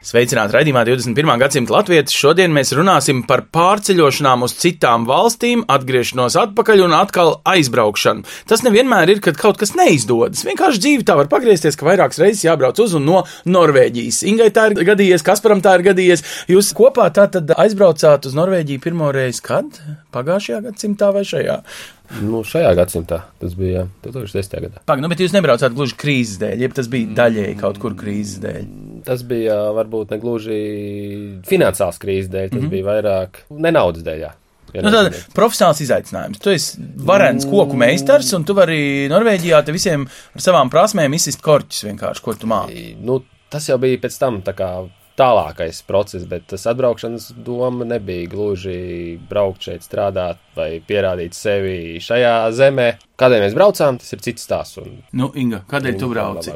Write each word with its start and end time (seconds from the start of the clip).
Sveicināti 0.00 0.54
raidījumā 0.56 0.80
21. 0.88 1.28
gadsimta 1.42 1.74
latvieši. 1.74 2.14
Šodien 2.16 2.54
mēs 2.56 2.70
runāsim 2.72 3.18
par 3.28 3.42
pārceļošanām 3.52 4.46
uz 4.46 4.54
citām 4.56 5.04
valstīm, 5.04 5.66
atgriešanos 5.68 6.38
atpakaļ 6.40 6.86
un 6.86 6.94
atkal 6.96 7.34
aizbraukšanu. 7.52 8.24
Tas 8.48 8.64
nevienmēr 8.64 9.12
ir, 9.12 9.20
kad 9.20 9.36
kaut 9.36 9.60
kas 9.60 9.74
neizdodas. 9.76 10.46
Vienkārši 10.48 10.80
dzīve 10.86 11.04
tā 11.04 11.18
var 11.20 11.28
pagriezties, 11.28 11.76
ka 11.76 11.84
vairākas 11.90 12.22
reizes 12.22 12.46
jābrauc 12.46 12.80
uz 12.80 12.96
un 12.96 13.04
no 13.10 13.20
Norvēģijas. 13.44 14.22
Ingai 14.32 14.48
tā 14.56 14.70
ir 14.70 14.80
gadījies, 14.88 15.26
Kasparam 15.26 15.60
tā 15.60 15.76
ir 15.76 15.90
gadījies. 15.90 16.24
Jūs 16.48 16.72
kopā 16.80 17.10
tā 17.12 17.28
tad 17.36 17.52
aizbraucāt 17.60 18.24
uz 18.24 18.40
Norvēģiju 18.40 18.86
pirmo 18.88 19.12
reizi 19.12 19.44
kad? 19.44 19.82
Pagājušajā 20.16 20.64
gadsimtā 20.70 21.12
vai 21.12 21.28
šajā? 21.28 21.60
Nu, 22.18 22.42
šajā 22.46 22.72
gadsimtā 22.74 23.20
tas 23.38 23.54
bija 23.58 23.84
2010. 24.02 24.56
gadā. 24.66 24.82
Pag, 24.88 25.02
nu, 25.02 25.10
bet 25.12 25.22
jūs 25.22 25.34
nebraucāt 25.36 25.74
gluži 25.76 25.94
krīzes 26.00 26.40
dēļ, 26.42 26.64
jeb 26.64 26.74
tas 26.74 26.90
bija 26.90 27.14
daļēji 27.20 27.56
kaut 27.60 27.78
kur 27.82 27.94
krīzes 27.98 28.42
dēļ. 28.42 28.66
Tas 29.06 29.22
bija 29.26 29.60
varbūt 29.76 30.10
ne 30.14 30.18
gluži 30.22 30.60
finansiāls 31.48 32.00
krīzes 32.02 32.32
dēļ, 32.32 32.50
tas 32.50 32.58
mm 32.58 32.66
-hmm. 32.66 32.74
bija 32.74 32.88
vairāk 32.90 33.42
nenaudas 33.50 34.06
dēļ. 34.06 34.20
jā. 34.26 34.32
Ja 34.74 34.84
Nu, 34.84 34.92
tāda 34.94 35.10
profesionāls 35.34 35.80
izaicinājums. 35.82 36.38
Tu 36.42 36.52
esi 36.54 36.84
varens 37.06 37.46
koku 37.48 37.78
meistars, 37.78 38.30
un 38.36 38.44
tu 38.46 38.54
vari 38.54 39.08
Norvēģijā 39.10 39.64
te 39.66 39.74
visiem 39.74 40.06
ar 40.06 40.44
savām 40.44 40.70
prasmēm 40.70 41.14
izsist 41.18 41.42
korķus 41.42 41.88
vienkārši, 41.88 42.22
ko 42.22 42.34
tu 42.38 42.46
māki. 42.46 42.94
nu, 43.02 43.22
tas 43.50 43.66
jau 43.68 43.78
bija 43.82 43.98
pēc 43.98 44.18
tam 44.18 44.42
tā 44.46 44.54
kā 44.54 44.70
tālākais 45.20 45.82
process, 45.88 46.24
bet 46.28 46.46
tas 46.50 46.64
atbraukšanas 46.70 47.30
doma 47.44 47.84
nebija 47.88 48.28
gluži 48.32 49.18
braukt 49.30 49.68
šeit, 49.68 49.84
strādāt 49.84 50.40
vai 50.56 50.72
pierādīt 50.86 51.36
sevi 51.36 52.00
šajā 52.02 52.34
zemē. 52.56 52.90
Kādēļ 53.20 53.42
mēs 53.44 53.54
braucām, 53.56 53.98
tas 54.00 54.14
ir 54.14 54.22
cits 54.24 54.46
stāsts. 54.46 54.78
un 54.80 55.02
Nu, 55.12 55.28
Inga, 55.36 55.60
kādēļ 55.68 55.98
tu 56.00 56.08
brauci? 56.08 56.54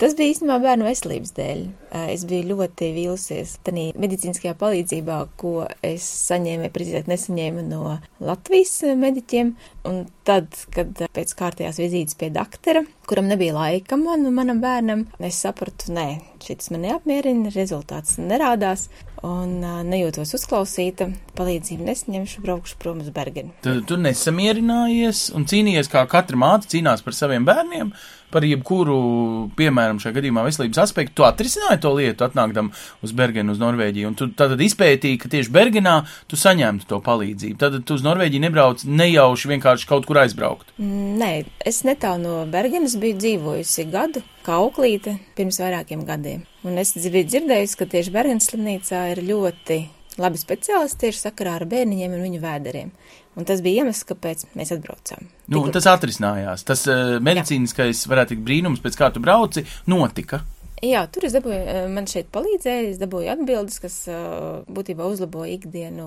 Tas 0.00 0.14
bija 0.16 0.32
īstenībā 0.32 0.56
bērnu 0.62 0.86
veselības 0.88 1.34
dēļ. 1.36 1.60
Eh, 1.92 2.08
Es 2.12 2.24
biju 2.28 2.48
ļoti 2.54 2.88
vīlusies 2.96 3.58
tādā 3.64 3.90
medicīniskajā 4.00 4.54
palīdzībā, 4.60 5.18
ko 5.36 5.66
es 5.84 6.06
saņēmu, 6.30 6.70
precīzāk 6.72 7.08
nesaņēmu 7.12 7.66
no 7.68 7.98
Latvijas 8.20 8.80
mediķiem. 8.96 9.54
Un 9.88 10.06
tad, 10.24 10.48
kad 10.74 11.04
pēc 11.12 11.36
kārtējās 11.36 11.80
vizītes 11.82 12.16
pie 12.16 12.30
doktora, 12.32 12.84
kuram 13.08 13.28
nebija 13.28 13.56
laika 13.56 13.96
man 14.00 14.26
un 14.26 14.34
manam 14.36 14.60
bērnam, 14.62 15.06
es 15.20 15.40
sapratu, 15.44 15.92
nē, 15.92 16.08
šis 16.44 16.70
man 16.72 16.86
neapmierina, 16.86 17.52
rezultāts 17.52 18.16
nerādās. 18.22 18.88
Un 19.22 19.60
nejūtos 19.86 20.34
uzklausīta, 20.34 21.06
palīdzību 21.38 21.84
nesaņemšu, 21.86 22.40
braukšu 22.42 22.78
prom 22.82 23.04
uz 23.04 23.12
Bergenu. 23.14 23.52
Tad 23.62 23.84
tu 23.86 23.98
nesamierinājies 24.00 25.28
un 25.38 25.46
cīnījies, 25.46 25.90
kā 25.92 26.02
katra 26.10 26.40
māte 26.40 26.66
cīnās 26.72 27.04
par 27.06 27.14
saviem 27.14 27.46
bērniem, 27.46 27.92
par 28.32 28.46
jebkuru, 28.48 28.96
piemēram, 29.58 30.00
šajā 30.02 30.16
gadījumā 30.16 30.42
veselības 30.46 30.80
aspektu. 30.86 31.14
Tu 31.20 31.26
atrisināji 31.28 31.82
to 31.84 31.92
lietu, 31.94 32.26
atnākdam 32.26 32.72
uz 33.04 33.14
Bergenu, 33.14 33.54
uz 33.54 33.62
Norvēģiju, 33.62 34.10
un 34.10 34.18
tu 34.18 34.30
tad 34.34 34.56
izpētīji, 34.58 35.20
ka 35.22 35.30
tieši 35.30 35.54
Bergenā 35.54 35.94
tu 36.26 36.40
saņemtu 36.40 36.88
to 36.90 36.98
palīdzību. 37.04 37.58
Tad 37.62 37.78
tu 37.86 37.98
uz 38.00 38.02
Norvēģiju 38.06 38.46
nebrauc 38.48 38.82
nejauši 38.88 39.52
vienkārši 39.54 39.90
kaut 39.90 40.08
kur 40.08 40.22
aizbraukt. 40.24 40.74
Nē, 40.82 41.32
es 41.68 41.84
netālu 41.86 42.24
no 42.24 42.42
Bergenas 42.50 42.98
biju 42.98 43.20
dzīvojusi 43.22 43.86
gadu, 43.92 44.24
kā 44.44 44.58
auklīte, 44.60 45.16
pirms 45.38 45.60
vairākiem 45.62 46.04
gadiem. 46.08 46.44
Un 46.66 46.78
es 46.82 46.94
biju 46.96 47.28
dzirdējusi, 47.30 47.78
ka 47.80 47.88
tieši 47.94 48.14
Bergenas 48.14 48.48
slimnīcā 48.50 49.02
ir 49.14 49.22
ļoti 49.26 49.80
labi 50.20 50.40
speciālisti 50.40 51.06
tieši 51.06 51.24
sakarā 51.26 51.56
ar 51.60 51.66
bērniņiem 51.70 52.16
un 52.16 52.24
viņu 52.26 52.40
vēderiem. 52.42 52.90
Un 53.38 53.48
tas 53.48 53.62
bija 53.64 53.80
iemesls, 53.80 54.04
kāpēc 54.10 54.44
mēs 54.58 54.74
atbraucām. 54.74 55.30
Nu, 55.52 55.62
tas 55.72 55.88
atrisinājās. 55.88 56.66
Tas 56.68 56.84
uh, 56.90 57.16
medicīniskais, 57.24 58.04
varētu 58.10 58.34
teikt, 58.34 58.44
brīnums, 58.44 58.82
pēc 58.84 58.98
kā 59.00 59.08
tu 59.14 59.22
brauci, 59.24 59.64
notika. 59.88 60.42
Jā, 60.82 61.04
tur 61.14 61.28
es 61.28 61.34
dabūju, 61.36 61.56
eh, 61.62 61.84
man 61.94 62.08
šeit 62.10 62.26
palīdzēja, 62.34 62.88
es 62.90 62.96
dabūju 62.98 63.30
atbildes, 63.36 63.78
kas 63.78 64.00
eh, 64.10 64.16
būtībā 64.66 65.06
uzlaboja 65.06 65.54
ikdienu 65.54 66.06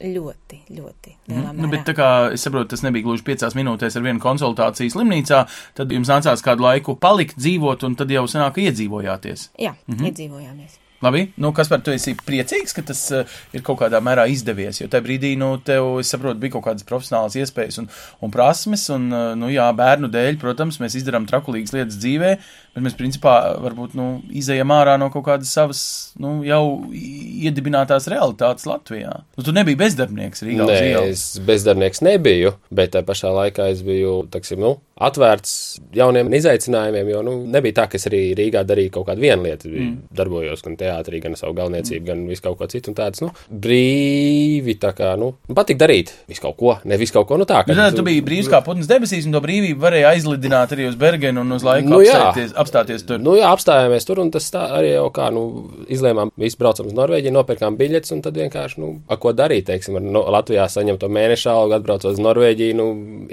ļoti, 0.00 0.60
ļoti 0.76 1.16
Mhm. 1.30 1.60
Nu, 1.62 1.68
bet 1.70 1.86
tā 1.86 1.94
kā 1.94 2.32
es 2.34 2.42
saprotu, 2.42 2.72
tas 2.74 2.82
nebija 2.82 3.06
gluži 3.06 3.24
piecās 3.26 3.54
minūtēs 3.54 3.96
ar 3.96 4.02
vienu 4.02 4.22
konsultāciju 4.22 4.90
slimnīcā, 4.90 5.40
tad 5.78 5.92
jums 5.94 6.10
nācās 6.10 6.42
kādu 6.42 6.66
laiku 6.66 6.96
palikt, 6.96 7.38
dzīvot, 7.38 7.84
un 7.86 7.96
tad 7.96 8.10
jau 8.10 8.26
sanāk, 8.30 8.58
iedzīvojāties. 8.58 9.50
Jā, 9.58 9.74
mm 9.86 9.94
-hmm. 9.94 10.10
iedzīvojāmies. 10.10 10.78
Labi, 11.00 11.30
nu, 11.40 11.48
kas 11.56 11.70
par 11.72 11.80
to 11.80 11.94
esi 11.96 12.12
priecīgs, 12.26 12.74
ka 12.76 12.82
tas 12.84 12.98
uh, 13.16 13.36
ir 13.56 13.62
kaut 13.64 13.78
kādā 13.80 14.02
mērā 14.04 14.26
izdevies, 14.28 14.82
jo 14.82 14.88
tajā 14.90 15.04
brīdī, 15.06 15.30
nu, 15.40 15.54
tev, 15.64 15.94
es 16.02 16.10
saprotu, 16.12 16.36
bija 16.42 16.58
kaut 16.58 16.66
kādas 16.66 16.84
profesionālas 16.84 17.38
iespējas 17.40 17.80
un, 17.80 17.88
un 18.20 18.34
prasmes, 18.34 18.84
un, 18.92 19.06
uh, 19.08 19.30
nu, 19.38 19.48
jā, 19.48 19.70
bērnu 19.76 20.10
dēļ, 20.12 20.36
protams, 20.42 20.76
mēs 20.82 20.98
izdarām 21.00 21.24
trakulīgas 21.30 21.72
lietas 21.72 21.96
dzīvē, 22.02 22.34
bet 22.74 22.84
mēs, 22.84 22.98
principā, 22.98 23.36
varbūt, 23.64 23.96
nu, 23.96 24.10
izējam 24.42 24.76
ārā 24.76 24.98
no 25.00 25.08
kaut 25.14 25.24
kādas 25.30 25.54
savas, 25.56 25.82
nu, 26.20 26.42
jau 26.44 26.62
iedibinātās 26.92 28.10
realitātes 28.12 28.68
Latvijā. 28.68 29.22
Nu, 29.38 29.46
tu 29.46 29.56
nebija 29.56 29.80
bezdarbnieks 29.80 30.44
Rīgā 30.44 30.68
Nē, 30.68 30.84
es 31.06 31.24
bezdarbnieks 31.48 32.04
nebiju, 32.04 32.58
bet 32.68 32.92
tā 32.98 33.06
pašā 33.08 33.32
laikā 33.40 33.72
es 33.72 33.80
biju 33.88 34.20
taksim, 34.36 34.60
nu, 34.60 34.76
atvērts 35.00 35.52
jauniem 35.96 36.30
izaicinājumiem. 36.40 37.10
Jo 37.14 37.24
nu, 37.26 37.36
nebija 37.50 37.80
tā, 37.80 37.88
ka 37.90 37.98
es 38.00 38.06
arī 38.10 38.22
Rīgā 38.38 38.62
darīju 38.68 38.94
kaut 38.98 39.08
kādu 39.10 39.24
vienu 39.24 39.46
lietu. 39.48 39.70
Mm. 39.70 39.96
Darbojos 40.16 40.64
gan 40.66 40.76
teātrī, 40.80 41.22
gan 41.24 41.36
savu 41.38 41.56
galvniecību, 41.58 42.02
mm. 42.02 42.08
gan 42.10 42.24
visu 42.28 42.44
kaut 42.44 42.58
ko 42.60 42.68
citu. 42.70 42.94
Tāds 42.96 43.22
nu, 43.24 43.30
brīvi, 43.50 44.76
tā 44.80 44.92
kā 44.96 45.14
nu, 45.20 45.32
patīk 45.56 45.80
darīt 45.80 46.12
visu 46.30 46.44
kaut 46.44 46.58
ko, 46.60 46.76
ne 46.84 46.98
visu 47.00 47.16
kaut 47.16 47.28
ko. 47.30 47.40
Nu, 47.40 47.48
tā, 47.48 47.62
Nu, 47.70 47.76
tad 47.76 47.94
tu 47.94 48.02
biji 48.06 48.22
brīvs 48.24 48.48
kā 48.50 48.60
putns 48.64 48.88
debesīs, 48.90 49.26
un 49.28 49.34
to 49.34 49.40
brīvību 49.44 49.80
varēja 49.82 50.10
aizlidināt 50.14 50.72
arī 50.74 50.88
uz 50.88 50.96
Bergenu 50.98 51.44
un 51.44 51.54
uz 51.54 51.64
laiku 51.66 51.90
Nu, 51.92 52.00
apstāties, 52.02 52.54
apstāties 52.58 53.04
tur. 53.06 53.20
Nu, 53.22 53.36
jā, 53.38 53.48
apstājāmies 53.54 54.06
tur, 54.08 54.20
un 54.24 54.32
tas 54.34 54.48
tā 54.52 54.64
arī 54.78 54.94
jau 54.94 55.06
kā, 55.14 55.28
nu, 55.34 55.44
izlēmām, 55.92 56.32
visi 56.40 56.58
braucam 56.60 56.88
uz 56.90 56.96
Norvēģiju, 56.98 57.34
nopirkām 57.36 57.78
biļetes, 57.78 58.14
un 58.16 58.22
tad 58.24 58.38
vienkārši, 58.40 58.80
nu, 58.82 58.90
a, 59.06 59.18
ko 59.20 59.32
darīt, 59.36 59.68
teiksim, 59.70 60.00
ar 60.00 60.06
no, 60.16 60.24
Latvijā 60.34 60.66
saņemto 60.72 61.10
mēneša 61.12 61.54
algu, 61.54 61.76
atbraucot 61.78 62.10
uz 62.12 62.22
Norvēģiju, 62.24 62.78
nu, 62.80 62.88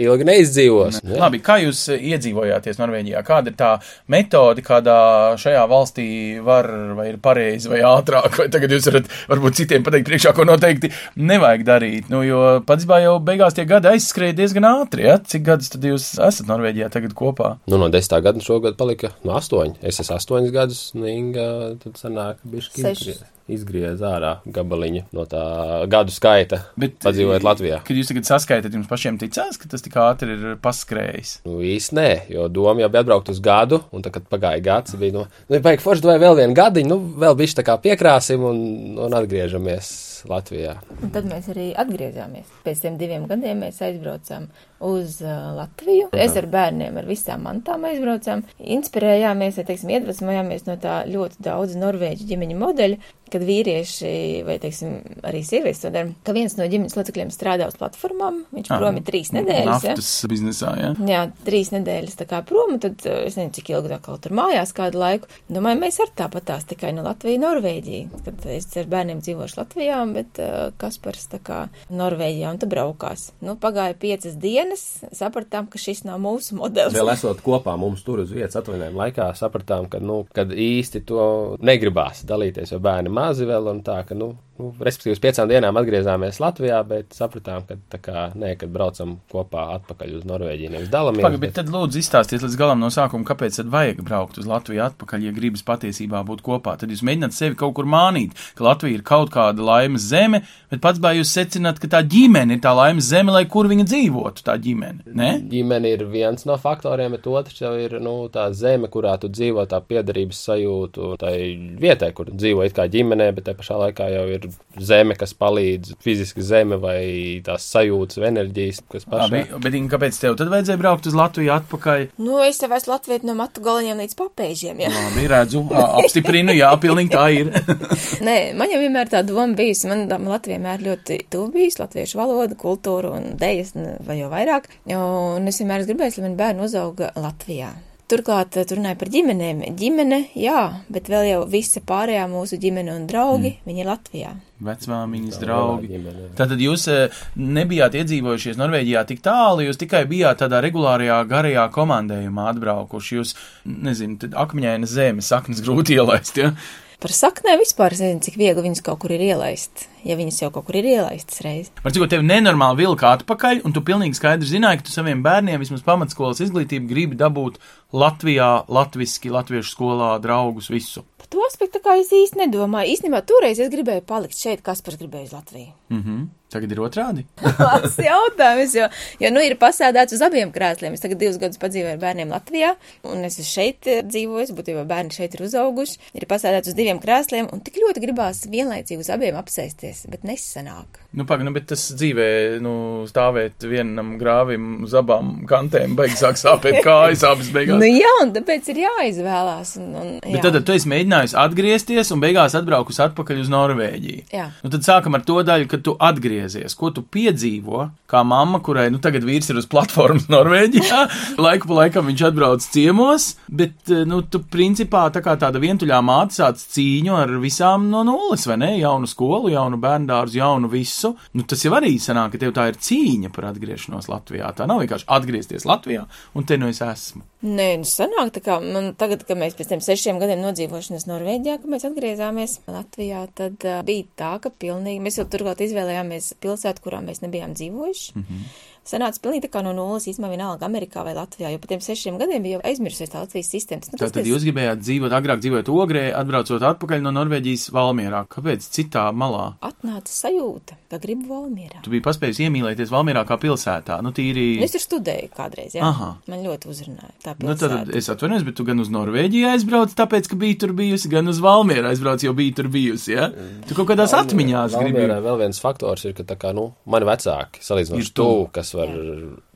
ilgi 0.08 0.30
neizdzīvos. 0.32 1.02
Jā. 1.04 1.22
Labi, 1.24 1.42
kā 1.44 1.56
jūs 1.62 1.84
eh, 1.94 2.03
iedzīvojāties 2.13 2.79
Norvēģijā? 2.81 3.22
Kāda 3.28 3.51
ir 3.51 3.57
tā 3.59 3.72
metode, 4.12 4.63
kādā 4.66 4.97
šajā 5.41 5.63
valstī 5.69 6.07
var, 6.44 6.69
vai 6.97 7.09
ir 7.12 7.19
pareizi, 7.23 7.72
vai 7.72 7.84
ātrāk, 7.88 8.40
vai 8.41 8.50
tagad 8.53 8.75
jūs 8.75 8.90
varat 8.91 9.12
varbūt 9.31 9.59
citiem 9.62 9.85
pateikt 9.85 10.09
priekšā, 10.09 10.34
ko 10.38 10.47
noteikti 10.47 10.91
nevajag 11.19 11.66
darīt? 11.68 12.12
Nu, 12.13 12.23
jo 12.28 12.41
patiesībā 12.68 13.01
jau 13.06 13.16
beigās 13.23 13.57
tie 13.57 13.68
gadi 13.69 13.91
aizskrēja 13.94 14.38
diezgan 14.41 14.69
ātri, 14.72 15.07
ja? 15.07 15.18
Cik 15.22 15.47
gadus 15.47 15.72
tad 15.73 15.88
jūs 15.88 16.09
esat 16.18 16.50
Norvēģijā 16.50 16.91
tagad 16.94 17.16
kopā? 17.18 17.56
Nu, 17.69 17.79
no 17.81 17.91
desmitā 17.94 18.22
gada 18.25 18.44
šogad 18.44 18.78
palika 18.79 19.13
no 19.28 19.38
astoņi. 19.39 19.79
Es 19.81 20.01
esmu 20.03 20.19
astoņus 20.19 20.53
gadus, 20.56 20.85
un 20.97 21.09
Inga 21.13 21.50
tad 21.84 21.97
sanāk, 22.01 22.44
bišķi. 22.47 23.37
Izgriez, 23.52 24.02
ārā 24.03 24.38
gabaliņu 24.44 25.06
no 25.16 25.25
tā 25.30 25.44
gadu 25.91 26.13
skaita, 26.13 26.62
Bet, 26.80 26.97
padzīvojot 27.03 27.46
Latvijā. 27.47 27.80
Kad 27.88 28.00
jūs 28.00 28.12
tagad 28.12 28.28
saskaitat, 28.30 28.74
jums 28.75 28.90
pašiem 28.90 29.19
ticās, 29.22 29.59
ka 29.59 29.69
tas 29.72 29.84
tik 29.85 29.96
ātri 30.02 30.35
ir 30.35 30.58
paskrējis? 30.63 31.38
Nu, 31.47 31.59
īsti 31.66 31.97
nē, 31.97 32.09
jo 32.34 32.47
doma 32.52 32.84
jau 32.84 32.91
bija 32.94 33.06
atbraukt 33.06 33.31
uz 33.34 33.41
gadu, 33.44 33.81
un 33.91 34.06
tad, 34.06 34.16
kad 34.18 34.28
pagāja 34.31 34.63
gads, 34.63 34.97
bija, 35.00 35.16
nu, 35.16 35.25
nu 35.47 35.62
baigi 35.63 35.86
forši, 35.86 36.07
vai 36.09 36.19
vēl 36.24 36.38
vienu 36.41 36.57
gadiņu, 36.57 36.91
nu, 36.91 37.16
vēl 37.24 37.40
bišķi 37.40 37.62
tā 37.62 37.68
kā 37.68 37.78
piekrāsim 37.84 38.44
un, 38.47 38.59
un 39.07 39.18
atgriežamies 39.18 39.96
Latvijā. 40.30 40.78
Un 41.02 41.12
tad 41.14 41.28
mēs 41.30 41.50
arī 41.54 41.69
atgriezāmies. 41.78 42.50
Pēc 42.66 42.84
tiem 42.86 42.98
diviem 43.00 43.28
gadiem 43.30 43.62
mēs 43.66 43.81
aizbraucām 43.86 44.50
uz 44.88 45.19
uh, 45.24 45.54
Latviju. 45.58 46.10
Es 46.14 46.38
ar 46.38 46.50
bērniem, 46.52 46.98
ar 47.00 47.08
visām 47.10 47.46
mantām 47.48 47.86
aizbraucām. 47.90 48.44
Inspirējāmies, 48.78 49.60
vai, 49.60 49.68
teiksim, 49.69 49.94
iedvesmojāmies 49.98 50.68
no 50.69 50.78
tā 50.81 51.00
ļoti 51.10 51.42
daudz 51.48 51.78
norvēģu 51.81 52.28
ģimeņu 52.30 52.60
modeļa, 52.62 53.00
kad 53.31 53.44
vīrieši 53.44 54.12
vai, 54.48 54.56
teiksim, 54.64 54.94
arī 55.28 55.42
sievietes 55.46 55.81
to 55.84 55.92
dara, 55.92 56.12
ka 56.24 56.36
viens 56.36 56.56
no 56.60 56.68
ģimenes 56.70 56.96
locekļiem 56.96 57.31
strādā 57.34 57.68
uz 57.68 57.75
platformām, 57.80 58.44
viņš 58.56 58.72
Ah, 58.72 58.80
prom 58.80 59.00
ir 59.00 59.06
trīs 59.08 59.34
nedēļas. 59.36 59.84
Ja? 59.84 59.96
Naftas 59.96 60.12
biznesā, 60.31 60.74
jā. 60.80 60.92
Ja? 60.94 61.08
Jā, 61.12 61.24
trīs 61.48 61.74
nedēļas 61.74 62.20
tā 62.22 62.28
kā 62.30 62.42
prom, 62.48 62.78
tad 62.84 63.04
uh, 63.04 63.25
es 63.28 63.36
nezinu, 63.40 63.56
cik 63.58 63.74
ilgi 63.74 63.92
tā 63.92 64.00
kaut 64.04 64.24
tur 64.24 64.36
mājās 64.38 64.74
kādu 64.78 65.02
laiku. 65.02 65.31
Domāju, 65.52 65.81
mēs 65.84 66.00
ar 66.04 66.13
tāpatās 66.24 66.68
tikai 66.70 66.94
no 66.96 67.04
Latvijas, 67.08 67.42
Norvēģija. 67.44 68.22
Kad 68.25 68.48
es 68.56 68.70
ar 68.80 68.88
bērniem 68.92 69.22
dzīvošu 69.24 69.60
Latvijā, 69.60 70.00
bet 70.15 70.39
uh, 70.44 70.69
Kaspars 70.80 71.27
tā 71.31 71.39
kā 71.44 71.59
Norvēģijā 71.89 72.54
un 72.54 72.62
tad 72.62 72.71
braukās. 72.71 73.31
Nu, 73.44 73.57
pagāja 73.59 73.98
piecas 74.00 74.38
dienas. 74.39 74.86
sapratām, 75.15 75.68
ka 75.71 75.80
šis 75.81 76.04
nav 76.07 76.21
mūsu 76.24 76.57
modelis. 76.57 76.95
Vēl 76.95 77.13
esot 77.13 77.42
kopā 77.45 77.75
mums 77.80 78.04
tur 78.06 78.24
uz 78.24 78.33
vietas 78.33 78.59
atvaļinājuma 78.62 79.04
laikā, 79.06 79.30
sapratām, 79.38 79.89
ka, 79.92 80.01
nu, 80.04 80.24
kad 80.36 80.51
īsti 80.51 81.04
to 81.07 81.24
negribās 81.65 82.24
dalīties, 82.27 82.74
jo 82.74 82.81
bērni 82.83 83.13
mazi 83.13 83.48
vēl 83.48 83.71
un 83.71 83.81
tā, 83.86 84.01
ka, 84.07 84.18
nu, 84.18 84.33
nu, 84.59 84.71
respektīvi, 84.83 85.15
uz 85.15 85.21
piecām 85.24 85.50
dienām 85.50 85.77
atgriezāmies 85.80 86.39
Latvijā, 86.42 86.80
bet 86.88 87.15
sapratām, 87.18 87.65
ka 87.68 87.77
tā 87.94 88.00
kā 88.03 88.25
nē, 88.38 88.53
kad 88.62 88.71
braucam 88.74 89.18
kopā 89.31 89.68
atpakaļ 89.77 90.18
uz 90.19 90.27
Norvēģiju, 90.30 90.74
nevis 90.74 90.92
dalāmies. 90.94 91.25
Pagaid, 91.25 91.44
bet 91.44 91.56
tad 91.60 91.71
lūdzu 91.74 92.01
izstāstiet 92.01 92.45
līdz 92.45 92.57
galam 92.60 92.81
no 92.83 92.92
sākuma, 92.94 93.27
kāpēc 93.27 93.62
tad 93.62 93.71
vajag 93.74 94.01
braukt 94.06 94.39
uz 94.42 94.50
Latviju 94.50 94.83
atpakaļ, 94.88 95.27
ja 95.27 95.36
gribas 95.36 95.65
patiesībā 95.68 96.24
būt 96.27 96.44
kopā. 96.45 96.77
Tad 96.80 96.94
jūs 96.94 97.06
mēģināt 97.07 97.38
sevi 97.38 97.57
kaut 97.60 97.75
kur 97.77 97.89
mānīt, 97.89 98.38
ka 98.57 98.68
Latvija 98.68 99.00
ir 99.00 99.06
kaut 99.07 99.33
kāda 99.33 99.65
laimes 99.98 100.06
zeme, 100.10 100.42
bet 100.72 100.82
pats 100.82 101.00
bā 101.00 101.14
jūs 101.16 101.32
secināt, 101.34 101.80
ka 101.80 101.88
tā 101.88 102.02
ģimene 102.06 102.58
ir 102.58 102.62
tā 102.62 102.74
laimes 102.76 103.08
zeme, 103.10 103.32
lai 103.32 103.46
kur 103.46 103.68
viņa 103.68 103.86
dzīvotu, 103.88 104.44
tā 104.44 104.58
ģimene. 104.58 105.04
Ne? 105.14 105.40
Ģimene 105.50 105.94
ir 105.94 106.06
viens 106.06 106.46
no 106.46 106.58
faktoriem, 106.58 107.12
bet 107.16 107.28
otrs 107.28 107.62
jau 107.62 107.74
ir, 107.78 108.00
nu, 108.00 108.30
tā 108.30 108.52
zeme, 108.54 108.88
kurā 108.88 109.18
tu 109.20 109.30
dzīvo, 109.30 109.66
tā 109.68 109.82
piedarības 109.82 110.44
sajūtu, 110.48 111.18
tai 111.20 111.36
vietai, 111.80 112.12
kur 112.14 112.30
dzīvo 112.32 112.66
it 112.66 112.76
kā 112.76 112.88
ģimenē, 112.88 113.32
bet 113.36 113.48
te 113.48 113.56
pašā 113.58 113.78
laikā 113.78 114.10
jau 114.14 114.26
ir 114.36 114.50
zeme, 114.78 115.16
kas 115.18 115.34
palīdz, 115.34 115.98
fiziski 116.04 116.44
zeme 116.46 116.78
vai 116.82 117.42
tās 117.46 117.66
sajūtas, 117.74 118.22
enerģijas, 118.28 118.84
kas 118.92 119.08
pašā. 119.08 119.30
Labi, 119.32 119.62
bet 119.64 119.78
Inga, 119.78 119.96
kāpēc 119.96 120.20
tev 120.22 120.38
tad 120.40 120.52
vajadzēja 120.54 120.82
braukt 120.82 121.08
uz 121.10 121.18
Latviju 121.18 121.54
atpakaļ? 121.58 122.08
Nu, 122.22 122.40
es 122.46 122.62
jau 122.62 122.70
esmu 122.74 122.94
Latvijas 122.94 123.26
no 123.28 123.38
matu 123.38 123.64
galiņiem 123.66 124.04
līdz 124.04 124.18
papēžiem, 124.20 124.84
jā. 124.86 124.92
Labi, 124.94 125.28
redzu, 125.32 125.64
apstiprinu, 126.04 126.56
jā, 126.58 126.72
pilnīgi 126.82 127.14
tā 127.14 127.26
ir. 127.36 127.52
Nē, 128.28 128.38
man 128.58 128.72
jau 128.72 128.82
vienmēr 128.82 129.12
tā 129.12 129.24
doma 129.26 129.58
bijusi, 129.58 129.87
man 129.89 130.30
Latvija 130.30 130.57
vienmēr 130.57 130.86
ļoti 130.86 131.19
tuvu 131.34 131.51
bijusi, 131.56 131.81
latviešu 131.84 132.22
valoda, 132.22 132.57
kultūra 132.60 133.16
un 133.18 133.36
dejas, 133.39 133.75
n- 133.75 133.98
vai 134.07 134.22
jau 134.22 134.31
vairāk, 134.34 134.72
un 134.94 135.48
es 135.50 135.62
vienmēr 135.62 135.84
esmu 135.84 135.94
gribējis, 135.94 136.22
lai 136.22 136.30
man 136.30 136.39
bērni 136.39 136.66
uzauga 136.68 137.12
Latvijā. 137.16 137.74
Turklāt, 138.07 138.54
tur 138.56 138.78
runāja 138.78 138.95
par 138.95 139.10
ģimenēm. 139.12 139.66
Ģimene, 139.75 140.22
jā, 140.39 140.62
bet 140.88 141.10
vēl 141.12 141.25
jau 141.28 141.39
visa 141.51 141.81
pārējā 141.84 142.22
mūsu 142.31 142.56
ģimene 142.63 142.94
un 142.94 143.04
draugi, 143.10 143.50
mm. 143.57 143.68
viņi 143.68 143.84
ir 143.84 143.89
Latvijā. 143.89 144.30
Vecmāmiņas 144.63 145.42
draugi. 145.42 146.00
Tātad 146.39 146.63
jūs 146.63 146.88
eh, 146.94 147.19
nebijāt 147.36 148.00
iedzīvojušies 148.00 148.62
Norvēģijā 148.62 149.04
tik 149.12 149.19
tālu, 149.28 149.66
jūs 149.68 149.81
tikai 149.84 150.06
bijāt 150.07 150.39
tādā 150.45 150.63
regulārajā 150.63 151.19
garajā 151.28 151.68
komandējumā 151.75 152.48
atbraukuši. 152.54 153.19
Jūs, 153.19 153.36
nezinu, 153.68 154.22
tad 154.24 154.39
akmeņaina 154.39 154.88
zeme, 154.88 155.28
saknes 155.28 155.60
grūti 155.68 156.00
ielaist, 156.00 156.39
ja? 156.39 156.54
Par 156.98 157.12
saknēm 157.14 157.60
vispār 157.62 157.94
es 157.94 158.00
nezinu, 158.02 158.24
cik 158.26 158.40
viegli 158.42 158.64
viņas 158.66 158.80
kaut 158.82 158.98
kur 159.04 159.12
ir 159.14 159.22
ielaist, 159.22 159.84
ja 160.02 160.16
viņas 160.18 160.40
jau 160.42 160.48
kaut 160.56 160.66
kur 160.66 160.80
ir 160.80 160.88
ielaistas 160.96 161.44
reiz. 161.46 161.68
Var 161.84 161.94
cikot, 161.94 162.10
tev 162.10 162.24
nenormāli 162.26 162.80
vilka 162.80 163.12
atpakaļ, 163.20 163.62
un 163.70 163.76
tu 163.76 163.84
pilnīgi 163.86 164.18
skaidri 164.18 164.50
zināji, 164.50 164.80
ka 164.80 164.88
tu 164.88 164.96
saviem 164.96 165.22
bērniem 165.22 165.62
vismaz 165.62 165.84
pamatskolas 165.86 166.42
izglītību 166.42 166.90
gribi 166.90 167.20
dabūt 167.20 167.60
Latvijā, 167.94 168.50
latviski, 168.66 169.30
latviešu 169.30 169.76
skolā, 169.76 170.10
draugus, 170.24 170.72
visu. 170.74 171.06
Par 171.22 171.30
to 171.30 171.46
aspektu 171.46 171.84
kā 171.86 172.00
es 172.02 172.10
īsti 172.10 172.42
nedomāju. 172.42 172.96
Īstenībā 172.96 173.22
toreiz 173.30 173.62
es 173.62 173.70
gribēju 173.70 174.02
palikt 174.10 174.42
šeit, 174.42 174.66
kas 174.66 174.82
par 174.82 174.98
gribēju 174.98 175.30
uz 175.30 175.38
Latviju. 175.38 175.70
Mhm. 175.94 176.26
Tagad 176.54 176.72
ir 176.72 176.80
otrādi. 176.80 177.26
Tas 177.60 177.98
jautājums, 178.00 178.76
jo, 178.78 178.88
jo 179.20 179.32
nu 179.36 179.42
ir 179.44 179.58
pasēdēts 179.60 180.16
uz 180.16 180.24
abiem 180.24 180.54
krēsliem. 180.56 180.96
Es 180.96 181.04
tagad 181.04 181.20
divus 181.20 181.40
gadus 181.42 181.60
padzīvoju 181.60 181.98
ar 181.98 182.00
bērniem 182.02 182.32
Latvijā, 182.32 182.70
un 183.12 183.26
es 183.28 183.36
šeit 183.44 183.90
eh, 183.92 184.00
dzīvoju, 184.08 184.56
būtībā 184.56 184.86
bērni 184.88 185.12
šeit 185.12 185.36
ir 185.36 185.44
uzauguši. 185.44 186.00
Ir 186.16 186.28
pasēdēts 186.30 186.72
uz 186.72 186.78
diviem 186.78 187.02
krēsliem, 187.04 187.50
un 187.52 187.64
tik 187.66 187.82
ļoti 187.84 188.04
gribās 188.04 188.46
vienlaicīgi 188.48 189.04
uz 189.04 189.12
abiem 189.12 189.36
apsēsties, 189.42 190.06
bet 190.14 190.24
nesanāk. 190.28 191.02
Nu, 191.18 191.26
pagaidi, 191.28 191.50
nu, 191.50 191.54
bet 191.56 191.68
tas 191.72 191.84
dzīvē, 191.98 192.30
nu, 192.64 192.74
stāvēt 193.10 193.68
vienam 193.68 194.16
grāvim 194.22 194.86
uz 194.88 194.96
abām 194.96 195.42
kantēm, 195.50 195.98
beigas 196.00 196.24
sāk 196.24 196.40
sāpēt 196.40 196.80
kājas, 196.88 197.28
abas 197.28 197.52
beigās. 197.52 197.80
Nu 197.82 197.92
jā, 197.92 198.14
un 198.24 198.32
tāpēc 198.36 198.72
ir 198.72 198.84
jāizvēlās. 198.86 199.76
Un, 199.82 199.94
un, 200.00 200.12
Bet 200.24 200.40
jā. 200.40 200.56
tad 200.56 200.64
tu 200.68 200.76
esi 200.78 200.92
mēģinājis 200.92 201.36
atgriezties 201.44 202.16
un 202.16 202.24
beigās 202.24 202.56
atbraukus 202.60 203.02
atpakaļ 203.04 203.44
uz 203.44 203.52
Norvēģiju. 203.52 204.28
Jā. 204.32 204.50
Nu, 204.64 204.72
tad 204.72 204.88
sākam 204.88 205.20
ar 205.20 205.28
to 205.28 205.40
daļu, 205.48 205.70
kad 205.72 205.84
tu 205.84 205.96
atgriezies. 206.00 206.38
Ko 206.78 206.92
tu 206.96 207.04
piedzīvo 207.04 207.84
kā 208.08 208.24
mamma, 208.24 208.62
kurai 208.64 208.88
nu, 208.94 209.02
tagad 209.04 209.26
vīrs 209.28 209.52
ir 209.52 209.60
uz 209.60 209.68
platformas 209.70 210.30
Norvēģijā, 210.34 211.02
laiku 211.42 211.70
pa 211.70 211.80
laikam 211.82 212.08
viņš 212.10 212.24
atbrauc 212.30 212.66
ciemos, 212.66 213.30
bet 213.48 213.92
eh, 213.94 214.06
nu, 214.08 214.22
tu 214.32 214.42
principā 214.48 215.08
tā 215.14 215.24
kā 215.26 215.36
tāda 215.40 215.62
vientuļā 215.64 216.00
māte 216.06 216.40
sāc 216.40 216.62
cīņu 216.76 217.18
ar 217.18 217.36
visām 217.44 217.90
no 217.92 218.04
nulles, 218.08 218.48
vai 218.50 218.60
ne? 218.64 218.72
Jaunu 218.80 219.10
skolu, 219.10 219.52
jaunu 219.54 219.80
bērndārzu, 219.84 220.40
jaunu 220.42 220.72
visu. 220.72 221.14
Nu, 221.36 221.48
tas 221.48 221.64
jau 221.66 221.74
arī 221.78 221.96
sanāk, 222.02 222.36
ka 222.36 222.46
tev 222.46 222.56
tā 222.56 222.70
ir 222.72 222.82
cīņa 222.88 223.34
par 223.36 223.52
atgriešanos 223.52 224.10
Latvijā. 224.12 224.54
Tā 224.56 224.70
nav 224.70 224.84
vienkārši 224.84 225.10
atgriezties 225.18 225.68
Latvijā, 225.68 226.06
un 226.38 226.48
te 226.48 226.60
nu 226.60 226.72
es 226.72 226.84
esmu. 226.86 227.26
Nē, 227.45 227.68
nu 227.78 227.86
sanāk, 227.86 228.31
tā 228.34 228.42
kā 228.42 228.56
man 228.63 228.95
tagad, 228.98 229.22
kad 229.28 229.38
mēs 229.38 229.54
pēc 229.57 229.69
tiem 229.69 229.81
sešiem 229.86 230.18
gadiem 230.18 230.39
nodzīvošanas 230.42 231.06
Norvēģijā, 231.06 231.60
kad 231.62 231.69
mēs 231.69 231.86
atgriezāmies 231.86 232.56
Latvijā, 232.66 233.19
tad 233.38 233.62
uh, 233.62 233.84
bija 233.86 234.07
tā, 234.18 234.31
ka 234.42 234.50
pilnīgi 234.50 235.04
mēs 235.06 235.19
jau 235.19 235.28
turklāt 235.30 235.62
izvēlējāmies 235.62 236.31
pilsētu, 236.42 236.81
kurā 236.81 237.04
mēs 237.06 237.22
nebijām 237.22 237.54
dzīvojuši. 237.54 238.16
Mm 238.16 238.25
-hmm. 238.25 238.50
Sanāca 238.88 239.19
pilnīgi 239.19 239.44
tā 239.48 239.50
kā 239.51 239.62
no 239.66 239.74
nulles, 239.75 240.06
īstenībā 240.07 240.30
vienalga 240.31 240.63
Amerikā 240.68 241.04
vai 241.04 241.13
Latvijā, 241.18 241.50
jo 241.51 241.60
pa 241.60 241.68
tiem 241.68 241.81
sešiem 241.84 242.18
gadiem 242.22 242.44
bija 242.45 242.57
jau 242.57 242.62
aizmirsusies 242.72 243.12
tā 243.12 243.19
Latvijas 243.19 243.50
sistēma. 243.51 243.84
Nu, 243.92 243.98
Tātad 244.00 244.13
tas- 244.22 244.28
jūs 244.30 244.45
gribējāt 244.48 244.80
dzīvot, 244.86 245.12
agrāk 245.18 245.42
dzīvot 245.44 245.68
Ogrē, 245.68 246.06
atbraucot 246.16 246.63
atpakaļ 246.72 247.01
no 247.04 247.12
Norvēģijas 247.12 247.66
Valmierā. 247.75 248.22
Kāpēc 248.31 248.63
citā 248.72 249.10
malā? 249.12 249.56
atnāca 249.62 250.07
sajūta, 250.07 250.78
ka 250.89 250.98
gribu 251.04 251.28
Valmierā. 251.34 251.81
Tu 251.84 251.89
biji 251.92 252.01
paspējis 252.07 252.39
iemīlēties 252.48 252.89
Valmierā 252.95 253.25
kā 253.28 253.38
pilsētā. 253.38 254.00
Nu, 254.01 254.12
tīri. 254.16 254.57
Nu, 254.57 254.63
Es 254.63 254.72
tur 254.72 254.80
studēju 254.86 255.30
kādreiz, 255.36 255.75
jā. 255.75 255.84
Aha. 255.84 256.18
Man 256.28 256.39
ļoti 256.48 256.72
uzrunāja 256.72 257.12
tā 257.24 257.36
Nu, 257.44 257.54
tad 257.56 257.72
pilsēta. 257.72 257.95
es 257.95 258.07
atvainojos, 258.10 258.45
bet 258.45 258.56
tu 258.56 258.63
gan 258.63 258.80
uz 258.80 258.88
Norvēģiju 258.89 259.51
aizbrauc, 259.51 259.92
tāpēc, 259.95 260.28
ka 260.31 260.36
biji 260.36 260.60
tur 260.60 260.72
bijusi, 260.74 261.10
gan 261.12 261.28
uz 261.28 261.39
Valmieru 261.44 261.88
aizbrauc, 261.92 262.24
jo 262.24 262.34
biji 262.34 262.56
tur 262.56 262.68
bijusi. 262.72 263.12
Ja? 263.13 263.30
Tu 263.68 263.75
kaut 263.75 263.88
kādās 263.92 264.13
atmiņās 264.16 264.80
gribi. 264.80 265.06
Vēl 265.28 265.38
viens 265.44 265.60
faktors 265.60 266.06
ir, 266.06 266.13
ka 266.13 266.24
tā 266.24 266.38
kā, 266.39 266.54
nu, 266.56 266.74
mani 266.86 267.06
vecāki 267.06 267.60
Ir 267.60 267.68
salīdzinoši 267.68 268.13
tuvu. 268.13 268.48
tuvu, 268.48 268.51
kas 268.54 268.74
var 268.77 268.94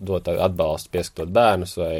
dot 0.01 0.27
atbalstu, 0.31 0.91
pieskatot 0.93 1.31
bērnus 1.33 1.75
vai 1.77 1.95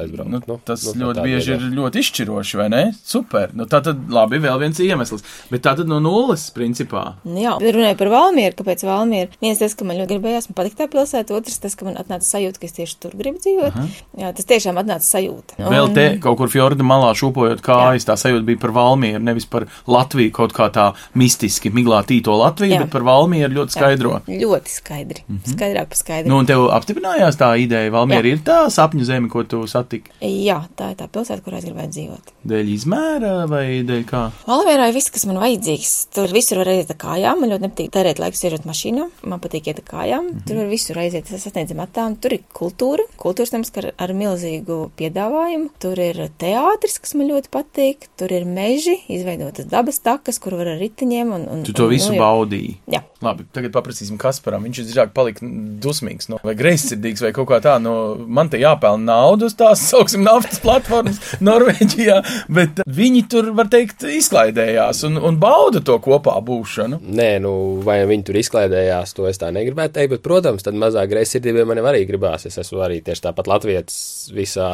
aizbraukt. 0.00 0.48
Nu, 0.48 0.58
tas 0.64 0.84
nu, 0.88 0.94
nu, 0.96 1.06
ļoti 1.06 1.26
bieži 1.26 1.54
ir 1.56 1.66
ļoti 1.76 2.02
izšķiroši, 2.02 2.58
vai 2.60 2.68
ne? 2.72 2.82
Super. 3.04 3.52
Nu, 3.56 3.66
tā 3.70 3.82
tad 3.84 4.08
labi, 4.12 4.40
vēl 4.42 4.60
viens 4.62 4.80
iemesls. 4.82 5.24
Bet 5.52 5.64
tā 5.66 5.74
tad 5.78 5.90
no 5.90 6.00
nulles, 6.02 6.48
principā. 6.56 7.04
Nu, 7.26 7.38
jā, 7.42 7.54
runāju 7.62 7.98
par 8.00 8.12
Valmieru, 8.12 8.56
kāpēc 8.58 8.84
Valmiera. 8.88 9.30
Viens 9.44 9.60
tas, 9.60 9.76
ka 9.78 9.86
man 9.88 10.00
ļoti 10.00 10.16
gribējās, 10.16 10.48
man 10.50 10.58
patīk 10.60 10.78
tā 10.78 10.88
pilsēta, 10.92 11.36
otrs 11.36 11.60
tas, 11.62 11.76
ka 11.78 11.88
man 11.88 11.98
atnāca 12.00 12.26
sajūta, 12.26 12.62
ka 12.62 12.68
es 12.68 12.76
tieši 12.78 12.98
tur 13.04 13.16
gribu 13.18 13.42
dzīvot. 13.42 13.76
Aha. 13.76 13.86
Jā, 14.22 14.32
tas 14.36 14.48
tiešām 14.48 14.80
atnāca 14.80 15.06
sajūta. 15.06 15.58
Vēl 15.72 15.92
te 15.96 16.06
kaut 16.24 16.40
kur 16.40 16.52
fjorda 16.52 16.86
malā 16.86 17.12
šūpojot 17.18 17.62
kājas, 17.64 18.08
tā 18.08 18.16
sajūta 18.20 18.46
bija 18.48 18.62
par 18.62 18.74
Valmieru, 18.76 19.22
nevis 19.24 19.48
par 19.50 19.68
Latviju 19.90 20.32
kaut 20.34 20.54
kā 20.56 20.68
tā 20.72 20.90
mistiski 21.18 21.72
miglā 21.74 22.02
tīto 22.08 22.34
Latviju, 22.38 22.76
Jā. 22.76 22.82
bet 22.84 22.92
par 22.94 23.06
Valmieru 23.06 23.60
ļoti 23.60 23.76
skaidro. 23.76 24.14
Jā, 24.26 24.40
ļoti 24.42 24.72
skaidri. 24.72 25.24
Mm 25.26 25.36
-hmm. 25.36 25.54
Skaidrāk 25.56 25.92
par 25.92 26.00
skaidru. 26.00 26.32
Nu, 26.32 26.38
un 26.42 26.46
tev 26.46 26.61
apstiprinājās 26.70 27.38
tā 27.40 27.52
ideja, 27.60 27.90
Valmiera 27.92 28.28
ir 28.28 28.42
tā 28.46 28.58
sapņu 28.72 29.06
zeme, 29.08 29.30
ko 29.32 29.44
tu 29.48 29.62
satiki. 29.70 30.12
Jā, 30.22 30.60
tā 30.78 30.92
ir 30.92 30.98
tā 31.00 31.08
pilsēta, 31.12 31.42
kurā 31.44 31.58
es 31.60 31.66
gribētu 31.66 31.96
dzīvot. 31.96 32.32
Dēļ 32.52 32.70
izmēra 32.74 33.32
vai 33.50 33.64
dēļ 33.86 34.04
kā? 34.08 34.22
Valmierā 34.46 34.88
ir 34.90 34.96
viss, 34.96 35.12
kas 35.14 35.26
man 35.28 35.40
vajadzīgs. 35.42 35.92
Tur 36.14 36.32
visur 36.34 36.62
var 36.62 36.72
aiziet 36.72 36.92
ar 36.94 36.98
kājām. 37.02 37.42
Man 37.42 37.52
ļoti 37.52 37.66
nepatīk 37.66 37.92
tērēt 37.94 38.22
laiku 38.22 38.38
sēžot 38.38 38.66
mašīnā. 38.68 39.08
Man 39.30 39.42
patīk 39.42 39.70
iet 39.70 39.82
ar 39.82 39.86
kājām. 39.90 40.24
Mm 40.24 40.32
-hmm. 40.32 40.46
Tur 40.48 40.60
var 40.62 40.70
visur 40.72 40.98
aiziet 41.02 41.30
sasniedzam 41.30 41.82
attām. 41.84 42.16
Tur 42.16 42.36
ir 42.38 42.42
kultūra. 42.54 43.06
Kultūras 43.18 43.52
nams 43.52 43.72
ar, 43.76 43.92
ar 43.98 44.14
milzīgu 44.14 44.90
piedāvājumu. 44.98 45.70
Tur 45.78 45.98
ir 45.98 46.28
teātris, 46.38 46.98
kas 46.98 47.14
man 47.14 47.30
ļoti 47.30 47.52
patīk. 47.52 48.08
Tur 48.16 48.32
ir 48.32 48.44
meži, 48.44 48.98
izveidotas 49.08 49.66
dabas 49.66 49.98
takas, 49.98 50.38
kur 50.38 50.54
var 50.54 50.74
ar 50.74 50.78
riteņiem. 50.78 51.32
Un, 51.32 51.48
un, 51.48 51.62
Tu 51.62 51.72
to 51.72 51.84
un, 51.84 51.90
visu 51.90 52.12
nu, 52.12 52.18
baudīji. 52.18 52.76
Jā. 52.86 53.02
Labi, 53.22 53.46
tagad 53.54 53.72
paprasīsim 53.74 54.18
Kasparam. 54.20 54.64
Viņš 54.66 54.82
drīzāk 54.82 55.12
palika 55.16 55.46
dusmīgs 55.82 56.30
no, 56.32 56.40
vai 56.44 56.54
greizsirdīgs 56.58 57.22
vai 57.24 57.32
kaut 57.36 57.48
kā 57.50 57.60
tā. 57.64 57.76
No, 57.82 57.94
man 58.26 58.50
te 58.52 58.60
jāpelna 58.62 59.12
naudu 59.12 59.48
uz 59.50 59.56
tās, 59.58 59.82
sauksim, 59.92 60.24
naftas 60.26 60.62
platformas 60.62 61.20
Norvēģijā, 61.44 62.18
bet 62.52 62.82
viņi 62.86 63.24
tur, 63.32 63.52
var 63.56 63.70
teikt, 63.72 64.06
izklaidējās 64.06 65.04
un, 65.08 65.20
un 65.22 65.38
bauda 65.42 65.82
to 65.84 65.98
kopā 66.02 66.36
būšanu. 66.44 67.00
Nē, 67.02 67.30
nu, 67.44 67.54
vai 67.86 68.00
viņi 68.08 68.28
tur 68.28 68.40
izklaidējās, 68.42 69.14
to 69.16 69.28
es 69.30 69.40
tā 69.40 69.52
negribētu 69.54 69.98
teikt, 69.98 70.14
bet, 70.16 70.24
protams, 70.26 70.64
tad 70.66 70.78
mazāk 70.78 71.10
greizsirdībai 71.12 71.66
man 71.68 71.82
arī 71.92 72.04
gribās. 72.08 72.46
Es 72.48 72.58
esmu 72.60 72.82
arī 72.84 73.00
tieši 73.04 73.26
tāpat 73.28 73.50
Latvijas 73.50 74.30
visā 74.34 74.68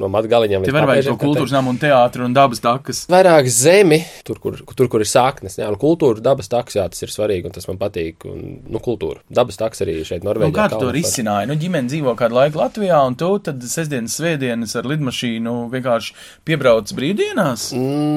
no 0.00 0.10
matgaliņiem. 0.12 0.64
Te 0.64 0.70
līdz 0.70 0.78
var 0.78 0.90
vajag 0.90 1.10
to 1.10 1.16
kultūras 1.20 1.54
namu 1.54 1.72
un 1.74 1.80
teātru 1.80 2.26
un 2.26 2.36
dabas 2.36 2.62
takas. 2.64 3.04
vairāk 3.12 3.48
zemi, 3.52 4.00
tur, 4.26 4.40
kur, 4.42 4.58
tur, 4.76 4.90
kur 4.92 5.04
ir 5.04 5.10
saknes. 5.10 5.58
Jā, 5.60 5.68
un 5.70 5.78
kultūra, 5.80 6.22
dabas 6.24 6.50
taks, 6.52 6.78
jā, 6.78 6.86
tas 6.90 7.04
ir 7.04 7.12
svarīgi, 7.12 7.53
tas 7.54 7.68
man 7.70 7.78
patīk. 7.80 8.24
Un, 8.28 8.42
nu, 8.68 8.80
kultūra, 8.82 9.22
dabas 9.30 9.58
taks 9.60 9.84
arī 9.84 9.96
šeit, 10.04 10.22
Nu, 10.24 10.30
Norvēģijā. 10.32 10.54
kā 10.56 10.66
tu 10.72 10.78
to 10.82 10.92
risināji? 10.94 11.48
Nu, 11.50 11.56
ģimene 11.60 11.90
dzīvo 11.90 12.14
kādu 12.18 12.38
laiku 12.38 12.60
Latvijā, 12.62 13.00
un 13.06 13.16
tu 13.20 13.30
tad 13.44 13.62
sestdienas, 13.62 14.16
svētdienas 14.18 14.74
ar 14.80 14.88
lidmašīnu 14.92 15.54
vienkārši 15.74 16.14
piebrauc 16.48 16.92
brīvdienās. 16.96 17.68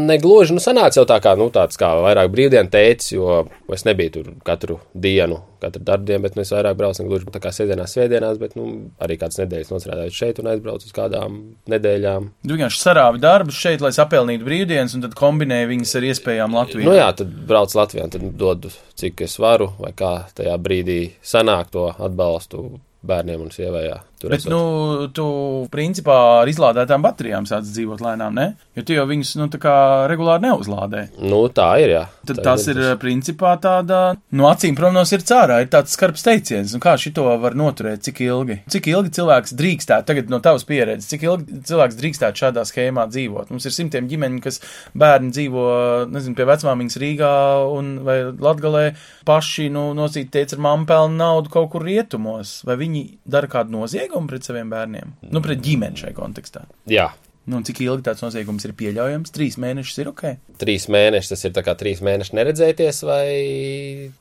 Negluži, 0.08 0.56
nu, 0.58 0.64
sanāca 0.64 1.02
jau 1.02 1.06
tā 1.10 1.20
kā, 1.24 1.36
nu, 1.40 1.50
tāds 1.54 1.80
kā 1.80 1.94
vairāk 2.06 2.32
brīvdienu 2.34 2.72
teicis, 2.74 3.14
jo 3.18 3.44
es 3.74 3.86
nebiju 3.88 4.16
tur 4.18 4.32
katru 4.48 4.80
dienu 4.94 5.42
katru 5.62 5.84
darbdienu, 5.88 6.24
bet 6.26 6.38
nu, 6.38 6.44
es 6.46 6.52
vairāk 6.54 6.78
braucu 6.80 7.06
gluži 7.08 7.30
tā 7.34 7.42
kā 7.44 7.52
sēdienās, 7.56 7.94
svētdienās, 7.96 8.40
bet 8.42 8.56
nu, 8.60 8.68
arī 9.04 9.20
kādas 9.22 9.42
nedēļas 9.42 9.74
nostrādāju 9.74 10.16
šeit 10.16 10.42
un 10.42 10.52
aizbraucu 10.54 10.90
uz 10.90 10.96
kādām 10.96 11.38
nedēļām. 11.72 12.32
Tu 12.44 12.56
vienkārši 12.56 12.82
sarāvi 12.84 13.22
darbus 13.24 13.60
šeit, 13.60 13.84
lai 13.86 13.94
sapelnītu 13.96 14.48
brīvdienas, 14.48 14.98
un 14.98 15.06
tad 15.06 15.18
kombinēji 15.20 15.72
viņas 15.74 15.96
ar 16.00 16.10
iespējām 16.12 16.58
Latvijā. 16.58 16.90
Nu 16.90 16.98
jā, 16.98 17.08
tad 17.22 17.32
brauc 17.50 17.76
Latvijā 17.78 18.08
un 18.08 18.16
tad 18.16 18.28
dodu, 18.40 18.74
cik 19.00 19.26
es 19.28 19.38
varu, 19.42 19.72
vai 19.82 19.94
kā 19.98 20.14
tajā 20.38 20.58
brīdī 20.62 21.02
sanāk 21.26 21.74
to 21.74 21.90
atbalstu 21.94 22.68
bērniem 23.08 23.42
un 23.46 23.52
sievai. 23.54 23.84
Jā, 23.88 23.98
tur 24.20 24.32
Bet, 24.34 24.42
esot. 24.42 24.52
nu, 24.52 25.08
tu 25.16 25.26
principā 25.72 26.16
ar 26.42 26.50
izlādētām 26.50 27.04
baterijām 27.06 27.46
sāc 27.48 27.68
dzīvot 27.70 28.02
lēnām, 28.04 28.34
ne? 28.36 28.48
Jo 28.76 28.84
tu 28.88 28.96
jau 28.98 29.06
viņus, 29.10 29.36
nu, 29.40 29.48
tā 29.54 29.60
kā 29.62 29.76
regulāri 30.10 30.48
neuzlādē. 30.48 31.04
Nu, 31.22 31.44
tā 31.54 31.70
ir, 31.84 31.94
jā. 31.94 32.04
Tad 32.28 32.42
Tā 32.42 32.46
tas 32.50 32.66
ir 32.68 32.80
principā 33.00 33.54
tāda, 33.62 34.18
no 34.36 34.50
acīm 34.50 34.76
prom 34.76 34.96
no 34.98 35.04
sirds 35.08 35.32
ārā, 35.32 35.62
ir 35.64 35.70
tāds 35.72 35.94
skarbs 35.96 36.26
teiciens. 36.26 36.74
Un 36.76 36.84
kā 36.84 36.96
šito 37.00 37.28
var 37.40 37.56
noturēt, 37.58 38.04
cik 38.08 38.20
ilgi? 38.26 38.60
Cik 38.74 38.90
ilgi 38.92 39.14
cilvēks 39.20 39.56
drīkstētu, 39.58 40.08
tagad 40.10 40.34
no 40.34 40.42
tavas 40.44 40.66
pieredzes, 40.68 41.08
cik 41.14 41.24
ilgi 41.30 41.62
cilvēks 41.70 42.00
drīkstētu 42.02 42.44
šādā 42.44 42.66
schēmā 42.68 43.08
dzīvot? 43.14 43.54
Mums 43.54 43.70
ir 43.70 43.76
simtiem 43.78 44.10
ģimeņu, 44.12 44.42
kas 44.44 44.60
bērni 44.98 45.32
dzīvo, 45.38 45.64
nezinu, 46.12 46.36
pie 46.38 46.50
vecmāmiņas 46.50 47.00
Rīgā 47.06 47.32
un 47.78 47.94
vai 48.08 48.18
Latgalē 48.34 48.84
paši, 49.28 49.70
nu, 49.74 49.90
nosīt 49.98 50.30
teica 50.34 50.58
ar 50.58 50.64
mammu 50.68 50.88
pelnu 50.90 51.18
naudu 51.22 51.54
kaut 51.54 51.72
kur 51.74 51.86
rietumos. 51.88 52.58
Vai 52.68 52.78
viņi 52.88 53.06
dara 53.28 53.52
kādu 53.52 53.76
noziegumu 53.78 54.32
pret 54.32 54.48
saviem 54.48 54.72
bērniem? 54.74 55.14
Nu, 55.30 55.44
pret 55.46 55.62
ģimeni 55.64 56.00
šai 56.02 56.16
kontekstā. 56.18 56.66
Jā. 56.90 57.12
Nu, 57.48 57.62
cik 57.64 57.78
ilgi 57.86 58.04
tāds 58.04 58.20
noziegums 58.26 58.66
ir 58.68 58.74
pieļaujams? 58.76 59.32
Trīs 59.32 59.56
mēnešus 59.64 60.02
ir 60.04 60.10
ok. 60.12 60.24
Trīs 60.60 60.90
mēneši, 60.92 61.30
tas 61.32 61.46
ir 61.48 61.54
tā 61.56 61.62
kā 61.64 61.78
trīs 61.80 62.02
mēneši 62.04 62.36
neredzēties, 62.36 62.98
vai 63.08 63.28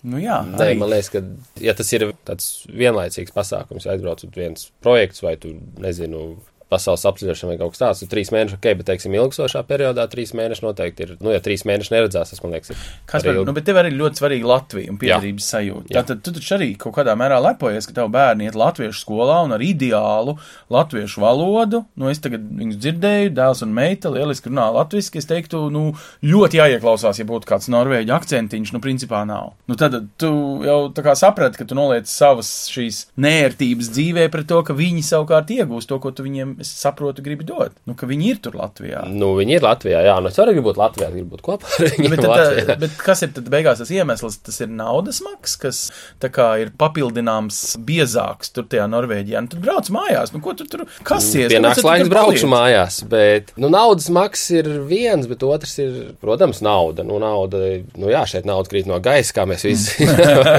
Nu, 0.07 0.21
jā, 0.23 0.37
Nē, 0.47 0.61
arī. 0.63 0.77
man 0.79 0.93
liekas, 0.93 1.11
ka 1.11 1.25
ja 1.59 1.75
tas 1.75 1.91
ir 1.97 2.05
tāds 2.29 2.47
vienlaicīgs 2.71 3.35
pasākums, 3.35 3.89
aizbrauc 3.91 4.23
uz 4.23 4.31
viens 4.39 4.69
projekts 4.85 5.25
vai 5.27 5.35
tu 5.43 5.57
nezinu. 5.83 6.37
Pasaules 6.73 7.05
apceļošana 7.07 7.53
vai 7.53 7.59
kaut 7.61 7.75
kas 7.77 7.83
tāds, 7.83 8.03
trīs 8.11 8.33
mēneši, 8.35 8.57
ok, 8.59 8.69
bet, 8.81 8.87
teiksim, 8.89 9.15
ilgstošā 9.15 9.63
periodā 9.69 10.07
trīs 10.11 10.33
mēneši 10.35 10.65
noteikti 10.65 11.05
ir. 11.07 11.13
Nu, 11.23 11.31
ja 11.31 11.39
trīs 11.43 11.63
mēneši 11.69 11.93
neredzās, 11.95 12.33
tas, 12.33 12.43
man 12.43 12.57
liekas, 12.57 12.73
ir. 12.75 12.81
Kas 13.07 13.23
par, 13.27 13.39
nu, 13.47 13.55
bet 13.55 13.69
tev 13.69 13.79
arī 13.79 13.93
ļoti 13.95 14.19
svarīga 14.21 14.51
Latvija 14.51 14.91
un 14.91 14.99
piederības 14.99 15.51
sajūta. 15.55 15.93
Jā. 15.93 16.03
Tātad 16.03 16.25
tu 16.27 16.35
taču 16.35 16.57
arī 16.57 16.73
kaut 16.81 16.97
kādā 16.97 17.15
mērā 17.19 17.39
lepojies, 17.45 17.87
ka 17.87 17.95
tavu 18.01 18.11
bērni 18.17 18.49
iet 18.49 18.59
latviešu 18.59 19.05
skolā 19.05 19.39
un 19.47 19.55
ar 19.55 19.63
ideālu 19.63 20.37
latviešu 20.75 21.23
valodu. 21.23 21.85
Nu, 21.95 22.11
es 22.11 22.23
tagad 22.25 22.43
viņus 22.59 22.81
dzirdēju, 22.83 23.33
dēls 23.37 23.63
un 23.67 23.75
meita 23.77 24.11
lieliski 24.13 24.51
runā 24.51 24.67
latviski. 24.75 25.23
Es 25.23 25.31
teiktu, 25.31 25.67
nu, 25.71 25.85
ļoti 26.27 26.61
jāieklausās, 26.61 27.21
ja 27.23 27.29
būtu 27.29 27.51
kāds 27.51 27.71
norvēģi 27.73 28.15
akcentiņš, 28.17 28.75
nu, 28.75 28.83
principā 28.83 29.23
nav. 29.29 29.55
Nu, 29.71 29.79
tad 29.79 29.99
tu 30.21 30.33
jau 30.67 30.79
tā 30.97 31.07
kā 31.07 31.15
saprati, 31.19 31.61
ka 31.61 31.69
tu 31.69 31.79
noliec 31.79 32.11
savas 32.11 32.51
šīs 32.73 33.05
nērtības 33.23 33.93
dzīvē 33.95 34.29
pret 34.33 34.51
to, 34.51 34.63
ka 34.67 34.77
viņi 34.77 35.05
savukārt 35.07 35.53
iegūst 35.55 35.91
to, 35.91 36.01
ko 36.03 36.13
tu 36.15 36.27
viņiem, 36.27 36.56
es 36.63 36.71
saprotu, 36.81 37.23
gribi 37.25 37.47
dot. 37.47 37.75
Nu, 37.89 37.95
ka 37.99 38.09
viņi 38.09 38.31
ir 38.33 38.41
tur 38.45 38.57
Latvijā. 38.59 39.05
Nu, 39.13 39.33
viņi 39.39 39.59
ir 39.59 39.65
Latvijā, 39.67 40.03
jā, 40.07 40.17
nu 40.23 40.31
es 40.31 40.39
arī 40.43 40.57
gribu 40.57 40.71
būt 40.71 40.81
Latvijā, 40.81 41.11
gribu 41.13 41.37
būt 41.37 41.45
kopā 41.47 41.71
ar 41.77 41.91
viņiem. 41.95 42.15
Bet, 42.15 42.23
tad, 42.25 42.61
tā, 42.69 42.77
bet 42.83 42.97
kas 43.01 43.25
ir 43.27 43.33
tad 43.37 43.51
beigās 43.53 43.83
tas 43.83 43.93
iemesls? 43.93 44.39
Tas 44.47 44.61
ir 44.65 44.71
naudas 44.73 45.21
maks, 45.25 45.57
kas 45.61 45.83
tā 46.23 46.31
kā 46.33 46.49
ir 46.63 46.73
papildināms 46.79 47.61
biezāks 47.87 48.53
tur 48.57 48.69
tajā 48.71 48.87
Norvēģijā. 48.93 49.43
Nu, 49.45 49.53
tad 49.53 49.65
brauc 49.65 49.91
mājās, 49.95 50.33
nu 50.35 50.43
ko 50.45 50.57
tu 50.59 50.69
tur 50.71 50.87
kasies? 51.07 51.51
Pienāks 51.53 51.85
laiks 51.87 52.07
tur 52.07 52.13
braukšu 52.15 52.51
mājās, 52.51 53.01
bet 53.11 53.53
nu, 53.61 53.71
naudas 53.73 54.09
maksas 54.13 54.57
ir 54.61 54.71
viens, 54.89 55.29
bet 55.31 55.45
otrs 55.47 55.77
ir, 55.83 55.99
protams, 56.23 56.63
nauda. 56.65 57.05
Nu, 57.07 57.21
nauda, 57.23 57.61
nu 57.99 58.13
jā, 58.13 58.25
šeit 58.29 58.49
nauda 58.49 58.73
krīt 58.73 58.89
no 58.89 59.01
gaisa, 59.03 59.35
kā 59.37 59.47
mēs 59.49 59.67
visi 59.67 60.07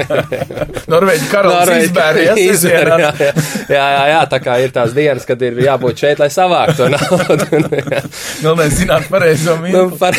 Norvēģi 0.92 1.28
karalis 1.32 1.58
Norvēģi 1.58 1.88
izbēries. 1.88 2.42
izbēr, 2.48 2.92
jā, 2.92 3.10
jā, 3.18 3.32
jā, 3.72 3.86
jā, 3.94 4.04
jā, 4.12 4.20
tā 4.32 4.40
kā 4.42 4.58
ir 4.62 4.74
tās 4.74 4.94
dienas, 4.96 5.26
kad 5.28 5.42
ir 5.44 5.58
jābūt 5.64 5.87
šeit, 5.96 6.20
lai 6.20 6.28
savāktu 6.32 6.76
to 6.78 6.88
naudu. 6.92 7.46
Galvenais 8.42 8.76
zināt 8.76 9.08
pareizo 9.08 9.56
nu, 9.56 9.64
mirkli. 9.64 9.98
par... 10.00 10.18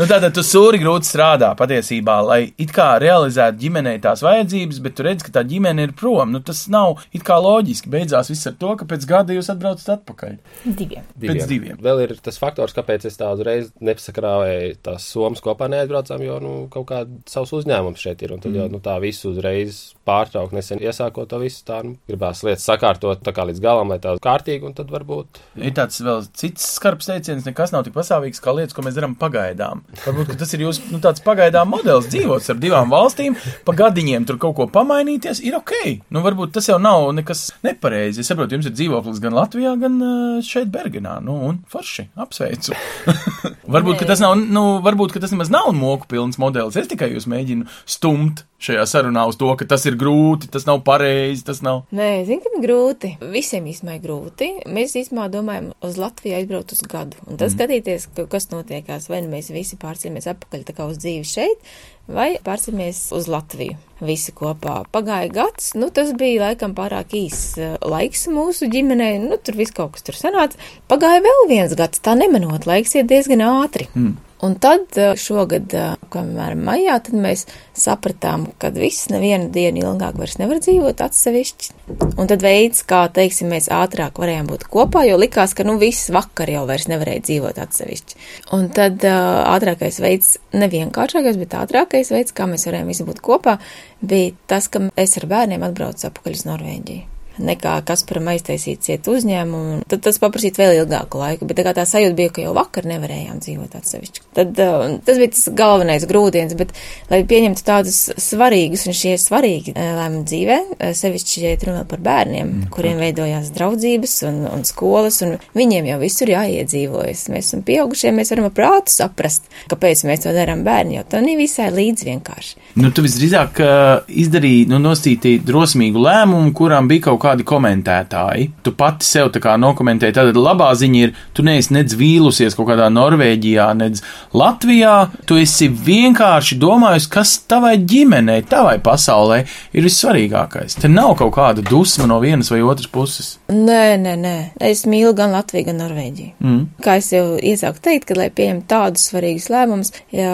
Nu, 0.00 0.06
tātad 0.08 0.32
tu 0.36 0.44
sūri 0.46 0.80
grūti 0.82 1.10
strādā 1.10 1.52
patiesībā, 1.58 2.16
lai 2.24 2.40
it 2.62 2.72
kā 2.74 2.94
realizētu 3.02 3.60
ģimenei 3.62 3.98
tās 4.02 4.24
vajadzības, 4.24 4.80
bet 4.84 4.96
tu 4.98 5.06
redz, 5.06 5.26
ka 5.26 5.34
tā 5.36 5.44
ģimene 5.48 5.88
ir 5.88 5.94
prom. 5.98 6.32
Nu, 6.32 6.40
tas 6.44 6.64
nav 6.72 7.02
it 7.12 7.26
kā 7.26 7.36
loģiski. 7.42 7.90
Beidzās 7.92 8.32
viss 8.32 8.48
ar 8.48 8.56
to, 8.60 8.72
ka 8.80 8.88
pēc 8.88 9.06
gada 9.08 9.36
jūs 9.36 9.50
atbraucat 9.52 9.92
atpakaļ. 9.98 10.38
Diviem. 10.64 11.06
Pēc 11.20 11.44
diviem. 11.50 11.78
Vēl 11.82 12.04
ir 12.06 12.16
tas 12.24 12.40
faktors, 12.40 12.74
kāpēc 12.76 13.06
es 13.10 13.18
tā 13.20 13.30
uzreiz 13.34 13.70
nepasakrāvēju 13.82 14.78
tās 14.86 15.06
somas 15.12 15.42
kopā 15.44 15.68
neaizbraucām, 15.72 16.22
jo, 16.24 16.38
nu, 16.42 16.52
kaut 16.72 16.88
kā 16.90 17.02
savs 17.30 17.52
uzņēmums 17.58 18.02
šeit 18.02 18.22
ir, 18.24 18.34
un 18.36 18.42
tad 18.42 18.56
jau, 18.56 18.68
nu, 18.72 18.80
tā 18.82 18.96
visu 19.02 19.32
uzreiz 19.32 19.82
pārtraukt, 20.08 20.54
nesen 20.56 20.82
iesākot 20.82 21.30
to 21.30 21.40
visu, 21.42 21.62
tā, 21.68 21.82
nu, 21.86 21.96
gribās 22.10 22.42
lietas 22.46 22.66
sakārtot 22.68 23.22
tā 23.24 23.34
kā 23.34 23.46
līdz 23.48 23.62
galam, 23.62 23.92
lai 23.92 24.00
tā 24.02 24.14
kārtīgi, 24.22 24.66
un 24.68 24.76
tad 24.78 24.90
varbūt. 25.02 25.40
Ir 25.58 25.74
tāds 25.76 26.00
vēl 26.02 26.22
cits 26.38 26.64
skarbs 26.78 27.08
teiciens, 27.10 27.46
nekas 27.46 27.72
nav 27.74 27.84
tik 27.86 27.94
pasāvīgs 27.96 28.42
kā 28.42 28.54
lietas, 28.54 28.74
ko 28.76 28.84
mēs 28.86 28.96
darām 28.96 29.16
pagaidām. 29.18 29.82
Varbūt 30.04 30.32
ka 30.32 30.38
tas 30.42 30.54
ir 30.54 30.64
jūsu 30.64 30.92
nu, 30.92 31.00
tāds 31.02 31.22
pagaidām 31.24 31.72
modelis 31.72 32.08
dzīvot 32.12 32.50
ar 32.54 32.60
divām 32.62 32.92
valstīm, 32.92 33.36
pa 33.66 33.74
gadiņiem 33.78 34.26
tur 34.28 34.38
kaut 34.42 34.56
ko 34.58 34.68
pamainīties, 34.72 35.42
ir 35.44 35.58
ok. 35.58 35.74
Nu, 36.14 36.22
varbūt 36.24 36.54
tas 36.56 36.70
jau 36.70 36.78
nav 36.82 37.08
nekas 37.16 37.48
nepareizi. 37.66 38.22
Es 38.22 38.30
saprotu, 38.30 38.56
jums 38.56 38.70
ir 38.70 38.76
dzīvoklis 38.76 39.22
gan 39.22 39.36
Latvijā, 39.36 39.74
gan 39.80 39.98
šeit 40.46 40.70
Bergenā. 40.72 41.18
Nu, 41.24 41.40
un 41.50 41.60
forši, 41.72 42.08
apsveicu. 42.22 42.76
varbūt, 43.74 44.02
ka 44.02 44.12
tas 44.12 44.22
nav, 44.22 44.38
nu, 44.38 44.78
varbūt, 44.84 45.16
ka 45.16 45.24
tas 45.24 45.34
nemaz 45.34 45.52
nav 45.52 45.72
moku 45.76 46.08
pilns 46.10 46.40
modelis. 46.42 46.78
Es 46.78 46.90
tikai 46.90 47.12
jūs 47.14 47.28
mēģinu 47.30 47.68
stumt 47.84 48.46
šajā 48.62 48.84
sarunā 48.86 49.24
uz 49.30 49.38
to, 49.40 49.48
ka 49.58 49.66
tas 49.68 49.84
ir 49.88 49.96
grūti, 49.98 50.50
tas 50.52 50.66
nav 50.68 50.82
pareizi, 50.86 51.44
tas 51.46 51.62
nav. 51.66 51.82
Nē, 51.94 52.10
zinu, 52.28 52.42
ka 52.44 52.62
grūti. 52.62 53.14
Visiem 53.32 53.66
īstenībā 53.72 53.98
ir 53.98 54.04
grūti. 54.04 54.50
Mēs 54.70 54.91
īstenībā 54.98 55.28
domājam 55.32 55.70
uz 55.84 55.98
Latviju 56.00 56.36
aizbraukt 56.38 56.74
uz 56.74 56.82
gadu. 56.88 57.18
Un 57.26 57.36
tad 57.36 57.48
mm. 57.48 57.54
skatīties, 57.56 58.06
ka, 58.16 58.26
kas 58.30 58.48
notiekās. 58.52 59.08
Vai 59.12 59.22
nu 59.24 59.32
mēs 59.32 59.52
visi 59.54 59.78
pārcēlamies 59.80 60.28
atpakaļ 60.32 60.64
tā 60.68 60.76
kā 60.76 60.86
uz 60.90 61.00
dzīvi 61.02 61.28
šeit, 61.28 61.70
vai 62.10 62.28
pārcēlamies 62.44 63.04
uz 63.16 63.28
Latviju. 63.32 63.78
Visi 64.02 64.34
kopā. 64.36 64.80
Pagāja 64.94 65.30
gads, 65.32 65.72
nu 65.78 65.92
tas 65.94 66.10
bija 66.18 66.48
laikam 66.48 66.74
pārāk 66.78 67.14
īs 67.18 67.40
uh, 67.60 67.76
laiks 67.86 68.26
mūsu 68.32 68.70
ģimenei, 68.72 69.20
nu 69.22 69.38
tur 69.38 69.60
viss 69.60 69.74
kaut 69.76 69.96
kas 69.96 70.08
tur 70.08 70.18
sanāca. 70.18 70.58
Pagāja 70.90 71.22
vēl 71.24 71.48
viens 71.52 71.76
gads, 71.78 72.02
tā 72.02 72.16
nemanot, 72.18 72.66
laiks 72.66 72.96
iet 72.98 73.10
diezgan 73.12 73.44
ātri. 73.46 73.88
Mm. 73.94 74.18
Un 74.42 74.56
tad 74.58 74.96
uh, 74.98 75.12
šogad, 75.18 75.70
uh, 75.78 75.92
piemēram, 76.10 76.64
maijā, 76.66 76.96
tad 77.06 77.14
mēs 77.14 77.44
sapratām, 77.78 78.48
ka 78.58 78.72
viss 78.74 79.06
nevienu 79.12 79.52
dienu 79.54 79.84
ilgāk 79.84 80.18
vairs 80.18 80.34
nevar 80.40 80.58
dzīvot 80.64 80.98
atsevišķi. 81.06 81.70
Un 82.18 82.30
tad 82.30 82.42
veids, 82.42 82.82
kā, 82.88 83.04
teiksim, 83.14 83.52
mēs 83.54 83.70
ātrāk 83.72 84.18
varējām 84.18 84.50
būt 84.50 84.66
kopā, 84.72 85.04
jo 85.06 85.20
likās, 85.22 85.54
ka, 85.54 85.66
nu, 85.68 85.76
viss 85.78 86.10
vakar 86.14 86.50
jau 86.50 86.64
vairs 86.66 86.88
nevarēja 86.90 87.22
dzīvot 87.28 87.62
atsevišķi. 87.62 88.20
Un 88.58 88.66
tad 88.74 89.06
uh, 89.06 89.44
ātrākais 89.52 90.02
veids, 90.02 90.34
nevienkāršākais, 90.58 91.38
bet 91.38 91.56
ātrākais 91.62 92.10
veids, 92.10 92.34
kā 92.34 92.50
mēs 92.50 92.66
varējām 92.66 92.90
visi 92.90 93.06
būt 93.06 93.22
kopā, 93.22 93.60
bija 94.02 94.34
tas, 94.50 94.66
ka 94.66 94.88
es 94.98 95.18
ar 95.22 95.30
bērniem 95.30 95.70
atbraucu 95.70 96.10
atpakaļ 96.10 96.40
uz 96.40 96.46
Norvēģiju 96.50 97.11
nekā 97.46 97.74
Kasparam 97.86 98.30
aiztaisīt 98.32 98.82
ciet 98.86 99.08
uzņēmumu, 99.10 99.82
tad 99.90 100.04
tas 100.06 100.20
paprasītu 100.22 100.62
vēl 100.62 100.82
ilgāku 100.82 101.20
laiku, 101.20 101.48
bet 101.48 101.58
tā 101.58 101.66
kā 101.66 101.74
tā 101.76 101.86
sajūta 101.88 102.16
bija, 102.18 102.32
ka 102.34 102.44
jau 102.44 102.54
vakar 102.56 102.86
nevarējām 102.90 103.40
dzīvot 103.42 103.76
atsevišķi. 103.78 104.24
Tad 104.38 104.62
uh, 104.62 104.96
tas 105.06 105.20
bija 105.20 105.32
tas 105.34 105.48
galvenais 105.58 106.06
grūdienis, 106.08 106.56
bet, 106.58 106.74
lai 107.10 107.22
pieņemtu 107.28 107.66
tādus 107.66 108.00
svarīgus, 108.20 108.86
un 108.88 108.96
šie 108.96 109.16
svarīgi 109.20 109.74
uh, 109.74 109.82
lēmumi 109.98 110.26
dzīvē, 110.28 110.58
uh, 110.72 110.92
sevišķi, 110.96 111.44
ja 111.44 111.54
runā 111.66 111.82
par 111.88 112.02
bērniem, 112.02 112.46
mm. 112.46 112.70
kuriem 112.74 113.00
veidojās 113.02 113.52
draudzības 113.56 114.16
un, 114.28 114.40
un 114.50 114.64
skolas, 114.68 115.20
un 115.26 115.36
viņiem 115.58 115.90
jau 115.92 115.98
visur 116.02 116.32
jāiedzīvojas. 116.32 117.26
Mēs 117.32 117.50
esam 117.50 117.64
pieaugušie, 117.66 118.12
mēs 118.14 118.32
varam 118.34 118.48
ar 118.48 118.56
prātu 118.56 118.94
saprast, 118.94 119.48
kāpēc 119.70 120.04
mēs 120.08 120.24
to 120.24 120.34
darām 120.34 120.64
bērni, 120.66 120.98
jo 120.98 121.06
tā 121.08 121.22
nav 121.24 121.40
visai 121.40 121.70
līdz 121.74 122.06
vienkārši. 122.08 122.58
Nu, 122.82 122.90
tu 122.94 123.04
visdrīzāk 123.04 123.60
uh, 123.62 124.12
izdarīji, 124.22 124.66
nu, 124.70 124.80
nosītīji 124.82 125.42
drosmīgu 125.46 126.02
lēmumu, 126.02 126.52
kurām 126.56 126.88
bija 126.90 127.10
kaut 127.10 127.20
kādi 127.32 127.46
komentētāji. 127.48 128.48
Tu 128.62 128.72
pati 128.76 129.06
sev 129.06 129.30
tā 129.32 129.40
kā 129.42 129.56
nokomentēji. 129.60 130.14
Tad 130.16 130.36
labā 130.36 130.70
ziņa 130.76 131.00
ir, 131.00 131.14
tu 131.34 131.44
neesi 131.46 131.72
nedz 131.74 131.96
vīlusies 131.96 132.56
kaut 132.56 132.68
kādā 132.70 132.88
Norvēģijā, 132.92 133.68
nedz 133.78 134.02
Latvijā. 134.36 135.10
Tu 135.26 135.40
esi 135.42 135.68
vienkārši 135.72 136.58
domājis, 136.60 137.08
kas 137.12 137.34
tavai 137.48 137.78
ģimenei, 137.78 138.44
tavai 138.48 138.78
pasaulē 138.84 139.42
ir 139.72 139.88
vissvarīgākais. 139.88 140.78
Te 140.82 140.90
nav 140.92 141.16
kaut 141.20 141.34
kāda 141.36 141.64
dusma 141.64 142.08
no 142.10 142.20
vienas 142.22 142.52
vai 142.52 142.62
otras 142.62 142.90
puses. 142.92 143.36
Nē, 143.52 143.96
nē, 144.02 144.16
nē. 144.20 144.36
Es 144.60 144.84
mīlu 144.88 145.14
gan 145.16 145.32
Latviju, 145.32 145.70
gan 145.70 145.80
Norvēģiju. 145.82 146.34
Mm. 146.42 146.62
Kā 146.84 146.98
es 147.00 147.12
jau 147.14 147.38
iesāku 147.40 147.82
teikt, 147.84 148.10
ka, 148.10 148.18
lai 148.18 148.28
pieņemtu 148.34 148.68
tādus 148.70 149.08
svarīgus 149.10 149.48
lēmumus, 149.52 149.92
ja, 150.14 150.32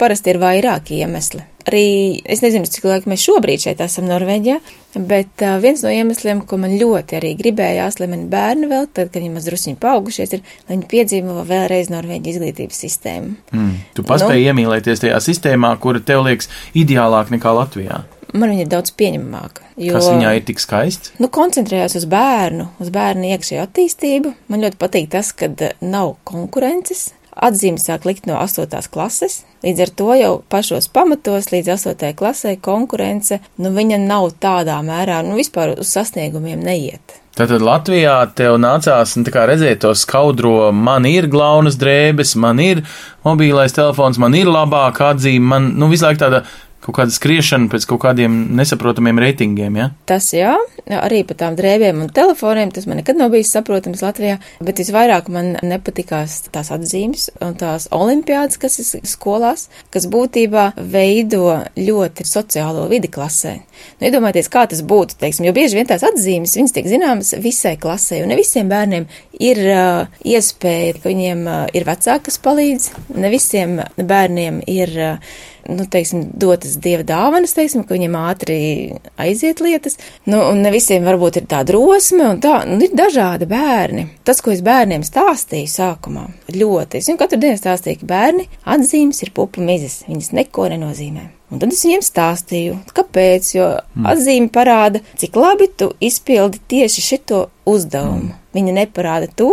parasti 0.00 0.34
ir 0.34 0.40
vairāki 0.42 1.02
iemesli. 1.04 1.44
Arī 1.70 2.18
es 2.26 2.42
nezinu, 2.42 2.66
cik 2.66 2.86
laika 2.88 3.10
mēs 3.10 3.22
šobrīd 3.22 3.62
šeit 3.62 3.80
esam 3.84 4.08
Norvēģijā, 4.10 4.56
bet 5.06 5.44
uh, 5.46 5.58
viens 5.62 5.84
no 5.86 5.92
iemesliem, 5.94 6.42
ko 6.50 6.58
man 6.58 6.74
ļoti 6.80 7.18
arī 7.20 7.34
gribējās, 7.38 8.00
lai 8.02 8.08
mani 8.10 8.26
bērni 8.32 8.70
vēl, 8.70 8.88
tad, 8.90 9.12
kad 9.12 9.20
viņi 9.20 9.34
maz 9.36 9.46
drusciņi 9.46 9.78
paaugušies, 9.78 10.34
ir, 10.34 10.42
lai 10.66 10.74
viņi 10.74 10.88
piedzīvo 10.90 11.44
vēlreiz 11.46 11.92
Norvēģijas 11.94 12.40
izglītības 12.40 12.80
sistēmu. 12.86 13.36
Mm. 13.54 13.76
Tu 13.94 14.06
paspēji 14.08 14.48
nu, 14.48 14.50
iemīlēties 14.50 15.04
tajā 15.04 15.20
sistēmā, 15.28 15.70
kura 15.82 16.02
tev 16.02 16.24
liekas 16.26 16.50
ideālāk 16.74 17.30
nekā 17.36 17.54
Latvijā. 17.60 18.02
man 18.34 18.52
viņa 18.52 18.66
ir 18.66 18.72
daudz 18.72 18.92
pieņemamāka. 18.98 19.64
Jo, 19.80 19.94
Kas 19.96 20.10
viņā 20.10 20.34
ir 20.38 20.44
tik 20.50 20.60
skaists? 20.62 21.14
Nu, 21.22 21.30
koncentrējās 21.32 21.96
uz 22.00 22.08
bērnu, 22.10 22.66
uz 22.82 22.90
bērnu 22.94 23.30
iekšējo 23.34 23.64
attīstību. 23.68 24.34
Man 24.50 24.66
ļoti 24.66 24.80
patīk 24.80 25.08
tas, 25.14 25.32
ka 25.36 25.50
nav 25.80 26.16
konkurences. 26.28 27.10
Atzīmes 27.40 27.86
sāk 27.88 28.04
likt 28.04 28.26
no 28.28 28.36
8. 28.36 28.68
klases, 28.92 29.40
līdz 29.64 29.80
ar 29.86 29.92
to 29.96 30.10
jau 30.18 30.32
pašos 30.52 30.90
pamatos, 30.92 31.48
līdz 31.54 31.72
8. 31.72 32.10
klasē, 32.18 32.58
konkurence, 32.60 33.40
nu, 33.56 33.72
viņa 33.72 33.96
nav 34.02 34.34
tādā 34.44 34.76
mērā, 34.84 35.22
nu, 35.24 35.38
vispār 35.40 35.72
uz 35.80 35.94
sasniegumiem 35.94 36.60
neiet. 36.60 37.16
Tātad 37.38 37.62
Latvijā 37.64 38.18
tev 38.36 38.58
nācās 38.60 39.14
nu, 39.16 39.24
redzēt 39.24 39.80
to 39.86 39.94
skaudro, 39.96 40.68
man 40.76 41.06
ir 41.08 41.30
glaunas 41.32 41.78
drēbes, 41.80 42.34
man 42.36 42.60
ir 42.60 42.82
mobilais 43.24 43.72
telefons, 43.72 44.20
man 44.20 44.36
ir 44.36 44.50
labāka 44.50 45.14
atzīme, 45.14 45.46
man 45.54 45.70
nu, 45.80 45.88
visu 45.88 46.04
laiku 46.04 46.20
tāda 46.26 46.42
kaut 46.80 46.96
kāda 46.96 47.12
skriešana 47.14 47.68
pēc 47.72 47.86
kaut 47.90 48.00
kādiem 48.04 48.36
nesaprotamiem 48.56 49.20
reitingiem. 49.20 49.76
Ja? 49.76 49.88
Tas 50.08 50.30
jā, 50.34 50.54
arī 50.88 51.22
par 51.28 51.38
tām 51.42 51.56
drēbēm 51.58 52.00
un 52.04 52.12
telefoniem 52.14 52.72
tas 52.74 52.86
man 52.88 53.00
nekad 53.00 53.20
nav 53.20 53.32
bijis 53.34 53.52
saprotams 53.54 54.02
Latvijā, 54.04 54.38
bet 54.64 54.80
visvairāk 54.80 55.28
man 55.32 55.52
nepatikās 55.66 56.40
tās 56.52 56.72
atzīmes 56.74 57.28
un 57.44 57.56
tās 57.60 57.88
olimpiādas, 57.94 58.58
kas 58.60 58.80
ir 58.80 59.04
skolās, 59.08 59.68
kas 59.92 60.08
būtībā 60.10 60.70
veido 60.80 61.60
ļoti 61.76 62.26
sociālo 62.28 62.86
vidi 62.90 63.12
klasē. 63.12 63.58
Nu, 64.00 64.08
iedomājieties, 64.08 64.50
kā 64.52 64.66
tas 64.70 64.82
būtu, 64.86 65.18
teiksim, 65.20 65.46
jo 65.48 65.54
bieži 65.56 65.78
vien 65.78 65.88
tās 65.88 66.04
atzīmes, 66.06 66.56
viņas 66.56 66.76
tiek 66.76 66.88
zināmas 66.88 67.34
visai 67.40 67.76
klasē, 67.80 68.22
un 68.24 68.32
ne 68.32 68.40
visiem 68.40 68.68
bērniem 68.72 69.06
ir 69.40 69.62
uh, 69.68 70.20
iespēja, 70.24 70.98
ka 71.00 71.08
viņiem 71.08 71.46
uh, 71.46 71.62
ir 71.76 71.88
vecāki, 71.88 72.26
kas 72.28 72.40
palīdz, 72.44 72.90
ne 73.20 73.32
visiem 73.32 73.78
bērniem 73.96 74.60
ir 74.68 74.96
uh, 74.96 75.40
nu, 75.68 75.86
teiksim, 75.90 76.26
dotas 76.40 76.76
dieva 76.82 77.04
dāvanas, 77.06 77.54
teiksim, 77.56 77.84
ka 77.86 77.96
viņiem 77.96 78.16
ātri 78.20 78.58
aiziet 79.20 79.62
lietas. 79.64 79.98
Nu, 80.30 80.40
un 80.50 80.62
ne 80.64 80.72
visiem 80.74 81.04
varbūt 81.06 81.40
ir 81.40 81.48
tā 81.50 81.62
drosme, 81.68 82.28
un 82.34 82.40
tā, 82.42 82.62
nu, 82.68 82.78
ir 82.84 82.94
dažādi 82.96 83.48
bērni. 83.50 84.06
Tas, 84.26 84.42
ko 84.44 84.54
es 84.54 84.64
bērniem 84.66 85.04
stāstīju 85.06 85.70
sākumā, 85.72 86.28
ļoti. 86.54 87.00
Es 87.00 87.10
viņu 87.10 87.20
katru 87.20 87.40
dienu 87.42 87.60
stāstīju, 87.60 88.02
ka 88.02 88.10
bērni 88.14 88.48
atzīmes 88.76 89.22
ir 89.24 89.34
pupu 89.36 89.64
mizas, 89.64 90.02
viņas 90.08 90.32
neko 90.40 90.70
nenozīmē. 90.74 91.28
Un 91.50 91.58
tad 91.58 91.72
es 91.74 91.82
viņiem 91.82 92.02
stāstīju, 92.06 92.76
kāpēc, 92.94 93.48
jo 93.56 93.66
mm. 93.74 94.04
atzīme 94.12 94.50
parāda, 94.54 95.00
cik 95.18 95.34
labi 95.38 95.66
tu 95.74 95.90
izpildi 95.98 96.60
tieši 96.70 97.02
šito 97.02 97.48
uzdevumu. 97.66 98.30
Mm. 98.30 98.36
Viņa 98.54 98.74
neparāda 98.76 99.30
to, 99.34 99.50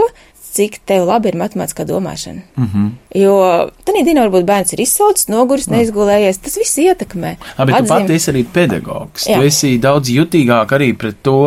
cik 0.58 0.80
tev 0.90 1.06
labi 1.08 1.32
ir 1.32 1.38
matemātiskā 1.40 1.86
domāšana. 1.88 2.42
Mm 2.58 2.70
-hmm. 2.74 2.90
Jo 3.16 3.34
tādā 3.88 4.04
dienā 4.06 4.26
varbūt 4.28 4.46
bērns 4.46 4.74
ir 4.74 4.82
izsalcis, 4.84 5.28
noguris, 5.32 5.70
neizgulējies. 5.72 6.42
Tas 6.44 6.58
viss 6.60 6.78
ietekmē. 6.78 7.36
A, 7.58 7.66
bet 7.66 7.76
Atzīm... 7.76 7.88
tu 7.88 7.94
pati 7.94 8.14
esi 8.14 8.32
arī 8.32 8.44
pedagogs. 8.54 9.28
Jā. 9.28 9.40
Tu 9.40 9.48
esi 9.48 9.78
daudz 9.78 10.10
jutīgāk 10.10 10.74
arī 10.78 10.92
pret 10.98 11.16
to 11.24 11.40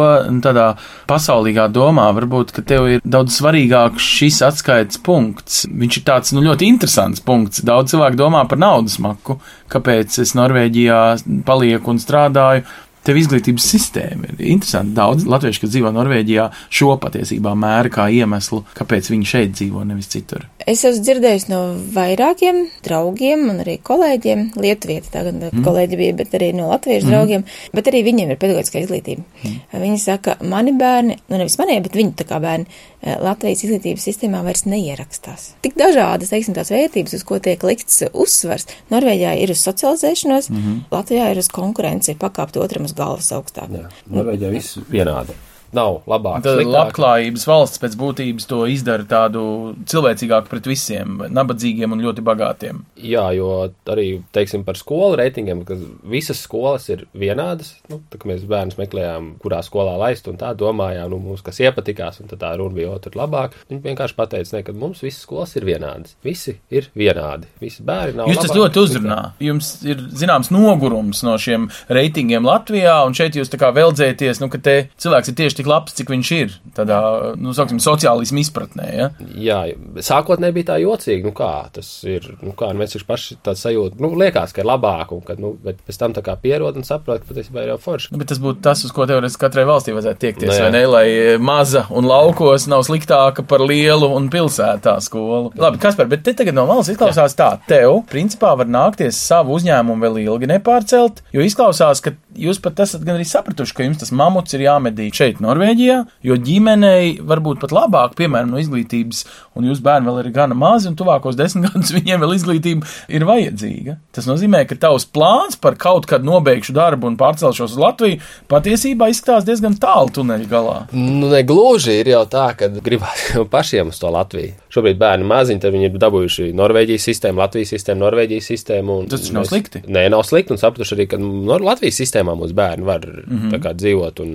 tādā 0.42 0.74
pasaulīgā 1.10 1.68
domā. 1.68 2.08
Varbūt, 2.16 2.52
ka 2.52 2.62
tev 2.62 2.88
ir 2.88 3.00
daudz 3.04 3.38
svarīgāk 3.40 3.98
šis 3.98 4.42
atskaites 4.42 4.98
punkts. 4.98 5.66
Viņš 5.66 5.96
ir 5.96 6.04
tāds 6.04 6.32
nu, 6.32 6.40
ļoti 6.40 6.66
interesants 6.66 7.20
punkts. 7.20 7.62
Daudz 7.62 7.90
cilvēku 7.94 8.16
domā 8.16 8.48
par 8.48 8.58
naudas 8.58 8.98
maku. 8.98 9.40
Kāpēc 9.70 10.18
es 10.22 10.34
Norvēģijā 10.34 11.00
palieku 11.46 11.90
un 11.90 11.98
strādāju? 11.98 12.64
Tev 13.06 13.16
izglītības 13.16 13.64
sistēma 13.72 14.28
ir 14.28 14.40
interesanti. 14.52 14.92
Daudz 14.98 15.24
latviešu, 15.28 15.62
kas 15.64 15.72
dzīvo 15.72 15.92
Norvēģijā, 15.96 16.46
šo 16.68 16.96
patiesībā 17.00 17.54
mēra 17.56 17.92
kā 17.92 18.10
iemeslu, 18.12 18.62
kāpēc 18.76 19.08
viņi 19.12 19.30
šeit 19.30 19.54
dzīvo, 19.56 19.84
nevis 19.88 20.10
citur. 20.12 20.44
Es 20.68 20.84
esmu 20.84 21.00
dzirdējis 21.06 21.46
no 21.48 21.60
vairākiem 21.94 22.60
draugiem 22.84 23.46
un 23.50 23.62
arī 23.62 23.78
kolēģiem, 23.86 24.42
Lietuvieti, 24.60 25.08
tagad 25.14 25.38
mm. 25.38 25.64
kolēģi 25.64 25.98
bija, 25.98 26.16
bet 26.18 26.36
arī 26.36 26.50
no 26.56 26.68
latviešu 26.68 27.08
mm. 27.08 27.14
draugiem, 27.14 27.46
bet 27.72 27.88
arī 27.88 28.02
viņiem 28.06 28.34
ir 28.34 28.40
pedagoģiskā 28.42 28.82
izglītība. 28.84 29.24
Mm. 29.40 29.56
Viņi 29.86 30.02
saka, 30.02 30.36
mani 30.44 30.74
bērni, 30.76 31.16
nu 31.32 31.40
nevis 31.40 31.56
manie, 31.60 31.78
bet 31.80 31.96
viņu 31.96 32.12
tā 32.20 32.28
kā 32.28 32.42
bērni, 32.44 32.68
eh, 33.00 33.16
Latvijas 33.24 33.64
izglītības 33.64 34.06
sistēmā 34.10 34.44
vairs 34.44 34.66
neierakstās. 34.68 35.48
Tik 35.64 35.80
dažādas, 35.80 36.34
teiksim, 36.34 36.58
tās 36.58 36.72
vērtības, 36.74 37.16
uz 37.16 37.24
ko 37.26 37.40
tiek 37.40 37.64
likts 37.64 38.04
uzsvars. 38.12 38.68
Norvēģijā 38.92 39.34
ir 39.40 39.54
uz 39.56 39.64
socializēšanos, 39.64 40.52
mm 40.52 40.60
-hmm. 40.60 40.78
Latvijā 40.92 41.32
ir 41.32 41.40
uz 41.40 41.48
konkurenci, 41.48 42.18
pakāpt 42.20 42.60
otram 42.60 42.89
uz 42.90 42.98
galvas 42.98 43.30
augstāk. 43.38 43.70
Jā, 43.74 43.86
Norvēģijā 44.10 44.52
viss 44.58 44.82
vienādi 44.90 45.38
nav 45.76 46.00
labāk. 46.10 46.42
Tad 46.44 46.62
labklājības 46.66 47.46
valsts 47.48 47.80
pēc 47.82 47.96
būtības 48.00 48.48
to 48.50 48.62
izdara 48.70 49.06
tādu 49.08 49.42
cilvēcīgāku 49.90 50.50
pret 50.50 50.68
visiem, 50.70 51.20
nabadzīgiem 51.30 51.94
un 51.94 52.02
ļoti 52.04 52.24
bagātiem. 52.26 52.82
Jā, 53.00 53.26
jo 53.36 53.50
arī, 53.90 54.08
teiksim, 54.34 54.64
par 54.66 54.78
skolu 54.80 55.18
reitingiem, 55.20 55.62
ka 55.68 55.76
visas 56.10 56.42
skolas 56.44 56.88
ir 56.92 57.06
vienādas. 57.16 57.74
Nu, 57.90 58.00
tā 58.10 58.20
mēs 58.28 58.44
bērnus 58.48 58.78
meklējām, 58.80 59.32
kurā 59.42 59.62
skolā 59.66 59.96
laist, 60.00 60.28
un 60.30 60.38
tā 60.40 60.52
domājām, 60.58 61.10
nu, 61.12 61.20
mums 61.30 61.44
kas 61.46 61.60
iepatikās, 61.62 62.20
un 62.22 62.30
tā 62.30 62.52
runa 62.58 62.76
bija 62.76 62.94
otrā 62.96 63.22
labāk. 63.22 63.56
Viņi 63.70 63.82
vienkārši 63.84 64.16
pateica, 64.18 64.56
ne, 64.56 64.64
ka 64.66 64.74
mums 64.76 65.02
visas 65.04 65.24
skolas 65.26 65.54
ir 65.58 65.66
vienādas. 65.68 66.16
Visi 66.24 66.56
ir 66.72 66.90
vienādi. 66.96 67.48
Visi 67.62 67.84
bērni 67.86 68.20
nav. 68.20 68.30
Jūs 68.30 68.42
tas 68.44 68.56
ļoti 68.56 68.82
uzrunā. 68.84 69.20
Jums 69.42 69.72
ir 69.86 70.02
zināms 70.20 70.52
nogurums 70.54 71.22
no 71.26 71.36
šiem 71.40 71.68
reitingiem 71.92 72.46
Latvijā, 72.46 73.00
un 73.06 73.16
šeit 73.16 73.38
jūs 73.38 73.50
tā 73.52 73.60
kā 73.60 73.72
veldzēties, 73.76 74.42
nu, 74.42 74.50
ka 74.52 74.60
te 74.62 74.76
cilvēks 75.00 75.32
ir 75.32 75.38
tieši 75.40 75.59
tik 75.60 75.70
labs, 75.70 75.94
cik 75.98 76.10
viņš 76.12 76.32
ir. 76.36 76.56
Tādā, 76.76 77.00
nu, 77.40 77.54
sauksim, 77.56 77.80
sociālismu 77.82 78.42
izpratnē. 78.42 78.88
Ja? 78.96 79.08
Jā, 79.36 79.60
sākotnēji 80.06 80.56
bija 80.56 80.70
tā 80.72 80.78
jocīgi, 80.82 81.26
nu 81.28 81.34
kā 81.36 81.52
tas 81.74 81.88
ir. 82.08 82.26
Nu, 82.40 82.54
kā, 82.58 82.72
nu, 82.72 82.82
mēs 82.82 82.96
taču 82.96 83.08
paši 83.08 83.38
tādu 83.44 83.60
sajūtu, 83.60 84.00
nu, 84.02 84.12
liekas, 84.20 84.54
ka 84.56 84.64
ir 84.64 84.70
labāk, 84.70 85.14
un 85.16 85.22
kad, 85.26 85.40
nu, 85.42 85.52
bet 85.64 85.82
pēc 85.86 86.00
tam 86.00 86.16
tā 86.16 86.24
kā 86.26 86.36
pierod 86.40 86.78
un 86.80 86.86
saprot, 86.86 87.22
ka 87.22 87.30
patiesībā 87.30 87.64
ir 87.64 87.74
jau 87.74 87.78
forši. 87.84 88.12
Nu, 88.14 88.20
bet 88.22 88.32
tas 88.32 88.40
būtu 88.42 88.62
tas, 88.64 88.84
uz 88.86 88.94
ko 88.94 89.06
teorētiski 89.10 89.44
katrai 89.44 89.66
valstī 89.68 89.94
vajadzētu 89.96 90.24
tiekties, 90.24 90.52
no, 90.54 90.60
vai 90.64 90.72
ne? 90.74 90.84
Lai 90.90 91.06
maza 91.42 91.84
un 91.94 92.08
laukos 92.08 92.66
nav 92.70 92.84
sliktāka 92.88 93.44
par 93.46 93.64
lielu 93.66 94.08
un 94.16 94.30
pilsētā 94.32 94.96
skolu. 95.04 95.52
Labi, 95.60 95.80
kas 95.82 95.98
par, 95.98 96.08
bet 96.10 96.24
te 96.26 96.34
tagad 96.38 96.56
no 96.56 96.66
malas 96.70 96.90
izklausās 96.92 97.36
jā. 97.36 97.38
tā, 97.40 97.50
tev, 97.70 98.00
principā, 98.10 98.54
var 98.58 98.70
nākties 98.70 99.18
savu 99.30 99.58
uzņēmumu 99.58 100.06
vēl 100.06 100.20
ilgi 100.24 100.50
nepārcelt, 100.50 101.24
jo 101.34 101.44
izklausās, 101.44 102.02
ka 102.04 102.14
jūs 102.38 102.60
pat 102.62 102.80
esat 102.84 103.02
gan 103.06 103.18
arī 103.18 103.26
sapratuši, 103.28 103.74
ka 103.74 103.84
jums 103.86 104.00
tas 104.02 104.12
mamuts 104.14 104.54
ir 104.54 104.64
jāmedī 104.64 105.08
šeit, 105.14 105.40
Norvēģijā, 105.42 105.96
jo 106.26 106.36
ģimenei 106.46 107.16
varbūt 107.26 107.62
pat 107.64 107.74
labāk, 107.74 108.14
piemēram, 108.18 108.52
no 108.52 108.60
izglītības, 108.62 109.24
un 109.58 109.68
jūs 109.70 109.82
bērni 109.84 110.08
vēl 110.08 110.20
ir 110.22 110.30
gana 110.34 110.56
mazi, 110.58 110.88
un 110.90 110.98
tuvākos 110.98 111.38
desmit 111.38 111.66
gadus 111.68 111.92
viņiem 111.96 112.22
vēl 112.22 112.36
izglītība 112.36 112.90
ir 113.12 113.26
vajadzīga. 113.28 113.96
Tas 114.14 114.28
nozīmē, 114.30 114.62
ka 114.68 114.78
tavs 114.80 115.08
plāns 115.10 115.58
par 115.60 115.78
kaut 115.80 116.08
kad 116.10 116.26
nobeigšu 116.26 116.74
darbu 116.76 117.10
un 117.10 117.18
pārcelšos 117.20 117.74
uz 117.74 117.80
Latviju 117.80 118.20
patiesībā 118.50 119.10
izskatās 119.10 119.46
diezgan 119.48 119.76
tālu 119.80 120.12
tuneļa 120.20 120.50
galā. 120.50 120.78
Nu, 120.94 121.30
ne 121.32 121.42
gluži 121.46 122.00
ir 122.00 122.12
jau 122.14 122.24
tā, 122.30 122.50
ka 122.58 122.70
gribās 122.80 123.30
pašiem 123.54 123.92
uz 123.92 124.00
to 124.00 124.12
Latviju. 124.12 124.56
Šobrīd 124.70 125.00
bērni 125.00 125.26
maziņi, 125.26 125.60
tad 125.64 125.74
viņi 125.74 125.88
ir 125.88 125.96
dabūjuši 125.98 126.50
Norvēģijas 126.54 127.06
sistēmu, 127.08 127.42
Latvijas 127.42 127.72
sistēmu, 127.74 128.04
Norvēģijas 128.04 128.50
sistēmu. 128.52 128.98
Tas 129.10 129.26
nav 129.34 129.42
mēs, 129.42 129.50
slikti. 129.50 129.82
Nē, 129.90 130.04
nav 130.14 130.22
slikti, 130.28 130.54
un 130.54 130.62
sapratuši 130.62 130.96
arī, 130.96 131.08
ka 131.10 131.18
Latvijas 131.64 131.98
sistēmā 132.02 132.36
mūsu 132.38 132.54
bērni 132.58 132.86
var 132.86 133.06
mm 133.06 133.40
-hmm. 133.40 133.62
kā, 133.64 133.74
dzīvot 133.74 134.22
un 134.22 134.30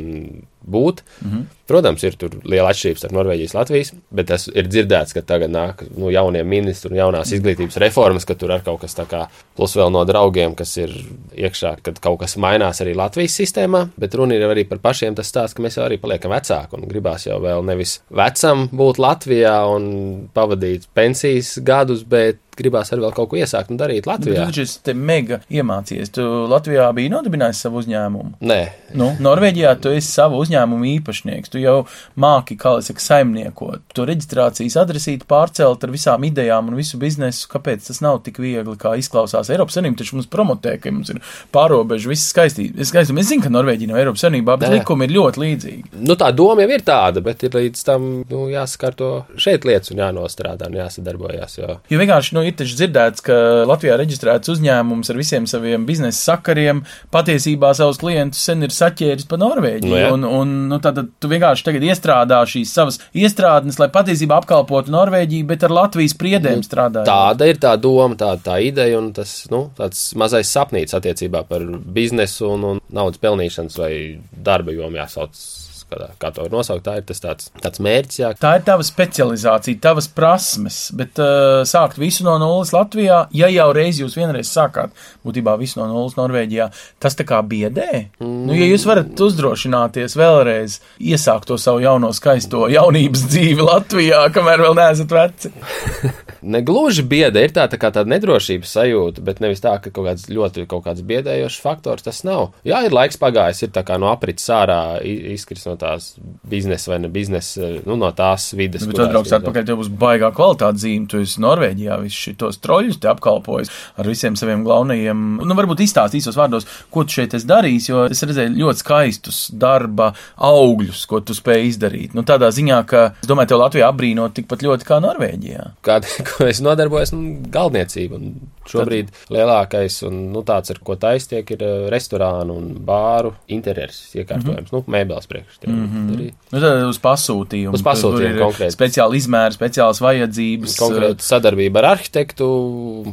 būt. 0.68 1.04
Mm 1.22 1.32
-hmm. 1.32 1.46
Protams, 1.66 2.04
ir 2.06 2.14
tur 2.14 2.30
liela 2.46 2.70
atšķirība 2.70 3.00
starp 3.02 3.14
Norvēģijas 3.16 3.54
un 3.56 3.60
Latvijas, 3.60 3.92
bet 4.14 4.28
tas 4.30 4.44
ir 4.48 4.68
dzirdēts, 4.70 5.16
ka 5.18 5.22
tagad 5.26 5.50
nāk 5.50 5.82
nu, 5.98 6.12
jaunie 6.14 6.44
ministri 6.44 6.92
un 6.92 6.98
jaunās 7.00 7.32
izglītības 7.34 7.80
reformas, 7.82 8.26
ka 8.26 8.36
tur 8.38 8.54
ir 8.54 8.62
kaut 8.62 8.82
kas 8.82 8.94
tā 8.94 9.08
kā 9.10 9.24
plus 9.58 9.74
vēl 9.76 9.90
no 9.90 10.04
draugiem, 10.06 10.54
kas 10.56 10.78
ir 10.78 10.94
iekšā, 11.34 11.78
kad 11.82 12.00
kaut 12.00 12.20
kas 12.20 12.38
mainās 12.38 12.82
arī 12.82 12.94
Latvijas 12.96 13.40
sistēmā, 13.42 13.88
bet 13.98 14.14
runa 14.14 14.38
ir 14.38 14.46
arī 14.46 14.68
par 14.70 14.78
pašiem 14.78 15.16
tas 15.16 15.28
stāsts, 15.34 15.58
ka 15.58 15.66
mēs 15.66 15.78
jau 15.78 15.88
arī 15.88 15.98
paliekam 15.98 16.32
vecāki 16.32 16.78
un 16.78 16.88
gribās 16.88 17.26
jau 17.26 17.40
vēl 17.42 17.66
nevis 17.66 18.02
vecam 18.10 18.70
būt 18.70 19.02
Latvijā 19.02 19.58
un 19.76 20.30
pavadīt 20.34 20.86
pensijas 20.94 21.58
gadus, 21.66 22.04
bet 22.04 22.38
gribās 22.58 22.92
arī 22.94 23.12
kaut 23.16 23.32
ko 23.32 23.40
iesākt 23.40 23.72
un 23.74 23.80
darīt 23.80 24.08
Latvijā. 24.10 24.48
Tu 24.50 24.64
taču 24.64 24.84
te 24.86 24.96
mega 24.98 25.40
iemācījies. 25.52 26.14
Tu 26.16 26.26
Latvijā 26.52 26.88
biji 26.96 27.12
nodibinājis 27.14 27.64
savu 27.66 27.82
uzņēmumu. 27.82 28.38
Nē. 28.46 28.60
Nu, 28.96 29.12
Norvēģijā 29.24 29.74
tu 29.84 29.92
esi 29.96 30.12
savu 30.12 30.40
uzņēmumu 30.44 30.88
īpašnieks. 30.96 31.52
Tu 31.54 31.64
jau 31.64 31.78
māki, 32.22 32.58
kā 32.60 32.76
lai 32.78 32.86
saka, 32.86 33.04
saimniekot. 33.04 33.86
To 33.96 34.08
reģistrācijas 34.08 34.78
adresīti 34.82 35.28
pārcelt 35.30 35.84
ar 35.86 35.94
visām 35.94 36.26
idejām 36.28 36.72
un 36.72 36.80
visu 36.80 37.00
biznesu. 37.02 37.50
Kāpēc 37.52 37.90
tas 37.90 38.02
nav 38.06 38.22
tik 38.26 38.40
viegli, 38.44 38.78
kā 38.80 38.96
izklausās 39.00 39.52
Eiropas 39.54 39.78
Savienība? 39.78 40.02
Taču 40.02 40.20
mums 40.20 40.30
promotē, 40.32 40.78
ka 40.82 40.94
mums 40.94 41.12
ir 41.14 41.22
pārobežu, 41.56 42.12
viss 42.14 42.32
skaistīgi. 42.32 42.76
Es, 42.80 42.92
skaisti. 42.92 43.16
es 43.20 43.32
zinu, 43.32 43.46
ka 43.46 43.54
Norvēģija 43.54 43.92
nav 43.92 44.02
Eiropas 44.02 44.26
Savienībā, 44.26 44.58
bet 44.62 44.74
likumi 44.74 45.08
ir 45.08 45.16
ļoti 45.18 45.44
līdzīgi. 45.44 45.84
Nu, 46.06 46.18
tā 46.20 46.32
doma 46.36 46.66
jau 46.66 46.72
ir 46.76 46.86
tāda, 46.88 47.24
bet 47.26 47.44
ir 47.48 47.56
līdz 47.56 47.86
tam 47.88 48.08
nu, 48.30 48.46
jāsakārto 48.54 49.12
šeit 49.42 49.68
lietas 49.68 49.94
un 49.94 50.04
jānostrādā 50.04 50.70
un 50.70 50.80
jāsadarbojas. 50.80 51.60
Jo, 51.60 51.78
jo 51.92 52.02
vienkārši, 52.02 52.36
nu, 52.38 52.45
ir 52.48 52.56
taču 52.60 52.78
dzirdēts, 52.80 53.24
ka 53.26 53.36
Latvijā 53.70 53.98
reģistrēts 54.00 54.52
uzņēmums 54.54 55.12
ar 55.12 55.20
visiem 55.20 55.48
saviem 55.50 55.86
biznesa 55.88 56.32
sakariem 56.32 56.84
patiesībā 57.14 57.72
savus 57.78 58.00
klientus 58.02 58.44
sen 58.46 58.66
ir 58.66 58.74
saķēris 58.76 59.28
pa 59.30 59.40
Norvēģiju. 59.42 59.92
Nu 59.92 60.00
jā. 60.00 60.12
un, 60.16 60.28
un 60.28 60.54
nu, 60.72 60.80
tad 60.84 61.02
tu 61.20 61.32
vienkārši 61.32 61.68
tagad 61.68 61.88
iestrādā 61.90 62.42
šīs 62.50 62.74
savas 62.76 63.00
iestrādnes, 63.16 63.80
lai 63.82 63.90
patiesībā 63.94 64.40
apkalpotu 64.42 64.94
Norvēģiju, 64.96 65.50
bet 65.52 65.68
ar 65.68 65.76
Latvijas 65.76 66.16
priedēm 66.20 66.64
strādā. 66.66 67.06
Tāda 67.08 67.50
ir 67.50 67.62
tā 67.62 67.76
doma, 67.82 68.18
tā, 68.20 68.36
tā 68.44 68.60
ideja 68.66 69.00
un 69.02 69.12
tas 69.16 69.38
nu, 69.54 69.66
tāds 69.78 70.08
mazais 70.20 70.52
sapnīts 70.52 70.98
attiecībā 70.98 71.46
par 71.50 71.66
biznesu 71.98 72.50
un, 72.54 72.68
un 72.74 72.84
naudas 72.94 73.22
pelnīšanas 73.24 73.80
vai 73.82 73.94
darba 74.32 74.76
jomu 74.76 75.02
jāsauc. 75.02 75.46
Kādā, 75.86 76.08
kā 76.18 76.32
to 76.34 76.48
nosaukt, 76.50 76.82
tā 76.88 76.96
ir 76.98 77.04
tas 77.06 77.20
tāds, 77.22 77.52
tāds 77.62 77.82
mērķis, 77.86 78.18
jā, 78.24 78.32
Tā 78.42 78.56
ir 78.58 78.64
tava 78.66 78.82
specializācija, 78.88 79.78
tavas 79.84 80.08
prasmes, 80.10 80.80
bet 80.98 81.20
uh, 81.22 81.62
sākt 81.68 82.00
visu 82.02 82.26
no 82.26 82.34
nulles 82.42 82.72
Latvijā, 82.74 83.20
ja 83.38 83.50
jau 83.54 83.68
reiz 83.78 84.00
jūs 84.02 84.18
vienreiz 84.18 84.50
sākāt 84.50 84.96
būtībā 85.26 85.54
visu 85.62 85.78
no 85.80 85.86
nulles 85.92 86.18
Norvēģijā, 86.18 86.68
tas 87.00 87.14
tā 87.20 87.28
kā 87.30 87.38
biedē. 87.46 88.08
Mm. 88.18 88.34
Nu, 88.50 88.58
ja 88.58 88.66
jūs 88.72 88.88
varat 88.90 89.14
uzdrošināties 89.28 90.18
vēlreiz 90.18 90.80
iesākt 91.06 91.46
to 91.52 91.60
savu 91.62 91.84
jauno 91.86 92.10
skaisto 92.18 92.66
jaunības 92.74 93.28
dzīvi 93.30 93.66
Latvijā, 93.70 94.26
kamēr 94.34 94.66
vēl 94.66 94.78
neesat 94.82 95.14
veci. 95.16 95.54
Negluži 96.46 97.02
bieda 97.10 97.42
ir 97.42 97.54
tā, 97.56 97.64
tā 97.72 97.78
kā 97.82 97.90
tāda 97.94 98.10
nedrošības 98.12 98.74
sajūta, 98.78 99.24
bet 99.26 99.40
nevis 99.42 99.64
tā, 99.64 99.72
ka 99.82 99.90
kaut 99.94 100.06
kāds 100.10 100.28
ļoti 100.30 100.66
kaut 100.70 100.84
kāds 100.86 101.02
biedējošs 101.08 101.62
faktors 101.64 102.06
tas 102.06 102.20
nav. 102.28 102.52
Jā, 102.68 102.84
ir 102.86 102.94
laiks 102.94 103.18
pagājis, 103.22 103.64
ir 103.66 103.72
tā 103.74 103.82
kā 103.88 103.98
no 104.02 104.12
aprits 104.14 104.46
ārā 104.54 105.00
i- 105.02 105.34
izkrist 105.34 105.66
no 105.76 105.80
tās 105.82 106.14
biznesa 106.48 106.94
vai 106.94 107.00
ne 107.04 107.10
biznesa, 107.12 107.68
nu, 107.86 107.98
no 108.00 108.10
tās 108.16 108.48
vides. 108.58 108.86
Bet 108.88 108.96
kurā 108.96 109.10
atbrauks 109.10 109.34
atpakaļ, 109.38 109.68
tev 109.68 109.80
būs 109.82 109.92
baigā 110.02 110.32
kvalitāte 110.36 110.82
zīme. 110.82 111.10
Tu 111.12 111.22
esi 111.26 111.44
Norvēģijā, 111.44 112.00
visus 112.04 112.24
šitos 112.30 112.60
troļļus 112.64 113.02
te 113.04 113.12
apkalpojis 113.12 113.72
ar 114.00 114.10
visiem 114.10 114.38
saviem 114.40 114.66
galvenajiem. 114.68 115.26
Nu, 115.44 115.58
varbūt 115.58 115.84
izstāst 115.86 116.18
īsos 116.18 116.38
vārdos, 116.40 116.68
ko 116.94 117.06
tu 117.06 117.20
šeit 117.20 117.36
esi 117.38 117.50
darījis, 117.50 117.90
jo 117.92 118.06
es 118.10 118.24
redzēju 118.26 118.56
ļoti 118.62 118.84
skaistus 118.84 119.42
darba 119.54 120.14
augļus, 120.36 121.06
ko 121.12 121.22
tu 121.26 121.36
spēj 121.38 121.70
izdarīt. 121.72 122.18
Nu, 122.18 122.26
tādā 122.28 122.52
ziņā, 122.56 122.82
ka 122.90 123.08
es 123.20 123.30
domāju, 123.30 123.54
tev 123.54 123.64
Latvijā 123.66 123.92
apbrīnot 123.92 124.38
tikpat 124.40 124.66
ļoti 124.66 124.88
kā 124.88 125.02
Norvēģijā. 125.04 125.72
kāda, 125.86 126.12
ko 126.32 126.50
es 126.50 126.64
nodarbojos, 126.66 127.16
nu, 127.16 127.36
galvniecība. 127.54 128.22
Un 128.22 128.55
šobrīd 128.70 129.12
Tad... 129.12 129.34
lielākais 129.36 130.00
un 130.08 130.20
nu, 130.34 130.44
tāds, 130.48 130.74
ar 130.74 130.80
ko 130.86 130.98
taisties, 131.00 131.46
ir 131.56 131.66
eh, 131.66 131.88
restorānu 131.94 132.56
un 132.56 132.72
bāru 132.86 133.34
interjers 133.52 134.00
iekārtojums, 134.16 134.72
mm 134.72 134.78
-hmm. 134.78 134.88
nu, 134.88 134.96
mēbeles 134.98 135.30
priekš. 135.32 135.60
Mm 135.68 135.86
-hmm. 135.88 136.32
Nu, 136.52 136.60
tad 136.60 136.84
uz 136.90 137.00
pasūtījumu. 137.00 137.74
Uz 137.74 137.84
pasūtījumu 137.84 138.42
konkrēti. 138.42 138.76
Speciāli 138.78 139.22
izmēri, 139.22 139.58
speciālas 139.58 140.02
vajadzības. 140.02 140.80
Konkrēta 140.80 141.22
sadarbība 141.22 141.84
ar 141.84 141.86
arhitektu, 141.96 142.48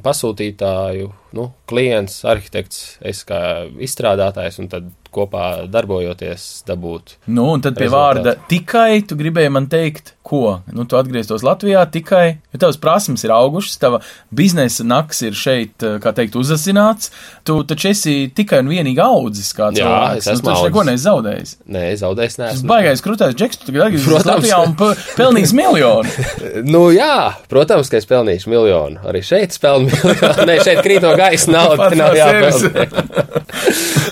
pasūtītāju, 0.02 1.12
nu, 1.32 1.52
klients, 1.66 2.24
arhitekts, 2.24 2.98
es 3.00 3.24
kā 3.24 3.68
izstrādātājs, 3.78 4.58
un 4.58 4.68
tad 4.68 4.90
kopā 5.12 5.66
darbojoties 5.70 6.62
dabūt. 6.68 7.16
Nu, 7.28 7.50
un 7.52 7.60
tad 7.64 7.76
pie 7.76 7.86
Rezultāts. 7.86 8.22
vārda 8.22 8.36
tikai 8.48 9.02
tu 9.06 9.16
gribēji 9.20 9.50
man 9.52 9.66
teikt, 9.72 10.14
ko? 10.22 10.60
Nu, 10.72 10.84
tu 10.88 10.96
atgrieztos 10.96 11.42
Latvijā 11.44 11.82
tikai, 11.92 12.38
jo 12.54 12.58
tavas 12.62 12.78
prasmes 12.80 13.24
ir 13.26 13.32
augušas, 13.34 13.74
tava 13.82 13.98
biznesa 14.32 14.84
naks 14.86 15.20
ir 15.26 15.32
šeit, 15.36 15.74
eh, 15.82 15.98
kā 16.00 16.12
teikt, 16.16 16.36
uzasināts. 16.38 17.10
Tu 17.44 17.56
taču 17.68 17.90
esi 17.90 18.14
tikai 18.34 18.60
un 18.62 18.68
vienīgi 18.72 19.02
audzis 19.02 19.52
kā 19.52 19.68
Jā, 19.72 19.82
cilvēks. 19.82 20.16
es 20.22 20.26
esmu 20.36 20.48
nu, 20.48 20.54
taču 20.54 20.64
neko 20.70 20.84
neesi 20.88 21.04
zaudējis. 21.08 21.56
Nē, 21.68 21.84
zaudējis 22.00 22.36
Tas 22.36 22.44
neesmu. 22.54 22.68
baigais 22.70 23.02
krūtais 23.04 23.34
džeks, 23.34 23.56
tu 23.58 23.66
tagad 23.72 23.88
atgriezīsies 23.90 24.08
Protams. 24.08 24.30
Latvijā 24.32 24.62
un 24.66 24.74
pe- 24.74 24.96
pelnīs 25.18 25.52
miljonu. 25.52 26.08
Nu, 26.72 26.86
jā, 26.94 27.34
protams, 27.50 27.88
ka 27.90 27.96
es 27.98 28.06
pelnīšu 28.06 28.46
miljonu. 28.48 29.00
Arī 29.04 29.20
šeit 29.26 29.50
es 29.50 29.58
pelnu 29.58 29.90
miljonu. 29.90 30.46
Nē, 30.48 30.58
šeit 30.64 30.80
krīt 30.86 31.02
no 31.02 31.12
gaisa 31.18 31.50
Nav 31.52 31.76
no 31.76 31.88
sevis. 31.90 32.62
jāpelnē. 32.62 34.11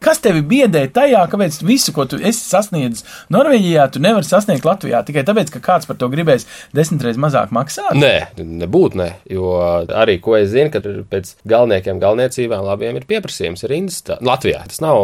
Kas 0.01 0.17
tevi 0.17 0.39
biedē 0.41 0.87
tajā, 0.89 1.19
kāpēc 1.29 1.59
visu, 1.61 1.91
ko 1.93 2.07
tu 2.09 2.17
esi 2.17 2.39
sasniedzis 2.41 3.03
Norvēģijā, 3.29 3.83
tu 3.93 3.99
nevari 4.01 4.25
sasniegt 4.25 4.63
Latvijā 4.65 5.03
tikai 5.05 5.21
tāpēc, 5.27 5.51
ka 5.53 5.59
kāds 5.61 5.85
par 5.85 5.99
to 6.01 6.07
gribēs 6.09 6.47
desmitreiz 6.73 7.19
mazāk 7.21 7.51
maksāt? 7.53 7.91
Nē, 8.01 8.31
nebūtu 8.41 8.97
ne. 8.97 9.11
Jo 9.29 9.51
arī, 9.93 10.15
ko 10.25 10.33
es 10.39 10.49
zinu, 10.55 10.71
ka 10.73 10.81
pēc 10.81 11.35
galveniekiem, 11.45 11.99
galvniecībām 12.01 12.65
labiem 12.65 12.97
ir 12.97 13.05
pieprasījums. 13.11 13.61
Ir 13.67 13.73
rindas. 13.75 13.99
tā- 14.09 14.17
Latvijā 14.25 14.63
tas 14.71 14.81
nav 14.81 14.97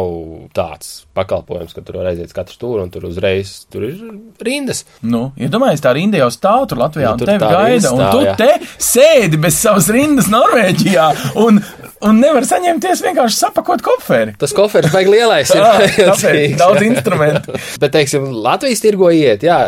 tāds 0.58 0.90
pakalpojums, 1.14 1.76
ka 1.78 1.86
tur 1.86 2.00
var 2.00 2.10
aiziet 2.10 2.34
katru 2.34 2.58
stūri 2.58 2.82
un 2.82 2.90
tur 2.90 3.06
uzreiz 3.06 3.54
tur 3.70 3.86
ir 3.86 4.02
rindas. 4.42 4.82
Nu, 5.06 5.28
iedomājieties, 5.38 5.84
tā 5.86 5.94
rinda 5.94 6.18
jau 6.24 6.32
stāv 6.34 6.66
tur 6.74 6.82
Latvijā, 6.82 7.14
Nu, 7.14 7.22
un 7.22 7.30
tevi 7.30 7.38
gaida, 7.38 7.70
rinda 7.70 7.94
un 7.94 8.02
stāv, 8.02 8.18
tu 8.18 8.26
jā. 8.26 8.34
te 8.34 8.82
sēdi 8.82 9.38
bez 9.46 9.62
savas 9.62 9.86
rindas 9.94 10.26
Norvēģijā, 10.26 11.06
un, 11.46 11.62
un 12.06 12.20
nevar 12.22 12.46
saņemties 12.48 13.02
vienkārši 13.06 13.40
sapakot 13.40 13.82
koferi. 13.84 14.34
Tas 14.40 14.54
koferis 14.56 14.92
vajag 14.94 15.10
lielais. 15.12 15.52
ir 15.56 15.64
vajadzīgs. 15.64 16.58
daudz 16.62 16.84
instrumentu. 16.86 17.56
Bet, 17.82 17.94
teiksim, 17.96 18.28
Latvijas 18.44 18.84
tirgo 18.84 19.10
iet, 19.14 19.46
jā, 19.46 19.58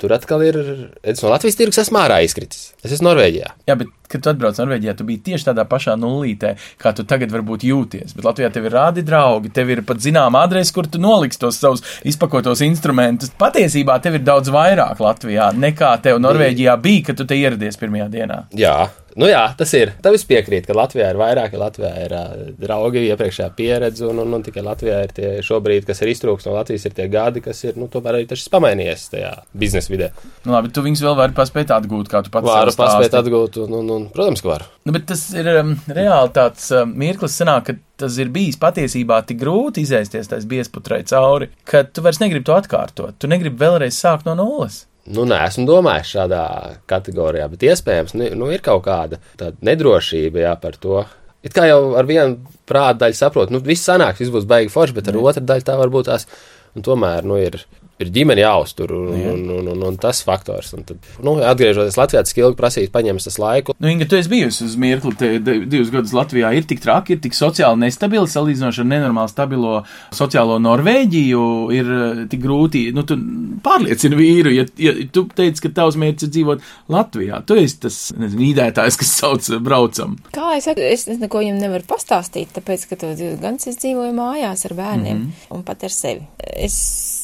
tur 0.00 0.16
atkal 0.16 0.44
ir. 0.46 0.60
Es 1.02 1.22
no 1.24 1.32
Latvijas 1.32 1.58
tirgus 1.60 1.82
esmu 1.84 2.00
ārā 2.04 2.22
izkritis. 2.26 2.72
Es 2.84 2.96
esmu 2.96 3.10
Norvēģijā. 3.10 3.54
Jā, 3.68 3.78
bet, 3.80 3.92
kad 4.14 4.24
tu 4.24 4.32
atbrauc 4.32 4.60
Norvēģijā, 4.62 4.96
tu 4.98 5.06
biji 5.08 5.22
tieši 5.30 5.50
tādā 5.50 5.66
pašā 5.68 5.98
nullītē, 6.00 6.54
kā 6.80 6.94
tu 6.96 7.06
tagad 7.08 7.34
varbūt 7.34 7.66
jūties. 7.68 8.16
Bet 8.16 8.28
Latvijā 8.30 8.50
tev 8.54 8.68
ir 8.70 8.76
rādi 8.78 9.04
draugi, 9.06 9.52
tev 9.54 9.72
ir 9.74 9.84
pat 9.86 10.02
zināma 10.04 10.44
adrese, 10.46 10.74
kur 10.74 10.88
tu 10.90 11.02
noliksi 11.02 11.42
tos 11.42 11.60
savus 11.60 11.84
izpakotos 12.06 12.64
instrumentus. 12.64 13.32
Patiesībā 13.40 13.98
tev 14.04 14.18
ir 14.20 14.26
daudz 14.26 14.52
vairāk 14.54 15.02
Latvijā 15.02 15.50
nekā 15.58 15.94
tev 16.04 16.20
Norvēģijā 16.22 16.76
bija, 16.82 17.08
kad 17.10 17.20
tu 17.20 17.26
te 17.28 17.38
ieradies 17.38 17.78
pirmajā 17.80 18.10
dienā. 18.12 18.38
Jā, 18.56 18.76
nu 19.20 19.28
jā, 19.30 19.42
tas 19.58 19.72
ir. 19.76 19.92
Tam 20.04 20.16
es 20.16 20.24
piekrītu, 20.28 20.68
ka 20.70 20.76
Latvijā 20.78 21.10
ir 21.12 21.18
vairāk, 21.20 21.52
ka 21.52 21.60
Latvijā 21.60 21.92
ir 22.04 22.14
uh, 22.16 22.32
draugi, 22.60 23.04
iepriekšējā 23.10 23.48
pieredze, 23.56 24.06
un, 24.08 24.20
un, 24.22 24.36
un 24.38 24.44
tikai 24.46 24.64
Latvijā 24.66 25.00
ir 25.06 25.14
tie 25.16 25.30
šobrīd, 25.44 25.86
kas 25.88 26.02
ir 26.02 26.12
iztrūks 26.14 26.48
no 26.48 26.56
Latvijas, 26.56 26.86
ir 26.88 26.96
tie 26.96 27.08
gadi, 27.12 27.42
kas 27.44 27.64
ir, 27.66 27.78
nu, 27.80 27.88
tomēr 27.92 28.20
arī 28.20 28.28
tas 28.30 28.46
pamainījies 28.52 29.08
tajā 29.14 29.32
biznesa 29.64 29.92
vidē. 29.92 30.10
Nu, 30.44 30.54
labi, 30.56 30.72
tu 30.74 30.84
viņus 30.84 31.04
vēl 31.06 31.18
vari 31.20 31.36
paspēt 31.36 31.74
atgūt, 31.74 32.10
kā 32.12 32.24
tu 32.24 32.34
pats 32.34 32.50
stāsti. 32.50 32.80
paspēt 32.82 33.18
atgūt, 33.22 33.60
un, 33.64 33.78
un, 33.80 33.92
un, 33.96 34.03
protams, 34.12 34.42
ka 34.44 34.50
varu. 34.50 34.68
Nu, 34.84 34.94
bet 34.96 35.06
tas 35.10 35.22
ir 35.36 35.48
um, 35.54 35.74
reāli 35.88 36.32
tāds 36.36 36.66
um, 36.76 36.94
mirklis, 37.00 37.36
sanāk, 37.40 37.68
ka 37.68 38.04
tas 38.04 38.16
ir 38.20 38.32
bijis 38.34 38.58
patiesībā 38.60 39.20
tik 39.28 39.38
grūti 39.40 39.84
izēsties 39.86 40.30
tais 40.32 40.48
biesputrai 40.50 41.02
cauri, 41.08 41.50
ka 41.68 41.84
tu 41.86 42.04
vairs 42.04 42.20
negribi 42.22 42.46
to 42.48 42.56
atkārtot. 42.56 43.18
Tu 43.18 43.30
negribi 43.30 43.62
vēlreiz 43.62 43.96
sākt 43.96 44.28
no 44.28 44.36
nulles. 44.38 44.84
Nu, 45.04 45.26
nē, 45.28 45.42
esmu 45.50 45.66
domājis 45.68 46.14
šādā 46.14 46.44
kategorijā, 46.88 47.50
bet 47.52 47.66
iespējams, 47.68 48.14
nu, 48.16 48.30
nu 48.40 48.48
ir 48.54 48.64
kaut 48.64 48.86
kāda 48.86 49.20
nedrošība 49.64 50.46
jā, 50.46 50.54
par 50.60 50.78
to. 50.80 51.02
It 51.44 51.52
kā 51.52 51.66
jau 51.68 51.92
ar 52.00 52.08
vienu 52.08 52.54
prātu 52.68 53.02
daļu 53.02 53.18
saprotu, 53.18 53.52
nu, 53.52 53.60
viss 53.64 53.84
sanāks, 53.84 54.22
viss 54.22 54.32
būs 54.32 54.48
baigi 54.48 54.72
forši, 54.72 54.96
bet 54.96 55.10
ar 55.12 55.20
otru 55.20 55.44
daļu 55.44 55.66
tā 55.68 55.76
varbūt 55.76 56.08
tās, 56.08 56.24
un 56.72 56.86
tomēr, 56.86 57.26
nu, 57.28 57.36
ir. 57.36 57.60
Ir 58.02 58.08
ģimene 58.10 58.42
jāuztur, 58.42 58.90
un, 58.90 59.12
un, 59.14 59.42
un, 59.54 59.68
un, 59.70 59.82
un 59.86 59.96
tas 60.02 60.18
faktors. 60.26 60.72
Un 60.74 60.82
tad, 60.86 60.98
nu, 61.22 61.36
atgriežoties 61.46 61.94
Latvijā, 61.98 62.24
tas 62.26 62.34
ilgi 62.34 62.58
prasīs, 62.58 62.90
paņems 62.94 63.28
tas 63.28 63.38
laiku. 63.38 63.76
Nu, 63.78 63.90
Inga, 63.92 64.08
tu 64.10 64.18
esi 64.18 64.32
bijusi 64.32 64.64
uz 64.66 64.74
mirkli, 64.80 65.12
te 65.20 65.30
di- 65.38 65.60
divus 65.70 65.92
gadus 65.94 66.14
Latvijā. 66.16 66.50
Ir 66.58 66.66
tik 66.66 66.82
traki, 66.82 67.14
ir 67.14 67.22
tik 67.22 67.36
sociāli 67.38 67.84
nestabili, 67.84 68.26
salīdzinoši 68.30 68.82
ar 68.82 68.88
nenormāli 68.90 69.30
stabilo 69.30 69.76
sociālo 70.14 70.58
Norvēģiju. 70.64 71.44
Ir 71.76 71.92
eh, 71.98 72.24
tik 72.32 72.42
grūti, 72.42 72.82
nu, 72.96 73.06
tu 73.06 73.18
pārliecini 73.64 74.18
vīru, 74.18 74.54
ja, 74.56 74.66
ja 74.82 74.96
tu 75.14 75.26
teici, 75.30 75.62
ka 75.62 75.72
tavs 75.78 75.98
mērķis 76.00 76.26
ir 76.26 76.34
dzīvot 76.34 76.66
Latvijā. 76.94 77.44
Tu 77.46 77.60
esi 77.62 77.78
tas 77.86 78.00
nezinu, 78.18 78.48
īdētājs, 78.50 78.98
kas 79.00 79.14
sauc 79.20 79.50
eh, 79.52 79.62
braucam. 79.62 80.18
Kā 80.34 80.56
es 80.58 80.66
es 80.74 81.06
es 81.14 81.22
neko 81.22 81.44
viņam 81.44 81.62
nevaru 81.62 81.86
pastāstīt, 81.94 82.50
tāpēc, 82.58 82.88
ka 82.90 82.98
tos 83.00 83.16
divus 83.22 83.38
gadus 83.42 83.70
es 83.70 83.78
dzīvoju 83.82 84.18
mājās 84.18 84.66
ar 84.66 84.76
bērniem 84.82 85.16
mm 85.16 85.24
-hmm. 85.24 85.54
un 85.54 85.62
pat 85.62 85.86
ar 85.86 85.94
sevi. 85.94 86.26
Es 86.54 86.76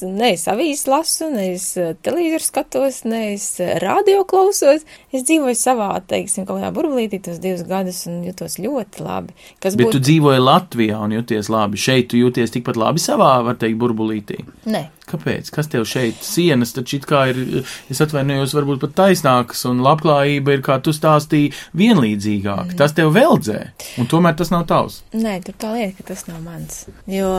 nevis 0.06 0.46
avīzes 0.60 0.86
lasu, 0.90 1.30
nevis 1.32 1.72
eh, 1.80 1.94
televizoru 2.04 2.44
skatos, 2.44 3.02
nevis 3.08 3.46
eh, 3.60 3.78
radio 3.80 4.24
klausos. 4.28 4.84
Es 5.12 5.24
dzīvoju 5.26 5.56
savā, 5.56 5.88
teiksim, 6.10 6.44
kaut 6.46 6.60
kādā 6.60 6.70
burbulītī 6.76 7.20
tos 7.24 7.40
divus 7.40 7.64
gadus 7.68 8.04
un 8.10 8.20
jutos 8.26 8.58
ļoti 8.60 9.04
labi. 9.04 9.34
Kas 9.62 9.76
Bet 9.78 9.88
būtu? 9.88 9.98
tu 9.98 10.04
dzīvoji 10.08 10.44
Latvijā 10.44 11.00
un 11.00 11.16
jūties 11.16 11.50
labi. 11.52 11.80
Šeit 11.80 12.10
tu 12.12 12.20
jūties 12.20 12.52
tikpat 12.54 12.78
labi 12.80 13.02
savā, 13.02 13.32
var 13.46 13.58
teikt, 13.60 13.80
burbulītī. 13.80 14.42
Nē. 14.70 14.86
Kāpēc? 15.10 15.48
Kas 15.50 15.66
tev 15.70 15.86
šeit 15.90 16.20
sienas 16.22 16.74
taču 16.76 17.00
it 17.00 17.06
kā 17.10 17.24
ir, 17.32 17.64
es 17.90 18.02
atvainojos, 18.04 18.54
varbūt 18.54 18.84
pat 18.84 18.92
taisnākas 19.00 19.64
un 19.66 19.82
labklājība 19.82 20.54
ir, 20.54 20.62
kā 20.66 20.78
tu 20.84 20.94
stāstīji, 20.94 21.54
vienlīdzīgāka. 21.74 22.68
Mm. 22.70 22.78
Tas 22.78 22.94
tev 22.94 23.10
veldzē, 23.16 23.62
un 23.98 24.10
tomēr 24.10 24.38
tas 24.38 24.52
nav 24.54 24.68
tavs. 24.70 25.00
Nē, 25.16 25.40
tur 25.46 25.58
tā 25.58 25.72
lieta, 25.74 25.96
ka 25.98 26.12
tas 26.12 26.28
nav 26.30 26.44
mans. 26.44 26.84
Jo 27.10 27.32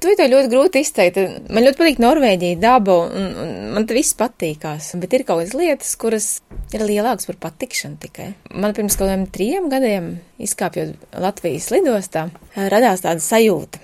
to 0.00 0.26
ļoti 0.32 0.50
grūti 0.52 0.82
izteikt. 0.84 1.18
Man 1.52 1.66
ļoti 1.66 1.80
patīk 1.80 2.00
Norvēģija, 2.02 2.58
daba, 2.62 2.96
un, 3.06 3.28
un 3.42 3.52
man 3.76 3.86
te 3.88 3.96
viss 3.96 4.16
patīkās. 4.18 4.94
Bet 5.02 5.14
ir 5.16 5.26
kaut 5.28 5.42
kādas 5.42 5.54
lietas, 5.58 5.92
kuras 6.00 6.28
ir 6.74 6.84
lielākas 6.86 7.28
par 7.28 7.38
patikšanu 7.46 8.00
tikai. 8.02 8.30
Man 8.54 8.74
pirms 8.76 8.96
kaut 8.96 9.10
kādiem 9.10 9.28
trim 9.34 9.68
gadiem, 9.72 10.12
izkāpjot 10.40 11.16
Latvijas 11.20 11.70
lidostā, 11.74 12.28
radās 12.56 13.04
tāda 13.06 13.24
sajūta. 13.24 13.82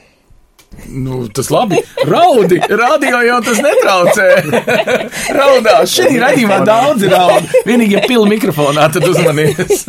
Nu, 0.88 1.28
tas 1.28 1.50
labi. 1.50 1.78
Raudi, 2.04 2.60
radio 2.68 3.20
jau 3.24 3.38
tas 3.44 3.60
netraucē. 3.64 4.26
Raudās. 5.38 5.94
Šī 5.94 6.18
raidījumā 6.20 6.60
daudz 6.66 7.06
raud. 7.10 7.48
Vienīgi, 7.66 7.96
ja 7.96 8.04
pila 8.06 8.28
mikrofonā, 8.30 8.86
tad 8.94 9.06
uzmanies. 9.08 9.86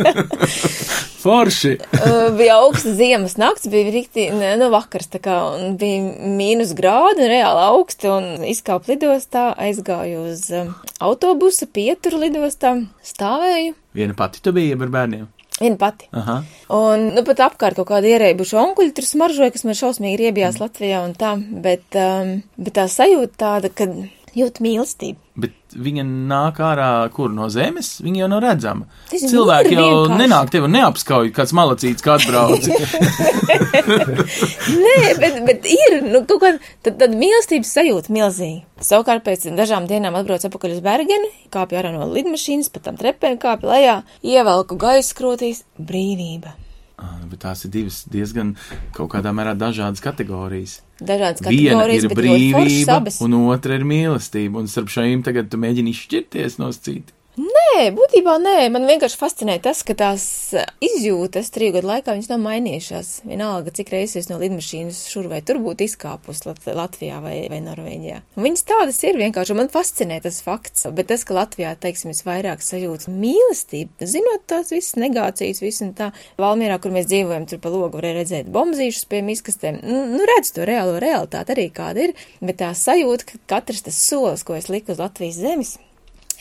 Forši. 1.22 1.74
Uh, 1.98 2.30
bija 2.38 2.60
augsta 2.62 2.94
ziemas 2.96 3.36
nakts, 3.42 3.68
bija 3.72 3.92
rikti, 3.92 4.30
ne, 4.32 4.54
nu, 4.60 4.70
vakars, 4.74 5.10
tā 5.12 5.22
kā, 5.24 5.38
un 5.58 5.76
bija 5.80 6.32
mīnus 6.38 6.72
grādi, 6.78 7.28
reāli 7.28 7.64
augsti, 7.68 8.12
un 8.14 8.46
izkāpu 8.48 8.94
lidostā, 8.94 9.50
aizgāju 9.68 10.28
uz 10.32 10.46
um, 10.56 10.76
autobusa, 11.04 11.68
pieturu 11.68 12.22
lidostā, 12.24 12.78
stāvēju. 13.06 13.76
Viena 13.98 14.16
pati 14.18 14.44
tu 14.46 14.56
biji 14.56 14.78
ar 14.78 14.94
bērniem. 14.94 15.28
Viena 15.58 15.80
pati. 15.82 16.08
Aha. 16.14 16.42
Un, 16.78 17.08
nu, 17.16 17.24
pat 17.26 17.42
apkārt 17.48 17.80
kaut 17.80 17.90
kādi 17.90 18.12
ierēbuši 18.14 18.60
onkuļi 18.62 18.94
tur 18.98 19.08
smaržoja, 19.08 19.54
kas 19.56 19.66
man 19.66 19.78
šausmīgi 19.80 20.20
riebjās 20.22 20.60
Latvijā 20.62 21.02
un 21.06 21.16
tā, 21.18 21.34
bet, 21.66 21.88
um, 21.98 22.38
bet 22.62 22.78
tā 22.78 22.86
sajūta 22.92 23.42
tāda, 23.42 23.74
ka 23.74 23.90
jūt 24.38 24.62
mīlestību. 24.64 25.18
Bet 25.38 25.67
viņa 25.78 26.04
nāk 26.08 26.60
ārā 26.64 26.90
kur 27.14 27.32
no 27.34 27.48
zemes, 27.54 27.98
viņa 28.04 28.24
jau 28.24 28.30
nav 28.32 28.42
redzama. 28.44 28.88
Tas 29.12 29.26
Cilvēki 29.30 29.76
jau 29.78 29.86
vienkārši. 29.86 30.20
nenāk 30.22 30.52
tevi 30.54 30.68
un 30.68 30.76
neapskauj, 30.78 31.32
kāds 31.36 31.54
malacīts, 31.58 32.06
kāds 32.06 32.28
brauc. 32.30 32.68
Nē, 33.88 34.98
bet, 35.22 35.40
bet 35.48 35.68
ir, 35.72 35.98
nu, 36.08 36.24
kaut 36.30 36.42
kā 36.44 36.54
tad, 36.86 36.98
tad 37.02 37.16
mīlestības 37.18 37.74
sajūta 37.78 38.14
milzīgi. 38.14 38.64
Savukārt 38.84 39.26
pēc 39.26 39.48
dažām 39.58 39.88
dienām 39.90 40.18
atbraucu 40.20 40.50
atpakaļ 40.50 40.78
uz 40.78 40.84
Bergeni, 40.86 41.32
kāpju 41.54 41.80
ārā 41.80 41.94
no 41.96 42.10
lidmašīnas, 42.12 42.70
pa 42.74 42.84
tam 42.84 43.00
trepēm 43.00 43.40
kāpju 43.42 43.72
lejā, 43.72 43.98
ievelku 44.22 44.78
gaisa 44.82 45.18
krotīs- 45.18 45.64
brīvība. 45.90 46.54
Ah, 46.98 47.20
bet 47.30 47.44
tās 47.44 47.62
ir 47.68 47.70
divas 47.74 48.00
diezgan 48.10 48.56
kaut 48.96 49.12
kādā 49.12 49.30
mērā 49.36 49.54
dažādas 49.54 50.02
kategorijas. 50.02 50.80
Dažādas 50.98 51.44
Viena 51.46 51.84
kategorijas, 51.84 52.08
ir 52.08 52.16
brīvība, 52.18 53.12
un 53.22 53.36
otra 53.44 53.78
ir 53.78 53.86
mīlestība. 53.86 54.64
Un 54.64 54.72
starp 54.72 54.90
šīm 54.90 55.22
tagad 55.28 55.52
tu 55.52 55.60
mēģini 55.62 55.94
izšķirties 55.94 56.58
no 56.58 56.72
cita. 56.74 57.14
Nē, 57.38 57.92
būtībā 57.94 58.34
nē. 58.42 58.56
Man 58.74 58.88
vienkārši 58.90 59.18
fascinē 59.20 59.60
tas, 59.62 59.84
ka 59.86 59.94
tās 59.98 60.24
eh, 60.58 60.64
izjūtas 60.82 61.52
trīs 61.54 61.70
gadu 61.76 61.86
laikā 61.92 62.16
viņas 62.16 62.32
nav 62.32 62.40
mainījušās. 62.42 63.12
Vienalga, 63.30 63.70
cik 63.78 63.92
reizes 63.94 64.24
es 64.24 64.30
no 64.32 64.40
lidmašīnas 64.42 65.04
šur 65.12 65.28
vai 65.30 65.44
tur 65.46 65.60
būtu 65.62 65.86
izkāpus 65.86 66.42
Lat 66.48 66.66
Latvijā 66.66 67.20
vai, 67.22 67.36
vai 67.54 67.60
Norvēģijā. 67.62 68.24
Un 68.40 68.48
viņas 68.48 68.66
tādas 68.72 68.98
ir 69.06 69.22
vienkārši, 69.22 69.58
man 69.60 69.70
fascinē 69.70 70.18
tas 70.24 70.42
fakts. 70.42 70.88
Bet 70.98 71.12
tas, 71.12 71.28
ka 71.30 71.38
Latvijā, 71.38 71.76
teiksim, 71.78 72.10
es 72.16 72.24
vairāk 72.26 72.66
sajūtu 72.66 73.14
mīlestību, 73.14 74.10
zinot 74.18 74.50
tās 74.50 74.74
visas 74.74 74.98
negācijas, 74.98 75.62
visu 75.62 75.86
un 75.86 75.94
tā. 76.00 76.10
Valmierā, 76.42 76.80
kur 76.82 76.96
mēs 76.96 77.06
dzīvojam, 77.12 77.46
tur 77.52 77.62
pa 77.62 77.70
logu 77.70 78.02
varēja 78.02 78.18
redzēt 78.24 78.50
bombzīšus 78.56 79.06
pie 79.14 79.22
miskastēm. 79.30 79.84
Nu, 79.86 80.08
nu 80.16 80.26
redz 80.34 80.56
to 80.58 80.66
reālo 80.66 80.98
realitāti 81.04 81.54
arī 81.54 81.68
kāda 81.70 82.08
ir, 82.10 82.18
bet 82.42 82.64
tā 82.64 82.74
sajūta, 82.74 83.30
ka 83.30 83.44
katrs 83.58 83.86
tas 83.86 84.06
solis, 84.10 84.48
ko 84.48 84.58
es 84.58 84.72
liku 84.74 84.98
uz 84.98 85.04
Latvijas 85.06 85.38
zemes, 85.46 85.78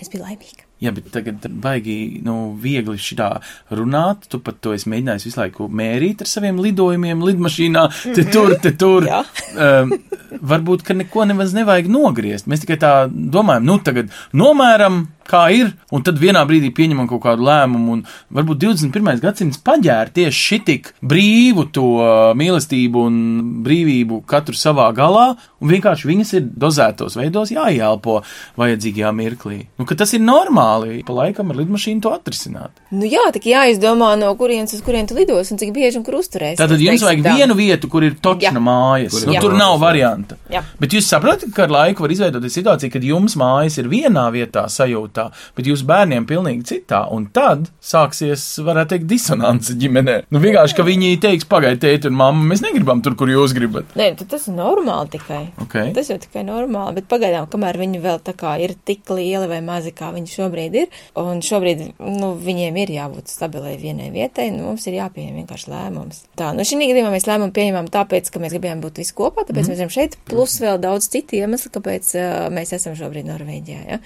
es 0.01 0.09
biju 0.09 0.25
laimīga. 0.25 0.66
Jā, 0.77 0.91
bet 0.93 1.07
tagad 1.09 1.47
baigi, 1.65 2.21
nu, 2.25 2.51
viegli 2.61 2.99
šitā 3.01 3.31
runāt. 3.79 4.27
Tu 4.29 4.41
pat 4.45 4.59
to 4.61 4.75
esi 4.77 4.91
mēģinājis 4.93 5.25
visu 5.25 5.41
laiku 5.41 5.69
mērīt 5.73 6.21
ar 6.21 6.29
saviem 6.29 6.61
lidojumiem, 6.61 7.23
lidmašīnā, 7.25 7.87
te 8.19 8.27
tur, 8.29 8.53
te 8.61 8.75
tur. 8.77 9.09
Um, 9.57 9.95
varbūt, 10.53 10.85
ka 10.85 10.97
neko 10.99 11.25
nemaz 11.31 11.57
nevajag 11.57 11.89
nogriezt. 11.89 12.51
Mēs 12.51 12.67
tikai 12.67 12.77
tā 12.83 12.93
domājam, 13.09 13.65
nu, 13.71 13.79
tagad 13.89 14.13
nomēram, 14.37 15.07
kā 15.31 15.43
ir, 15.55 15.73
un 15.93 16.03
tad 16.07 16.19
vienā 16.23 16.43
brīdī 16.49 16.71
pieņemam 16.77 17.09
kaut 17.11 17.23
kādu 17.27 17.47
lēmumu, 17.47 17.99
un 17.99 18.05
varbūt 18.35 18.63
21. 18.65 19.21
gadsimts 19.23 19.61
paģēra 19.67 20.13
tieši 20.17 20.43
šitik 20.47 20.93
brīvu 21.03 21.67
to 21.75 21.87
mīlestību 22.39 23.05
un 23.09 23.17
brīvību 23.67 24.23
katru 24.29 24.57
savā 24.57 24.89
galā, 24.97 25.27
un 25.61 25.71
vienkārši 25.73 26.09
viņas 26.11 26.33
ir 26.39 26.47
dozētos 26.67 27.17
veidos 27.19 27.53
jāielpo 27.55 28.21
vajadzīgajā 28.61 29.13
mirklī. 29.17 29.59
Nu, 29.79 29.87
ka 29.89 29.97
tas 29.99 30.13
ir 30.17 30.23
normāli, 30.25 31.03
pa 31.07 31.17
laikam 31.17 31.51
ar 31.53 31.61
lidmašīnu 31.61 32.03
to 32.05 32.13
atrisināt. 32.17 32.71
Nu 32.95 33.09
jā, 33.09 33.25
tik 33.35 33.49
jāizdomā, 33.51 34.13
no 34.21 34.33
kurienes 34.39 34.75
uz 34.77 34.83
kurien 34.87 35.09
tu 35.09 35.17
lidos 35.19 35.51
un 35.53 35.61
cik 35.61 35.73
bieži 35.77 36.01
un 36.01 36.07
kur 36.07 36.19
uzturēsi. 36.21 36.59
Tātad 36.61 36.83
jums 36.83 37.05
vajag 37.07 37.25
vienu 37.27 37.57
vietu, 37.59 37.91
kur 37.93 38.05
ir 38.07 38.17
točna 38.23 38.57
Jā. 38.59 38.63
mājas. 38.63 39.17
Kur 39.17 39.27
Nu, 39.27 39.35
ir 39.35 39.43
tur 39.43 39.57
nav 39.59 39.75
jā. 39.75 39.81
varianta. 39.83 40.37
Jā. 40.53 40.63
Bet 40.79 40.95
jūs 40.95 41.09
saprotat, 41.11 41.51
ka 41.55 41.65
ar 41.67 41.73
laiku 41.75 42.05
var 42.05 42.13
izveidoties 42.15 42.55
situācija, 42.61 42.93
kad 42.93 43.03
jums 43.05 43.35
mājas 43.41 43.79
ir 43.81 43.89
vienā 43.91 44.27
vietā 44.35 44.67
sajūtā, 45.17 45.53
bet 45.57 45.69
jūsu 45.71 45.87
bērniem 45.89 46.27
pilnīgi 46.29 46.67
citā. 46.71 47.05
Un 47.13 47.29
tad 47.35 47.71
sāksies, 47.81 48.45
varētu 48.65 48.95
teikt, 48.95 49.09
disonance 49.11 49.77
ģimenē. 49.77 50.19
Nu, 50.31 50.41
vienkārši, 50.43 50.77
ka 50.77 50.87
viņi 50.87 51.17
teiks, 51.23 51.49
pagaidiet, 51.49 51.83
tēti 51.83 52.11
un 52.11 52.19
mamma, 52.19 52.45
mēs 52.53 52.63
negribam 52.65 53.03
tur, 53.05 53.17
kur 53.19 53.31
jūs 53.31 53.55
gribat. 53.57 53.95
Nē, 53.99 54.13
tas 54.23 54.49
ir 54.49 54.57
normāli 54.57 55.13
tikai. 55.17 55.43
Okay. 55.67 55.93
Tas 55.97 56.11
jau 56.11 56.19
tikai 56.21 56.45
normāli, 56.47 56.99
bet 57.01 57.09
pagaidām, 57.11 57.49
kamēr 57.53 57.79
viņi 57.81 58.03
vēl 58.05 58.21
tā 58.27 58.37
kā 58.39 58.57
ir 58.63 58.77
tik 58.87 59.09
lieli 59.13 59.49
vai 59.51 59.63
mazi, 59.65 59.95
kā 59.97 60.13
viņi 60.15 60.33
šobrīd 60.33 60.79
ir, 60.83 61.01
un 61.21 61.43
šobrīd, 61.45 61.85
nu, 62.03 62.33
viņiem 62.41 62.81
ir 62.83 62.95
jābūt 62.97 63.33
stabilai 63.33 63.77
vienai 63.81 64.11
vietai, 64.15 64.49
nu, 64.55 64.71
mums 64.71 64.87
ir 64.89 64.99
jāpieņem 64.99 65.41
vienkārši 65.43 65.73
lēmums. 65.73 66.23
Tā, 66.39 66.53
nu, 66.57 66.67
šī 66.67 66.81
gadījumā 66.83 67.13
mēs 67.15 67.29
lēmumu 67.29 67.55
pieņemam 67.57 67.91
tāpēc, 67.93 68.31
ka 68.33 68.43
mēs 68.43 68.57
gribējām 68.57 68.83
būt 68.85 69.01
visi 69.03 69.15
kopā, 69.17 69.47
tāpēc 69.47 69.63
mm. 69.65 69.73
mēs 69.73 69.81
esam 69.81 69.93
šeit, 69.93 70.19
plus 70.29 70.59
vēl 70.63 70.81
daudz 70.83 71.09
citu 71.13 71.39
iemeslu, 71.39 71.73
kāpēc 71.77 72.13
uh, 72.19 72.27
mēs 72.55 72.75
esam 72.77 72.97
šobrīd 72.99 73.29
Norvēģijā, 73.31 73.83
ja. 73.87 74.01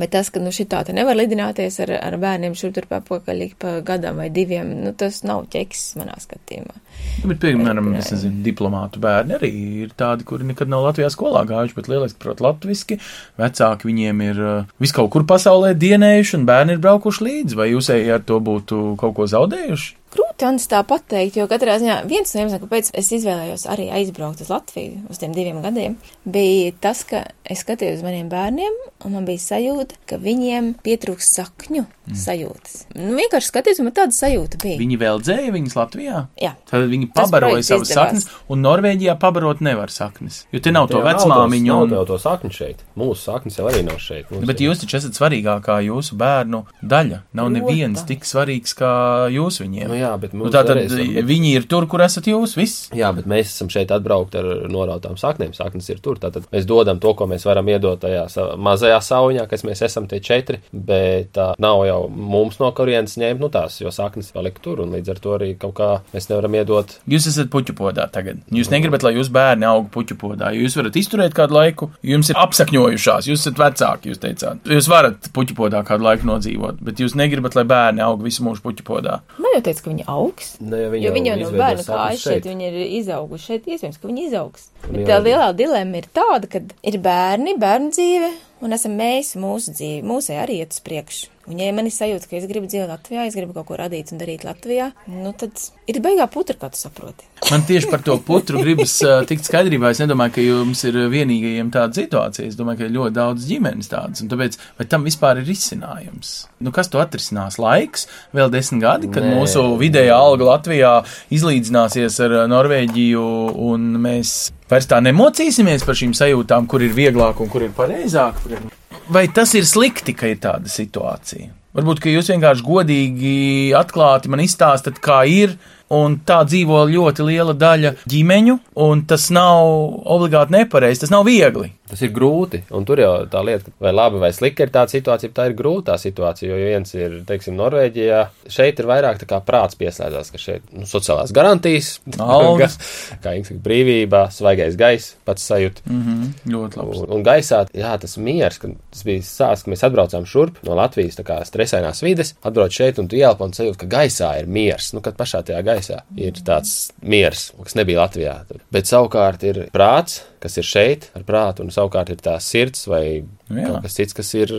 Bet 0.00 0.12
tas, 0.12 0.30
ka, 0.32 0.40
nu, 0.42 0.52
šitā 0.54 0.82
te 0.86 0.94
nevar 0.96 1.16
lidināties 1.18 1.78
ar, 1.84 1.92
ar 1.98 2.16
bērniem 2.20 2.56
šur 2.58 2.74
tur 2.76 2.88
pa 2.90 3.00
pakaļ 3.04 3.42
ik 3.46 3.56
pa 3.62 3.78
gadam 3.86 4.20
vai 4.20 4.28
diviem, 4.32 4.72
nu, 4.84 4.92
tas 4.98 5.22
nav 5.26 5.46
ķeks 5.52 5.84
manā 6.00 6.16
skatījumā. 6.22 6.76
Nu, 7.22 7.30
bet, 7.30 7.40
piemēram, 7.42 7.90
es 7.98 8.12
nezinu, 8.12 8.42
diplomātu 8.44 9.00
bērni 9.02 9.36
arī 9.38 9.52
ir 9.86 9.92
tādi, 9.98 10.26
kuri 10.28 10.48
nekad 10.50 10.70
nav 10.72 10.84
Latvijā 10.86 11.10
skolā 11.12 11.44
gājuši, 11.48 11.76
bet 11.76 11.90
lieliski 11.92 12.20
prot 12.22 12.42
latviski. 12.44 12.98
Vecāki 13.40 13.90
viņiem 13.90 14.24
ir 14.28 14.42
uh, 14.42 14.72
vis 14.82 14.94
kaut 14.96 15.12
kur 15.14 15.26
pasaulē 15.28 15.74
dienējuši, 15.78 16.36
un 16.40 16.48
bērni 16.48 16.76
ir 16.76 16.82
braukuši 16.84 17.28
līdzi. 17.28 17.58
Vai 17.58 17.70
jūs 17.72 17.92
ej 17.94 18.16
ar 18.18 18.26
to 18.26 18.40
būtu 18.44 18.96
kaut 19.00 19.16
ko 19.16 19.28
zaudējuši? 19.30 19.94
Grūti 20.16 20.46
Anis 20.48 20.66
tā 20.70 20.80
pateikt, 20.86 21.36
jo 21.36 21.46
katrā 21.50 21.76
ziņā 21.82 21.98
viens 22.08 22.32
no 22.34 22.42
iemesliem, 22.42 22.62
kāpēc 22.64 22.90
es 22.96 23.12
izvēlējos 23.18 23.66
arī 23.72 23.90
aizbraukt 23.98 24.40
uz 24.44 24.50
Latviju 24.52 25.04
uz 25.12 25.20
tiem 25.20 25.34
diviem 25.36 25.60
gadiem, 25.64 25.98
bija 26.24 26.72
tas, 26.80 27.02
ka 27.08 27.24
es 27.44 27.62
skatījos 27.64 28.00
uz 28.00 28.04
maniem 28.06 28.30
bērniem, 28.32 28.76
un 29.04 29.14
man 29.16 29.26
bija 29.28 29.42
sajūta, 29.44 29.98
ka 30.08 30.18
viņiem 30.22 30.72
pietrūks 30.84 31.28
sakņu 31.36 31.84
mm. 31.84 32.16
sajūtas. 32.22 32.76
Nu, 32.96 33.12
vienkārši 33.18 33.50
skatījos, 33.52 33.82
man 33.84 33.94
tāda 33.96 34.16
sajūta 34.16 34.60
bija. 34.62 34.78
Viņi 34.80 34.98
vēl 35.00 35.20
dzēja 35.24 35.52
viņas 35.54 35.76
Latvijā. 35.78 36.22
Jā. 36.42 36.52
Tad 36.70 36.86
viņi 36.90 37.10
pabaroja 37.16 37.62
savas 37.66 37.90
izdevās. 37.90 38.22
saknes, 38.24 38.28
un 38.52 38.64
Norvēģijā 38.66 39.16
pabarot 39.22 39.62
nevar 39.64 39.92
saknes. 39.94 40.42
Jo 40.54 40.62
te 40.64 40.72
nav 40.74 40.88
to 40.90 41.00
Jā, 41.02 41.06
vecmāmiņu. 41.10 41.70
Nav 41.70 41.84
Un... 41.86 41.94
jau 41.98 42.04
to 42.08 42.18
sakni 42.22 42.52
šeit. 42.54 42.82
Mūsu 42.98 43.28
saknes 43.28 43.58
jau 43.60 43.66
arī 43.70 43.82
nav 43.86 44.00
šeit. 44.02 44.30
Mums 44.32 44.48
Bet 44.48 44.62
ir- 44.62 44.70
jūs 44.70 44.82
taču 44.82 44.98
esat 45.00 45.18
svarīgākā 45.18 45.78
jūsu 45.86 46.16
bērnu 46.18 46.62
daļa. 46.82 47.22
Nav 47.36 47.50
neviens 47.54 48.00
Protams. 48.00 48.06
tik 48.08 48.26
svarīgs 48.28 48.76
kā 48.78 48.92
jūs 49.34 49.60
viņiem. 49.62 49.90
Nu 49.90 49.98
jā, 49.98 50.05
bet 50.20 50.34
Nu, 50.36 50.46
arī 50.50 50.84
esam- 50.86 51.14
bet- 51.16 51.26
viņi 51.28 51.50
ir 51.58 51.66
tur, 51.70 51.86
kur 51.90 52.00
esat 52.04 52.28
jūs. 52.30 52.54
Viss. 52.56 52.88
Jā, 52.96 53.10
bet 53.16 53.26
mēs 53.30 53.50
esam 53.52 53.68
šeit 53.72 53.90
atbraukt 53.94 54.34
ar 54.38 54.46
norautām 54.72 55.16
saknēm. 55.18 55.54
Saknes 55.56 55.88
ir 55.90 55.98
tur. 56.04 56.16
Tātad 56.22 56.46
mēs 56.52 56.66
dodam 56.68 57.00
to, 57.02 57.14
ko 57.18 57.26
mēs 57.26 57.44
varam 57.48 57.66
iedot 57.72 58.00
tajā 58.00 58.26
mazajā 58.56 59.00
sauņā, 59.02 59.48
kas 59.50 59.62
mēs 59.66 59.82
esam 59.88 60.06
tie 60.10 60.20
četri. 60.20 60.60
Bet 60.72 61.32
tā 61.36 61.54
nav 61.58 61.84
jau 61.88 61.98
mums 62.10 62.58
no 62.62 62.70
kurienes 62.76 63.16
ņemt 63.18 63.40
nu, 63.42 63.48
tās, 63.52 63.80
jo 63.82 63.90
saknes 63.94 64.30
palika 64.32 64.62
tur. 64.62 64.80
Un 64.86 64.92
līdz 64.94 65.10
ar 65.16 65.22
to 65.24 65.34
arī 65.38 65.50
kaut 65.58 65.74
kā 65.80 65.90
mēs 66.14 66.28
nevaram 66.30 66.54
iedot. 66.60 66.96
Jūs 67.08 67.26
esat 67.32 67.50
puķu 67.52 67.74
podā 67.78 68.08
tagad. 68.12 68.42
Jūs 68.52 68.70
negribat, 68.70 69.02
lai 69.06 69.14
jūsu 69.16 69.32
bērni 69.34 69.66
aug 69.68 69.90
puķu 69.94 70.16
podā. 70.20 70.52
Jūs 70.56 70.76
varat 70.78 70.96
izturēt 71.00 71.34
kādu 71.36 71.56
laiku, 71.58 71.90
jums 72.06 72.30
ir 72.30 72.36
apsakņojušās, 72.42 73.28
jūs 73.30 73.42
esat 73.46 73.60
vecāki, 73.60 74.10
jūs 74.12 74.20
teicāt. 74.22 74.62
Jūs 74.70 74.88
varat 74.90 75.28
puķu 75.36 75.56
podā 75.58 75.82
kādu 75.86 76.06
laiku 76.06 76.26
nodzīvot, 76.28 76.80
bet 76.84 77.02
jūs 77.02 77.14
negribat, 77.18 77.56
lai 77.58 77.64
bērni 77.68 78.04
aug 78.04 78.22
visu 78.24 78.44
mūžu 78.46 78.62
puķu 78.64 78.84
podā. 78.86 79.20
Man 79.38 79.56
jau 79.56 79.62
teica, 79.68 79.85
ka 79.86 79.92
viņi 79.92 80.08
augs. 80.10 80.56
Ne, 80.58 80.82
ja 80.82 80.90
viņi 80.90 81.06
Jo 81.06 81.14
viņi 81.14 81.32
jau 81.32 81.36
no 81.44 81.52
bērna 81.54 81.86
kājas 81.86 82.24
šeit, 82.26 82.50
viņi 82.50 82.66
ir 82.72 82.80
izauguši 82.98 83.52
šeit, 83.52 83.70
iespējams, 83.70 84.00
ka 84.02 84.10
viņi 84.10 84.26
izaugs. 84.26 84.66
Bet 84.88 84.98
Jā, 85.04 85.06
tā 85.12 85.20
lielā 85.22 85.46
dilemma 85.56 86.02
ir 86.02 86.10
tāda, 86.18 86.50
ka 86.50 86.64
ir 86.66 86.98
bērni, 87.06 87.54
bērnu 87.62 87.94
dzīve, 87.94 88.34
un 88.66 88.76
esam 88.76 88.98
mēs, 88.98 89.36
mūsu 89.38 89.76
dzīve, 89.78 90.02
mūsē 90.10 90.42
arī 90.42 90.60
iet 90.64 90.74
uz 90.74 90.82
priekšu. 90.84 91.35
Un 91.46 91.60
ja 91.62 91.70
man 91.74 91.86
ir 91.86 91.94
sajūta, 91.94 92.26
ka 92.26 92.38
es 92.40 92.46
gribu 92.50 92.66
dzīvot 92.66 92.90
Latvijā, 92.90 93.24
es 93.28 93.36
gribu 93.38 93.54
kaut 93.54 93.68
ko 93.68 93.76
radīt 93.78 94.10
un 94.10 94.18
darīt 94.18 94.42
Latvijā, 94.42 94.88
nu 95.12 95.30
tad 95.38 95.60
ir 95.86 96.00
baigā 96.02 96.26
putra, 96.30 96.56
kā 96.58 96.70
tu 96.74 96.80
saproti. 96.80 97.28
Man 97.52 97.62
tieši 97.68 97.90
par 97.92 98.02
to 98.02 98.16
putru 98.26 98.58
gribas 98.64 98.96
uh, 99.06 99.20
tikt 99.28 99.46
skaidrībā. 99.46 99.92
Es 99.94 100.00
nedomāju, 100.02 100.34
ka 100.34 100.42
jums 100.42 100.82
ir 100.88 100.98
vienīgajiem 101.12 101.70
tāda 101.74 102.00
situācija. 102.00 102.48
Es 102.50 102.58
domāju, 102.58 102.80
ka 102.80 102.88
ir 102.88 102.96
ļoti 102.96 103.16
daudz 103.18 103.46
ģimenes 103.46 103.92
tādas. 103.92 104.24
Un 104.24 104.30
tāpēc, 104.32 104.58
vai 104.80 104.86
tam 104.90 105.06
vispār 105.06 105.38
ir 105.42 105.46
risinājums? 105.46 106.32
Nu, 106.58 106.72
kas 106.74 106.90
to 106.90 106.98
atrisinās? 107.02 107.60
Laiks, 107.62 108.08
vēl 108.34 108.50
desmit 108.50 108.82
gadi, 108.82 109.10
kad 109.14 109.22
Nē. 109.22 109.36
mūsu 109.36 109.62
vidējā 109.78 110.16
alga 110.16 110.50
Latvijā 110.50 110.96
izlīdzināsies 111.36 112.18
ar 112.26 112.34
Norvēģiju, 112.50 113.28
un 113.68 113.86
mēs 114.02 114.34
vairs 114.70 114.90
tā 114.90 114.98
nemocīsimies 115.04 115.86
par 115.86 116.00
šīm 116.02 116.16
sajūtām, 116.16 116.66
kur 116.66 116.82
ir 116.82 116.96
vieglāk 116.96 117.38
un 117.44 117.52
kur 117.52 117.68
ir 117.68 117.76
pareizāk. 117.76 118.42
Kur 118.42 118.58
ir... 118.58 118.66
Vai 119.08 119.28
tas 119.30 119.54
ir 119.54 119.66
slikti, 119.68 120.16
ka 120.18 120.26
ir 120.30 120.40
tāda 120.42 120.70
situācija? 120.70 121.52
Varbūt, 121.76 122.00
ka 122.00 122.08
jūs 122.10 122.30
vienkārši 122.32 122.64
godīgi, 122.64 123.32
atklāti 123.76 124.30
man 124.32 124.40
izstāstat, 124.40 124.96
kā 125.04 125.20
ir, 125.28 125.52
un 125.92 126.16
tā 126.26 126.40
dzīvo 126.48 126.80
ļoti 126.88 127.26
liela 127.28 127.54
daļa 127.54 127.92
ģimeņu, 128.08 128.56
un 128.82 129.04
tas 129.06 129.28
nav 129.34 129.68
obligāti 130.16 130.56
nepareizi, 130.56 131.04
tas 131.04 131.12
nav 131.12 131.26
viegli. 131.28 131.68
Tas 131.86 132.02
ir 132.02 132.10
grūti, 132.14 132.62
un 132.74 132.86
tur 132.88 133.00
jau 133.00 133.12
tā 133.30 133.42
lieta, 133.46 133.70
vai 133.82 133.92
labi 133.94 134.20
vai 134.22 134.32
slikti 134.34 134.66
ir 134.66 134.72
tā 134.74 134.86
situācija, 134.90 135.32
tā 135.34 135.48
ir 135.50 135.56
grūtā 135.58 135.94
situācija, 136.00 136.50
jo 136.50 136.56
viens 136.58 136.94
ir, 136.96 137.20
teiksim, 137.28 137.56
Norvēģijā, 137.60 138.22
šeit 138.52 138.80
ir 138.82 138.88
vairāk 138.90 139.20
tā 139.22 139.28
kā 139.30 139.40
prāts 139.46 139.78
pieslēdzās, 139.78 140.32
ka 140.34 140.40
šeit, 140.40 140.66
nu, 140.74 140.86
sociālās 140.88 141.34
garantijas, 141.36 141.96
Algas. 142.18 142.78
kā 143.24 143.36
Inga 143.36 143.50
saka, 143.50 143.60
brīvībā, 143.66 144.22
svaigais 144.34 144.76
gaiss, 144.78 145.14
pats 145.26 145.46
sajūt. 145.46 145.82
Mm 145.86 146.02
-hmm, 146.02 146.52
ļoti 146.52 146.80
labi. 146.80 146.98
Un, 146.98 147.10
un 147.18 147.24
gaisā, 147.26 147.62
jā, 147.74 147.94
tas 148.00 148.16
miers, 148.16 148.58
ka 148.58 148.68
tas 148.90 149.04
bija 149.06 149.22
sāks, 149.22 149.64
ka 149.64 149.70
mēs 149.70 149.84
atbraucām 149.86 150.26
šurp 150.26 150.58
no 150.66 150.74
Latvijas, 150.74 151.18
tā 151.18 151.24
kā 151.26 151.38
stresainās 151.44 152.02
vides, 152.02 152.34
atbrauc 152.42 152.72
šeit 152.72 152.98
un 152.98 153.08
tu 153.08 153.16
ielpa 153.16 153.44
un 153.44 153.52
sajūt, 153.52 153.76
ka 153.76 153.86
gaisā 153.86 154.38
ir 154.40 154.46
miers, 154.46 154.92
nu, 154.92 155.00
kad 155.00 155.16
pašā 155.16 155.42
tajā 155.42 155.62
gaisā 155.62 156.02
ir 156.16 156.32
tāds 156.32 156.92
miers, 157.02 157.52
kas 157.62 157.74
nebija 157.74 158.00
Latvijā. 158.00 158.36
Bet 158.72 158.86
savukārt 158.86 159.42
ir 159.42 159.68
prāts, 159.72 160.22
kas 160.40 160.56
ir 160.60 160.66
šeit 160.66 161.10
ar 161.16 161.24
prātu, 161.26 161.64
un 161.64 161.70
savukārt 161.76 162.12
ir 162.14 162.22
tā 162.24 162.36
sirds 162.42 162.86
vai 162.90 163.04
Nu 163.48 163.62
jā. 163.62 163.78
kas 163.82 163.94
cits, 163.94 164.16
kas 164.16 164.32
ir 164.34 164.50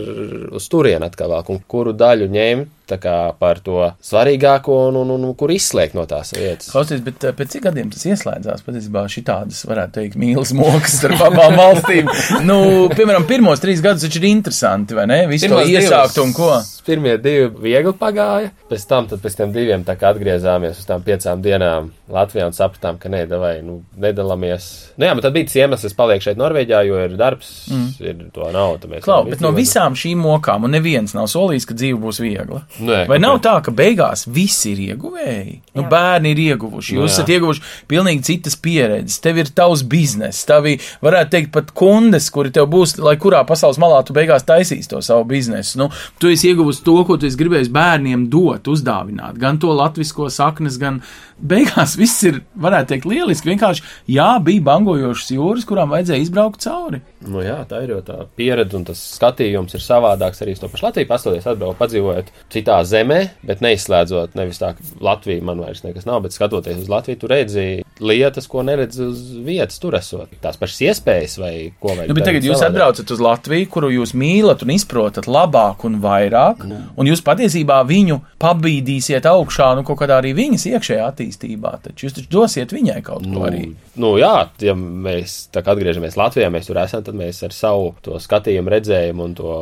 uz 0.55 0.67
turieni 0.71 1.07
atkal 1.07 1.35
un 1.51 1.59
kuru 1.67 1.95
daļu 1.97 2.29
ņemt 2.31 2.75
kā 2.95 3.33
par 3.35 3.59
to 3.59 3.81
svarīgāko 3.99 4.77
un, 4.87 5.01
un, 5.01 5.09
un, 5.17 5.25
un 5.27 5.33
kur 5.35 5.51
izslēgt 5.51 5.97
no 5.97 6.05
tās 6.07 6.31
vietas. 6.37 6.69
Klausies, 6.71 7.01
bet 7.03 7.25
eh, 7.27 7.33
pēc 7.35 7.57
cik 7.57 7.65
gadiem 7.67 7.89
tas 7.91 8.05
ieslēdzās? 8.07 8.63
Patiesībā 8.63 9.03
šī 9.11 9.23
tādas, 9.27 9.65
varētu 9.67 9.97
teikt, 9.97 10.15
mīlas 10.21 10.53
mokas 10.55 10.95
ar 11.03 11.17
abām 11.27 11.57
valstīm. 11.59 12.07
nu, 12.47 12.59
piemēram, 12.93 13.27
pirmos 13.27 13.59
trīs 13.63 13.83
gadus 13.83 14.07
taču 14.07 14.21
ir 14.21 14.29
interesanti, 14.31 14.95
vai 14.95 15.09
ne? 15.11 15.19
Visu 15.27 15.49
to 15.49 15.57
Pirmos 15.57 15.73
iesākt 15.73 16.15
divus- 16.15 16.23
un 16.23 16.35
ko. 16.37 16.51
Pirmie 16.87 17.17
divi 17.19 17.49
viegli 17.65 17.91
pagāja, 17.99 18.53
pēc 18.69 18.83
tam, 18.87 19.09
tad 19.11 19.19
pēc 19.19 19.33
tiem 19.35 19.51
diviem 19.51 19.81
tā 19.83 19.97
kā 19.99 20.13
atgriezāmies 20.13 20.79
uz 20.79 20.87
tām 20.87 21.03
piecām 21.03 21.41
dienām 21.43 21.89
Latvijā 22.15 22.45
un 22.47 22.55
sapratām, 22.55 22.95
ka 23.01 23.11
nē, 23.11 23.25
vai, 23.35 23.57
nu, 23.65 23.81
nedalāmies. 23.99 24.69
Nu 24.95 25.09
jā, 25.09 25.17
bet 25.17 25.27
tad 25.27 25.35
bija 25.35 25.49
tas 25.49 25.57
iemesls, 25.59 25.83
es 25.89 25.97
palieku 25.97 26.23
šeit 26.23 26.39
Norvēģijā, 26.39 26.79
jo 26.87 27.01
ir 27.03 27.17
darbs, 27.19 27.49
mm. 27.67 27.89
ir 28.07 28.23
to 28.31 28.47
nav. 28.85 29.01
Klau, 29.03 29.23
bet 29.27 29.41
no 29.43 29.51
visām 29.55 29.95
šīm 29.97 30.21
mokām, 30.21 30.67
un 30.67 30.75
neviens 30.75 31.15
nav 31.17 31.29
solījis, 31.31 31.67
ka 31.69 31.77
dzīve 31.77 31.99
būs 32.01 32.21
viegla. 32.23 32.61
Nē, 32.79 33.03
Vai 33.09 33.19
nav 33.23 33.39
tā, 33.45 33.55
ka 33.65 33.73
beigās 33.75 34.27
visi 34.29 34.73
ir 34.73 34.83
ieguvēji? 34.91 35.55
Nu, 35.77 35.85
bērni 35.89 36.33
ir 36.35 36.41
ieguvuši, 36.47 36.97
jūs 36.97 37.09
jā. 37.09 37.13
esat 37.15 37.31
ieguvuši 37.35 37.63
pilnīgi 37.89 38.25
citas 38.27 38.57
pieredzes. 38.59 39.19
Tev 39.23 39.41
ir 39.41 39.51
tavs 39.57 39.83
bizness, 39.87 40.45
tavi, 40.49 40.77
varētu 41.05 41.33
teikt, 41.35 41.51
pat 41.55 41.71
kundes, 41.77 42.29
kuri 42.33 42.53
tev 42.55 42.69
būs, 42.73 42.97
lai 43.03 43.15
kurā 43.21 43.43
pasaules 43.47 43.79
malā 43.81 44.03
tu 44.05 44.15
beigās 44.17 44.45
taisīs 44.47 44.89
to 44.91 45.01
savu 45.05 45.27
biznesu. 45.29 45.81
Nu, 45.81 45.89
tu 46.21 46.31
esi 46.33 46.51
ieguvusi 46.51 46.83
to, 46.85 46.97
ko 47.07 47.17
tu 47.17 47.29
esi 47.29 47.39
gribējis 47.39 47.71
bērniem 47.73 48.27
dot, 48.33 48.69
uzdāvināt. 48.71 49.39
Gan 49.41 49.61
to 49.61 49.73
latvisko 49.77 50.31
saknes, 50.33 50.79
gan 50.81 51.01
beigās 51.37 51.95
viss 51.99 52.23
ir, 52.27 52.41
varētu 52.57 52.93
teikt, 52.93 53.07
lieliski. 53.09 53.51
Vienkārši, 53.51 53.83
jā, 54.11 54.29
bija 54.43 54.63
bangojošas 54.67 55.33
jūras, 55.35 55.67
kurām 55.69 55.93
vajadzēja 55.93 56.25
izbraukt 56.25 56.63
cauri. 56.65 57.01
Nu, 57.27 57.41
jā, 57.45 57.59
tā 57.69 57.83
ir 57.85 57.95
jau 57.95 58.01
tā 58.05 58.17
pieredze, 58.37 58.66
un 58.75 58.85
tas 58.87 58.99
skatījums 59.15 59.75
ir 59.77 59.83
savādāks 59.83 60.43
arī 60.43 60.55
uz 60.57 60.61
to 60.63 60.69
pašu 60.71 60.87
Latviju. 60.87 61.09
Pastoties, 61.09 61.47
atbraukt, 61.47 61.79
padzīvojot 61.79 62.31
citā 62.53 62.81
zemē, 62.87 63.19
bet 63.47 63.63
neizslēdzot, 63.63 64.35
nevis 64.39 64.59
tā, 64.61 64.73
ka 64.77 65.03
Latvija 65.03 65.45
man 65.47 65.61
vairs 65.63 65.85
nekas 65.85 66.07
nav, 66.09 66.23
bet 66.25 66.35
skatoties 66.35 66.83
uz 66.83 66.91
Latviju, 66.91 67.21
tu 67.21 67.31
redzi 67.31 67.67
lietas, 67.99 68.47
ko 68.47 68.63
neredzi 68.67 69.03
uz 69.05 69.21
vietas, 69.45 69.79
tur 69.81 69.95
esot. 69.97 70.29
Tās 70.43 70.57
pašas 70.59 70.79
iespējas 70.89 71.37
vai 71.41 71.53
ko 71.79 71.93
vajag. 71.95 72.09
Nu, 72.11 72.15
bet 72.17 72.27
tagad 72.29 72.45
jūs 72.47 72.63
atbraucat 72.65 73.11
uz 73.15 73.21
Latviju, 73.23 73.69
kuru 73.73 73.89
jūs 73.95 74.13
mīlat 74.17 74.63
un 74.65 74.73
izprotat 74.75 75.27
labāk 75.29 75.85
un 75.87 75.99
vairāk, 76.03 76.63
Nu. 76.67 76.79
un 76.97 77.07
jūs 77.09 77.21
patiesībā 77.25 77.79
viņu 77.87 78.19
pabīdīsiet 78.41 79.25
augšā, 79.29 79.71
nu, 79.77 79.83
kaut 79.87 79.99
kādā 80.01 80.17
arī 80.21 80.33
viņas 80.37 80.65
iekšējā 80.71 81.05
attīstībā. 81.11 81.73
Taču 81.85 82.07
jūs 82.07 82.15
taču 82.17 82.31
dosiet 82.33 82.73
viņai 82.75 82.99
kaut 83.05 83.23
ko 83.25 83.33
Nu, 83.37 83.43
arī. 83.47 83.63
nu, 83.95 84.13
jā, 84.19 84.47
ja 84.61 84.73
mēs 84.77 85.49
tā 85.53 85.63
kā 85.65 85.73
atgriežamies 85.75 86.17
Latvijā, 86.19 86.49
mēs 86.53 86.69
tur 86.69 86.79
esam, 86.81 87.03
tad 87.05 87.15
mēs 87.17 87.41
ar 87.45 87.53
savu 87.55 87.93
to 88.05 88.19
skatījumu, 88.23 88.71
redzējumu 88.73 89.23
un 89.27 89.33
to 89.37 89.55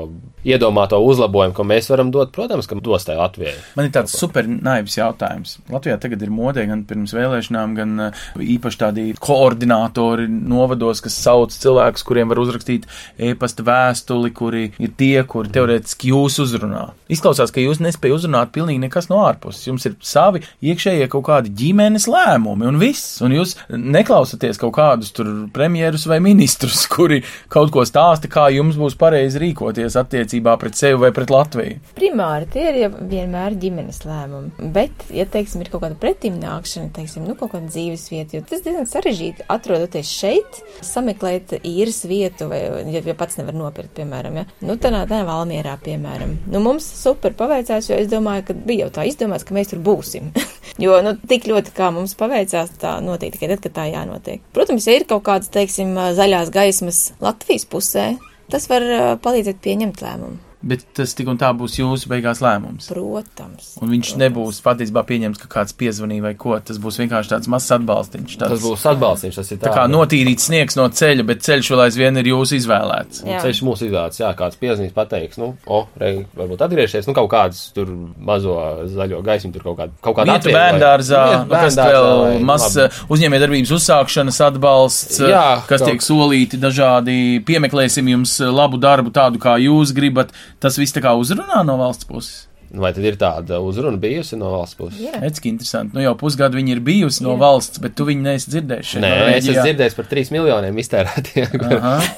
iedomāto 0.45 0.99
uzlabojumu, 1.01 1.55
ko 1.57 1.63
mēs 1.67 1.89
varam 1.89 2.11
dot, 2.13 2.31
protams, 2.35 2.67
ka 2.69 2.75
dos 2.83 3.05
tai 3.07 3.15
Latvijai. 3.19 3.55
Man 3.75 3.87
ir 3.89 3.93
tāds 3.95 4.15
super 4.17 4.45
naivs 4.47 4.97
jautājums. 4.99 5.57
Latvijā 5.73 5.97
tagad 6.01 6.21
ir 6.21 6.29
modē 6.33 6.67
gan 6.69 6.83
pirms 6.87 7.13
vēlēšanām, 7.15 7.75
gan 7.77 7.99
uh, 8.09 8.24
īpaši 8.39 8.81
tādi 8.81 9.05
koordinātori 9.21 10.27
novados, 10.29 11.01
kas 11.05 11.17
sauc 11.25 11.53
cilvēkus, 11.55 12.05
kuriem 12.05 12.31
var 12.31 12.41
uzrakstīt 12.43 12.87
e-pasta 13.17 13.65
vēstuli, 13.65 14.31
kuri 14.35 14.65
ir 14.81 14.93
tie, 14.97 15.23
kuri 15.27 15.53
teorētiski 15.55 16.11
jūs 16.13 16.39
uzrunā. 16.43 16.87
Izklausās, 17.11 17.53
ka 17.53 17.63
jūs 17.63 17.81
nespējat 17.83 18.19
uzrunāt 18.19 18.53
pilnīgi 18.55 18.81
nekas 18.85 19.09
no 19.11 19.21
ārpuses. 19.27 19.67
Jums 19.67 19.85
ir 19.89 19.97
savi 20.05 20.41
iekšējie 20.65 21.07
kaut 21.11 21.27
kādi 21.27 21.53
ģimenes 21.55 22.07
lēmumi 22.09 22.67
un 22.69 22.79
viss. 22.81 23.19
Un 23.25 23.35
jūs 23.35 23.55
neklausāties 23.69 24.59
kaut 24.61 24.75
kādus 24.77 25.13
tur 25.15 25.29
premjerus 25.53 26.07
vai 26.09 26.19
ministrus, 26.23 26.85
kuri 26.95 27.21
kaut 27.51 27.73
ko 27.75 27.85
stāsta, 27.87 28.29
kā 28.31 28.47
jums 28.53 28.79
būs 28.79 28.97
pareizi 28.99 29.41
rīkoties 29.43 29.97
attiecībā 30.01 30.55
pret 30.61 30.79
sevi 30.79 30.99
vai 31.05 31.11
pret 31.15 31.33
Latviju. 31.33 31.79
Primāri 31.97 32.49
tie 32.51 32.65
ir 32.71 32.81
jau 32.85 32.91
vienmēr 33.11 33.57
ģimenes 33.59 34.01
lēmumi, 34.07 34.71
bet, 34.75 35.05
ja, 35.13 35.27
teiksim, 35.29 35.61
ir 35.63 35.71
kaut 35.73 35.83
kāda 35.85 35.97
pretimnākšana, 35.99 36.91
teiksim, 36.95 37.25
nu, 37.27 37.35
kaut 37.39 37.53
kāda 37.53 37.69
dzīves 37.69 38.07
vieta, 38.11 38.14
jo 38.35 38.41
tas 38.47 38.63
diezgan 38.65 38.87
sarežģīti 38.89 39.45
atrodoties 39.51 40.11
šeit, 40.11 40.59
sameklēt 40.85 41.55
īres 41.61 42.03
vietu, 42.09 42.49
vai, 42.51 42.61
ja, 42.93 43.01
ja 43.05 43.15
pats 43.17 43.39
nevar 43.39 43.57
nopirkt, 43.57 43.93
piemēram, 43.97 44.39
ja, 44.41 44.45
nu, 44.65 44.77
tādā, 44.81 45.03
tādā 45.09 45.23
Valmierā, 45.27 45.75
piemēram. 45.83 46.37
Nu, 46.51 46.61
mums 46.63 46.87
super 46.99 47.35
paveicās, 47.37 47.89
jo 47.89 47.99
es 47.99 48.09
domāju, 48.11 48.47
ka 48.49 48.57
bija 48.67 48.85
jau 48.85 48.93
tā 48.99 49.07
izdomāts, 49.09 49.47
ka 49.47 49.57
mēs 49.57 49.73
tur 49.73 49.83
būsim. 49.85 50.31
jo, 50.85 50.97
nu, 51.05 51.15
tik 51.29 51.49
ļoti, 51.51 51.75
kā 51.75 51.91
mums 51.95 52.15
paveicās, 52.19 52.73
tā 52.81 52.97
notiek 53.05 53.35
tikai 53.35 53.51
tad, 53.53 53.63
kad 53.65 53.77
tā 53.79 53.89
jānotiek. 53.91 54.43
Protams, 54.55 54.87
ja 54.89 54.97
ir 54.99 55.07
kaut 55.09 55.25
kādas, 55.27 55.51
teiksim, 55.53 55.95
zaļās 56.17 56.53
gaismas 56.55 57.05
Latvijas 57.23 57.67
pusē, 57.69 58.09
tas 58.51 58.69
var 58.71 58.85
uh, 58.85 59.07
palīdzēt 59.21 59.63
pieņemt 59.63 60.05
lēmumu. 60.05 60.44
Bet 60.65 60.81
tas 60.97 61.11
tik 61.13 61.27
un 61.29 61.37
tā 61.37 61.51
būs 61.53 61.75
jūsu 61.77 62.09
beigās 62.09 62.39
lēmums. 62.41 62.87
Protams. 62.89 63.67
Un 63.85 63.91
viņš 63.93 64.15
nebūs 64.17 64.57
patiesībā 64.65 65.03
pieņemts, 65.05 65.37
ka 65.43 65.49
kāds 65.59 65.75
piezvanīja 65.77 66.23
vai 66.25 66.31
ko. 66.41 66.55
Tas 66.65 66.79
būs 66.81 66.97
vienkārši 67.03 67.29
tāds 67.35 67.49
mazs 67.53 67.69
atbalstiņš. 67.75 68.37
Tāds, 68.41 68.55
Tas 68.55 68.63
būs 68.63 68.85
atbalstīts, 68.89 69.37
tas 69.37 69.51
ir 69.53 69.59
tā 69.61 69.69
kā 69.75 69.83
notīrīts 69.91 70.47
sniegs 70.49 70.77
no 70.79 70.87
ceļa, 70.89 71.25
bet 71.29 71.43
ceļš 71.45 71.69
vēl 71.69 71.83
aizvien 71.85 72.17
ir 72.17 72.29
jūsu 72.31 72.57
izvēlēts. 72.57 73.21
Jā. 73.29 73.43
Ceļš 73.45 73.61
mūsu 73.67 73.85
izvēlēts, 73.91 74.21
jā, 74.23 74.31
kāds 74.39 74.57
piezīmīs, 74.57 74.95
pateiks, 74.97 75.37
nu, 75.37 75.51
o, 75.69 75.83
rei, 76.01 76.25
varbūt 76.33 76.65
atgriežties, 76.65 77.05
nu, 77.11 77.13
kaut 77.19 77.29
kāds 77.35 77.61
tur 77.77 77.93
mazo 78.17 78.57
zaļo 78.89 79.21
gaismu, 79.29 79.53
tur 79.53 79.67
kaut 79.69 79.77
kāda, 79.83 79.93
kaut 80.01 80.17
kāda 80.17 80.33
Vieta 80.39 80.55
bērndārzā, 80.57 81.21
Vieta 81.29 81.45
nu, 81.45 81.53
kas 81.61 81.77
vēl 81.77 82.41
mazs 82.49 82.79
labi. 82.81 83.05
uzņēmē 83.13 83.41
darbības 83.45 83.75
uzsākšanas 83.77 84.41
atbalsts, 84.49 85.21
Jā, 85.29 85.45
kas 85.69 85.81
kaut- 85.85 85.91
tiek 85.93 86.01
solīti 86.09 86.57
dažādi, 86.57 87.19
piemeklēsim 87.45 88.09
jums 88.15 88.39
labu 88.41 88.81
darbu 88.81 89.13
tādu, 89.13 89.37
kā 89.37 89.59
jūs 89.61 89.93
gribat. 89.93 90.33
Tas 90.65 90.81
viss 90.81 90.95
tā 90.97 91.05
kā 91.05 91.13
uzrunā 91.21 91.61
no 91.67 91.77
valsts 91.81 92.09
puses. 92.09 92.43
Vai 92.75 92.89
tad 92.91 93.05
ir 93.05 93.15
tāda 93.21 93.59
uzruna 93.63 93.95
bijusi 94.01 94.35
no 94.41 94.49
valsts 94.51 94.75
puses? 94.75 94.97
Jā. 94.99 95.19
Redz, 95.21 95.37
ka 95.39 95.47
interesanti. 95.47 95.93
Nu 95.95 96.01
jau 96.01 96.15
pusgadu 96.19 96.57
viņi 96.57 96.73
ir 96.73 96.79
bijusi 96.83 97.21
no 97.23 97.35
Jā. 97.35 97.39
valsts, 97.43 97.79
bet 97.79 97.93
tu 97.95 98.07
viņu 98.09 98.25
neesi 98.25 98.49
dzirdējis. 98.51 98.89
šeit 98.95 99.03
Nē, 99.05 99.11
es 99.13 99.21
Norvēģijā. 99.21 99.51
esmu 99.53 99.65
dzirdējis 99.67 99.95
par 99.99 100.07
3 100.11 100.31
miljoniem 100.33 100.79
iztērētiem 100.83 101.53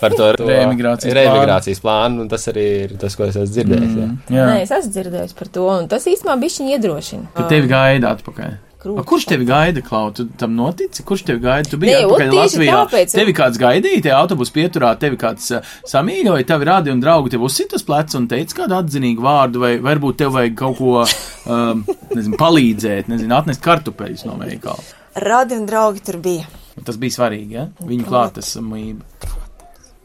par 0.02 0.16
to, 0.16 0.30
to 0.40 0.48
Reemigrācijas 0.54 1.18
reemigrācijas 1.20 1.84
plānu, 1.84 2.24
un 2.24 2.32
tas 2.32 2.48
arī 2.50 2.66
ir 2.88 2.96
tas, 3.04 3.18
ko 3.20 3.28
es 3.28 3.36
esmu 3.36 3.54
dzirdējis. 3.58 3.92
Mm. 4.00 4.16
Jā, 4.34 4.46
Nē, 4.50 4.56
es 4.64 4.72
esmu 4.80 4.96
dzirdējis 4.96 5.36
par 5.44 5.52
to, 5.60 5.68
un 5.76 5.92
tas 5.92 6.08
īstenībā 6.10 6.38
bija 6.42 6.56
viņa 6.64 6.78
iedrošina. 6.80 7.28
ka 7.38 7.46
tevi 7.52 7.70
gaida 7.76 8.16
atpakaļ. 8.16 8.56
Krūtis. 8.78 9.06
Kurš 9.10 9.24
tevi 9.26 9.46
gaida, 9.50 9.82
Klau? 9.82 10.12
Tu 10.14 10.28
tam 10.38 10.52
notici? 10.56 11.02
Kurš 11.04 11.24
tevi 11.26 11.42
gaida? 11.42 11.70
Tu 11.72 11.80
biji 11.82 11.96
un 12.06 12.12
atpakaļ 12.14 12.36
Latvijā. 12.38 12.76
tāpēc- 12.84 13.16
Tevi 13.18 13.34
kāds 13.34 13.58
gaidīja, 13.58 14.02
te 14.06 14.12
autobusu 14.14 14.54
pieturā, 14.54 14.92
tevi 15.02 15.18
kāds 15.18 15.48
uh, 15.58 15.62
samīļoja, 15.90 16.46
tavi 16.46 16.66
rādi 16.70 16.92
un 16.94 17.02
draugi 17.02 17.34
tev 17.34 17.42
uzsit 17.48 17.74
uz 17.74 17.82
pleca 17.88 18.18
un 18.20 18.28
teica 18.28 18.60
kādu 18.62 18.78
atzinīgu 18.78 19.26
vārdu, 19.26 19.64
vai 19.64 19.72
varbūt 19.82 20.18
tev 20.22 20.36
vajag 20.38 20.56
kaut 20.62 20.78
ko, 20.78 21.02
um, 21.50 21.82
nezinu, 22.14 22.38
palīdzēt, 22.38 23.10
nezinu, 23.10 23.34
atnest 23.34 23.62
kartupeļus 23.66 24.26
no 24.30 24.38
veikala. 24.44 24.86
Radi 25.26 25.58
un 25.58 25.66
draugi 25.66 26.04
tur 26.06 26.22
bija. 26.22 26.46
Tas 26.86 26.98
bija 27.02 27.18
svarīgi, 27.18 27.52
ja? 27.58 27.66
Viņu 27.82 28.06
klātesamība. 28.06 29.02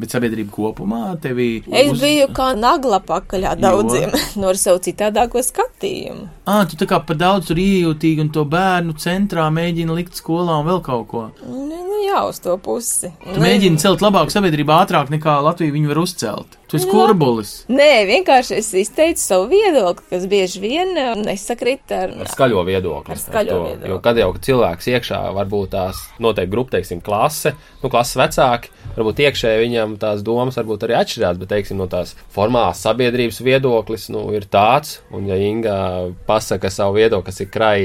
Bet 0.02 0.14
sabiedrība 0.16 0.50
kopumā 0.50 1.02
tevi. 1.22 1.60
Es 1.70 1.92
biju 2.00 2.26
kā 2.34 2.48
nagla 2.58 2.98
pakaļā 3.06 3.52
daudziem 3.60 4.10
no 4.42 4.50
savu 4.58 4.80
citādāko 4.82 5.42
skatījumu. 5.46 6.26
Ah, 6.50 6.64
tu 6.66 6.78
tā 6.80 6.88
kā 6.90 6.98
par 7.06 7.20
daudz 7.20 7.52
tur 7.52 7.60
iejūtīgi 7.62 8.24
un 8.24 8.32
to 8.34 8.42
bērnu 8.50 8.96
centrā 8.98 9.46
mēģini 9.54 9.94
likt 10.00 10.18
skolā 10.18 10.58
un 10.58 10.66
vēl 10.66 10.82
kaut 10.82 11.06
ko. 11.12 11.28
Nu, 11.46 11.62
nu 11.70 12.00
jā, 12.02 12.24
uz 12.26 12.42
to 12.42 12.56
pusi. 12.58 13.12
Tu 13.28 13.38
mēģini 13.42 13.78
celt 13.82 14.02
labāku 14.02 14.34
sabiedrību 14.34 14.74
ātrāk 14.74 15.14
nekā 15.14 15.38
Latvija 15.46 15.76
viņu 15.76 15.94
var 15.94 16.02
uzcelt. 16.02 16.58
Tu 16.72 16.78
esi 16.80 16.88
kurbulis. 16.88 17.50
Nē, 17.68 18.06
vienkārši 18.08 18.56
es 18.56 18.70
izteicu 18.80 19.20
savu 19.20 19.50
viedokli, 19.50 20.06
kas 20.08 20.22
bieži 20.30 20.62
vien 20.62 20.94
eh, 20.96 21.10
nesakrīt 21.20 21.92
ar, 21.92 22.14
Ar 22.24 22.30
skaļo 22.32 22.62
viedokli. 22.64 23.12
Ar 23.12 23.20
skaļo 23.20 23.52
to, 23.52 23.58
viedokli. 23.66 23.90
Jo 23.92 23.98
kad 24.06 24.20
jau 24.22 24.30
cilvēks 24.46 24.88
iekšā, 24.94 25.18
varbūt 25.36 25.74
tās 25.74 26.00
noteikti 26.22 26.52
grupa, 26.54 26.78
teiksim, 26.78 27.02
klase, 27.04 27.52
nu, 27.82 27.90
klases 27.92 28.16
vecāki, 28.16 28.72
varbūt 28.96 29.20
iekšēji 29.26 29.60
viņam 29.66 29.98
tās 30.00 30.24
domas 30.24 30.56
varbūt 30.56 30.86
arī 30.88 30.96
atšķirās, 31.02 31.42
bet, 31.42 31.50
teiksim, 31.52 31.76
no 31.82 31.90
tās 31.92 32.14
formālās 32.32 32.80
sabiedrības 32.86 33.42
viedoklis, 33.44 34.08
nu, 34.14 34.24
ir 34.32 34.48
tāds, 34.48 35.02
un 35.12 35.28
ja 35.28 35.36
Inga 35.36 35.76
pasaka 36.24 36.72
savu 36.72 36.96
viedokli, 37.02 37.28
kas 37.28 37.44
ir 37.44 37.52
krai, 37.52 37.82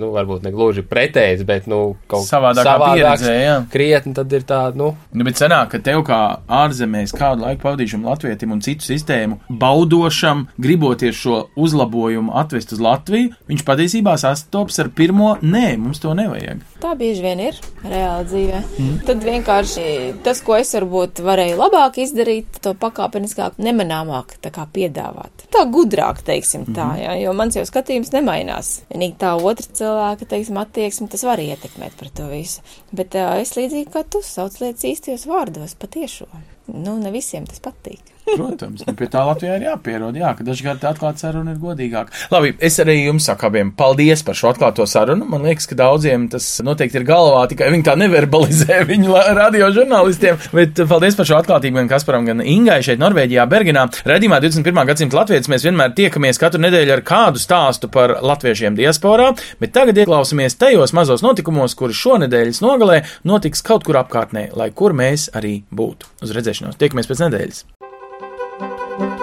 nu, 0.00 0.14
varbūt 0.16 0.48
ne 0.48 0.54
gluži 0.56 0.86
pretējs, 0.88 1.44
bet, 1.44 1.68
nu, 1.68 1.82
kaut 2.08 2.24
Savādākā 2.24 2.78
pieredzē, 2.94 3.36
jā. 3.36 3.60
krietni, 3.72 4.16
tad 4.16 4.32
ir 4.32 4.48
tā, 4.48 4.64
nu, 4.72 4.94
Nu, 5.12 5.24
bet 5.26 5.36
senāk, 5.36 5.72
ka 5.72 5.80
tev 5.84 6.04
kā 6.06 6.18
ārzemēs 6.60 7.12
kādu 7.16 7.44
laiku 7.44 7.64
pavadījušam 7.64 8.06
latvietim 8.30 8.52
un 8.54 8.60
citu 8.62 8.86
sistēmu 8.86 9.38
baudošam, 9.48 10.46
griboties 10.58 11.16
šo 11.16 11.48
uzlabojumu 11.56 12.32
atvest 12.38 12.72
uz 12.72 12.80
Latviju, 12.80 13.32
viņš 13.48 13.64
patiesībā 13.66 14.16
sastopas 14.20 14.78
ar 14.78 14.90
pirmo 14.94 15.36
nē, 15.42 15.76
mums 15.78 16.00
to 16.00 16.14
nevajag. 16.14 16.62
Tā 16.80 16.94
bieži 16.98 17.24
vien 17.24 17.40
ir 17.42 17.58
reāli 17.82 18.28
dzīvē. 18.28 18.60
Mm. 18.78 18.94
Tad 19.08 19.24
vienkārši 19.26 19.86
tas, 20.24 20.42
ko 20.44 20.56
es 20.56 20.70
varbūt 20.76 21.22
varēju 21.24 21.58
labāk 21.58 21.98
izdarīt, 22.04 22.60
to 22.62 22.74
pakāpeniskāk, 22.78 23.58
nemanāmāk 23.58 24.36
piedāvāt. 24.70 25.46
Tā 25.50 25.64
gudrāk, 25.66 26.22
teiksim 26.26 26.68
tā, 26.70 26.92
mm. 26.94 27.02
jā, 27.02 27.16
jo 27.24 27.34
mans 27.36 27.58
jau 27.58 27.66
skatījums 27.66 28.12
nemainās. 28.14 28.72
Vienīgi 28.92 29.18
tā 29.20 29.34
otra 29.36 29.66
cilvēka, 29.66 30.30
teiksim, 30.30 30.60
attieksme, 30.62 31.10
tas 31.10 31.26
var 31.26 31.42
ietekmēt 31.42 31.98
par 31.98 32.12
to 32.14 32.30
visu. 32.30 32.62
Bet 32.94 33.18
uh, 33.18 33.34
es 33.42 33.56
līdzīgi 33.58 33.90
kā 33.92 34.04
tu 34.06 34.22
sauc 34.24 34.60
lietas 34.62 34.86
īstajos 34.88 35.26
vārdos, 35.30 35.76
patiešo. 35.80 36.30
Nu, 36.70 36.96
ne 37.02 37.10
visiem 37.14 37.48
tas 37.50 37.62
patīk. 37.62 38.02
Protams, 38.36 38.84
nu 38.86 38.94
pie 38.96 39.06
tā 39.10 39.22
Latvijā 39.26 39.56
ir 39.58 39.64
jāpierod, 39.66 40.16
jā, 40.16 40.30
ka 40.38 40.44
dažkārt 40.46 40.84
atklāta 40.86 41.24
saruna 41.24 41.54
ir 41.54 41.58
godīgāka. 41.62 42.12
Labi, 42.32 42.52
es 42.62 42.76
arī 42.82 42.94
jums 43.06 43.26
saku 43.28 43.48
abiem 43.48 43.72
paldies 43.76 44.22
par 44.26 44.38
šo 44.38 44.52
atklāto 44.52 44.86
sarunu. 44.88 45.26
Man 45.30 45.42
liekas, 45.46 45.66
ka 45.70 45.78
daudziem 45.78 46.28
tas 46.32 46.46
noteikti 46.64 47.00
ir 47.00 47.06
galvā, 47.08 47.42
tikai 47.50 47.70
viņi 47.74 47.86
tā 47.88 47.96
neverbalizē 48.00 48.80
viņu 48.90 49.10
la- 49.12 49.26
radiožurnālistiem. 49.40 50.38
Bet 50.56 50.80
paldies 50.90 51.18
par 51.18 51.28
šo 51.28 51.38
atklātību 51.40 51.80
gan 51.80 51.90
Kasparam, 51.90 52.28
gan 52.28 52.42
Ingai 52.44 52.80
šeit 52.86 53.00
Norvēģijā, 53.02 53.46
Bergenā. 53.50 53.86
Redījumā 54.08 54.40
21. 54.44 54.82
gadsimta 54.92 55.20
latvietis 55.20 55.50
mēs 55.52 55.66
vienmēr 55.66 55.94
tiekamies 55.98 56.40
katru 56.40 56.62
nedēļu 56.64 56.96
ar 56.98 57.04
kādu 57.06 57.42
stāstu 57.42 57.90
par 57.92 58.16
latviešiem 58.22 58.78
diasporā, 58.78 59.32
bet 59.62 59.74
tagad 59.76 59.98
ieklausīsimies 60.04 60.58
tajos 60.60 60.94
mazos 60.96 61.24
notikumos, 61.26 61.74
kuri 61.78 61.96
šonedēļas 61.96 62.62
nogalē 62.64 63.02
notiks 63.28 63.64
kaut 63.66 63.84
kur 63.88 64.00
apkārtnē, 64.04 64.50
lai 64.56 64.70
kur 64.70 64.94
mēs 64.96 65.30
arī 65.36 65.60
būtu. 65.74 66.10
Uz 66.24 66.34
redzēšanos, 66.36 66.78
tiekamies 66.80 67.10
pēc 67.10 67.26
nedēļas! 67.26 67.64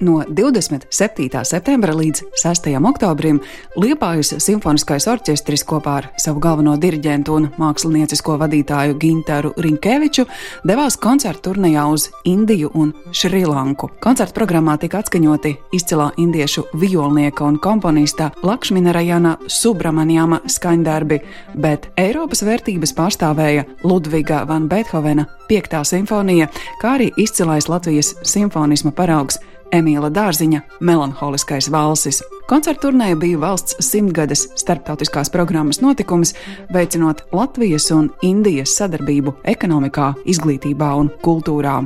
No 0.00 0.24
27. 0.28 1.44
septembra 1.44 1.92
līdz 1.94 2.24
6. 2.42 2.64
oktobrim 2.82 3.36
Liepājas 3.78 4.32
simfoniskais 4.42 5.06
orķestris 5.06 5.62
kopā 5.62 5.92
ar 6.00 6.08
savu 6.18 6.40
galveno 6.42 6.72
diriģentu 6.82 7.36
un 7.38 7.46
māksliniecisko 7.62 8.34
vadītāju 8.40 8.96
Ginteru 8.98 9.52
Rinkeviču 9.54 10.24
devās 10.66 10.98
koncertu 10.98 11.52
turnejā 11.52 11.84
uz 11.86 12.08
Indiju 12.26 12.72
un 12.74 12.90
Šrilanku. 13.14 13.92
Koncerta 14.02 14.34
programmā 14.34 14.74
tika 14.82 14.98
atskaņoti 14.98 15.54
izcilā 15.78 16.10
indiešu 16.18 16.66
violnieka 16.74 17.46
un 17.46 17.62
komponista 17.62 18.32
Lakšmina 18.42 18.90
Rajana 18.98 19.36
Subramanjama 19.46 20.42
skaņdarbi, 20.50 21.20
bet 21.54 21.92
Eiropas 21.94 22.42
vērtības 22.42 22.96
pārstāvēja 22.98 23.68
Ludviga 23.86 24.42
van 24.50 24.66
Beethovena 24.66 25.30
5. 25.46 25.84
simfonija, 25.86 26.50
kā 26.82 26.96
arī 26.98 27.12
izcilais 27.14 27.70
Latvijas 27.70 28.16
simfonisma 28.26 28.90
paraugs 28.90 29.38
Emīla 29.74 30.10
Dārziņa 30.14 30.60
melanholiskais 30.84 31.68
valsis. 31.72 32.20
Koncerta 32.48 32.86
turnēja 32.86 33.16
bija 33.18 33.40
valsts 33.42 33.78
simtgades 33.82 34.46
starptautiskās 34.60 35.32
programmas 35.34 35.80
notikums, 35.82 36.34
veicinot 36.74 37.24
Latvijas 37.32 37.90
un 37.94 38.10
Indijas 38.22 38.76
sadarbību 38.78 39.34
ekonomikā, 39.54 40.12
izglītībā 40.30 40.92
un 41.00 41.10
kultūrā. 41.24 41.80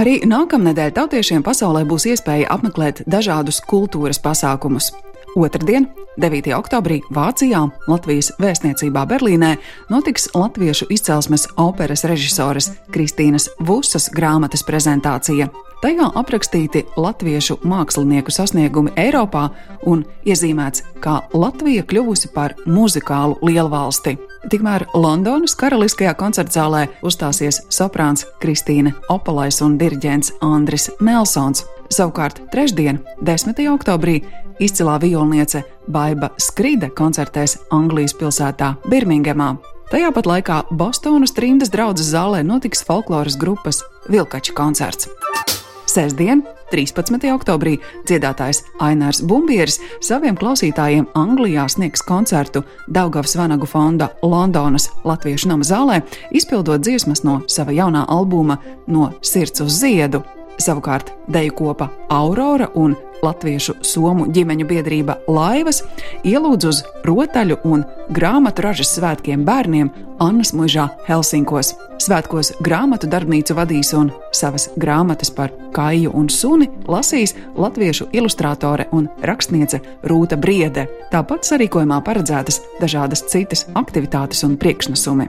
Arī 0.00 0.20
nākamnedēļ 0.22 0.92
tautiešiem 0.96 1.44
pasaulē 1.44 1.82
būs 1.88 2.06
iespēja 2.12 2.48
apmeklēt 2.54 3.02
dažādus 3.10 3.58
kultūras 3.68 4.22
pasākumus. 4.22 4.92
Otradien, 5.38 5.88
9. 6.18 6.50
oktobrī, 6.56 7.00
Vācijā, 7.14 7.62
Latvijas 7.90 8.32
vēstniecībā 8.42 9.04
Berlīnē, 9.10 9.56
notiks 9.90 10.30
latviešu 10.34 10.88
izcelsmes 10.90 11.46
operas 11.60 12.06
režisoras 12.08 12.72
Kristīnas 12.90 13.50
Vusas 13.62 14.08
grāmatas 14.14 14.64
prezentācija. 14.66 15.50
Tajā 15.80 16.10
aprakstīti 16.12 16.82
latviešu 17.00 17.54
mākslinieku 17.64 18.28
sasniegumi 18.34 18.90
Eiropā 19.00 19.46
un 19.88 20.02
iezīmēts, 20.28 20.82
kā 21.00 21.22
Latvija 21.32 21.86
kļuvusi 21.88 22.28
par 22.34 22.52
muzikālu 22.68 23.38
lielvalsti. 23.48 24.18
Tikmēr 24.52 24.84
Londonas 24.92 25.56
Karaliskajā 25.56 26.12
koncertzālē 26.20 26.82
uzstāsies 27.00 27.62
soprāns 27.72 28.26
Kristīne 28.42 28.92
Opalais 29.08 29.62
un 29.64 29.78
diriģents 29.80 30.34
Andris 30.44 30.90
Nelsons. 31.00 31.64
Savukārt 31.88 32.42
trešdien, 32.52 33.00
10. 33.24 33.56
oktobrī, 33.72 34.18
izcilā 34.60 34.98
violniece 35.00 35.62
Baiva 35.88 36.28
Skride 36.36 36.92
koncertēs 36.92 37.56
Anglijas 37.72 38.12
pilsētā 38.20 38.74
Birmingemā. 38.84 39.54
Tajā 39.90 40.12
pat 40.12 40.28
laikā 40.28 40.60
Bostonas 40.76 41.32
trimdas 41.34 41.72
draudzes 41.72 42.12
zālē 42.12 42.44
notiks 42.44 42.84
folkloras 42.84 43.40
grupas 43.40 43.80
Vilkača 44.12 44.52
koncerts. 44.54 45.08
Sestdien, 45.90 46.44
13. 46.70 47.24
oktobrī, 47.34 47.72
dziedātājs 48.06 48.60
Ainārs 48.84 49.24
Bumbieris 49.26 49.80
saviem 50.06 50.36
klausītājiem 50.38 51.08
Anglijā 51.18 51.64
sniegs 51.72 52.04
koncertu 52.06 52.62
Daugavas 52.86 53.34
Vanagu 53.40 53.66
fonda 53.66 54.12
Londonas 54.22 54.86
Latviešu 55.02 55.50
nama 55.50 55.66
zālē, 55.66 56.02
izpildot 56.30 56.84
dziesmas 56.86 57.24
no 57.26 57.40
sava 57.50 57.74
jaunā 57.74 58.04
albuma 58.06 58.60
No 58.86 59.10
sirds 59.22 59.66
uz 59.66 59.80
ziedu. 59.82 60.22
Savukārt 60.60 61.14
deju 61.28 61.54
kopa 61.56 61.88
Aurora 62.12 62.68
un 62.74 62.96
Latviešu 63.20 63.74
somu 63.84 64.26
ģimeņu 64.32 64.64
biedrība 64.68 65.18
Laivas 65.28 65.82
ielūdz 66.24 66.66
uz 66.68 66.80
rotaļu 67.04 67.58
un 67.68 67.84
grāmatu 68.16 68.64
ražas 68.64 68.94
svētkiem 68.96 69.44
bērniem 69.44 69.90
Annas 70.20 70.52
mužā 70.56 70.88
Helsinkos. 71.08 71.74
Svētkos 72.00 72.54
grāmatu 72.64 73.08
darbnīcu 73.12 73.56
vadīs 73.56 73.92
un 73.96 74.08
savas 74.36 74.68
grāmatas 74.80 75.32
par 75.36 75.52
kaiju 75.76 76.12
un 76.16 76.28
suni 76.32 76.68
lasīs 76.88 77.36
latviešu 77.56 78.08
ilustrātore 78.16 78.88
un 78.96 79.08
rakstniece 79.24 79.82
Rūta 80.04 80.40
Briede. 80.40 80.88
Tāpat 81.12 81.48
sarīkojumā 81.48 82.00
paredzētas 82.04 82.62
dažādas 82.80 83.24
citas 83.32 83.68
aktivitātes 83.76 84.44
un 84.48 84.56
priekšnesumi. 84.60 85.28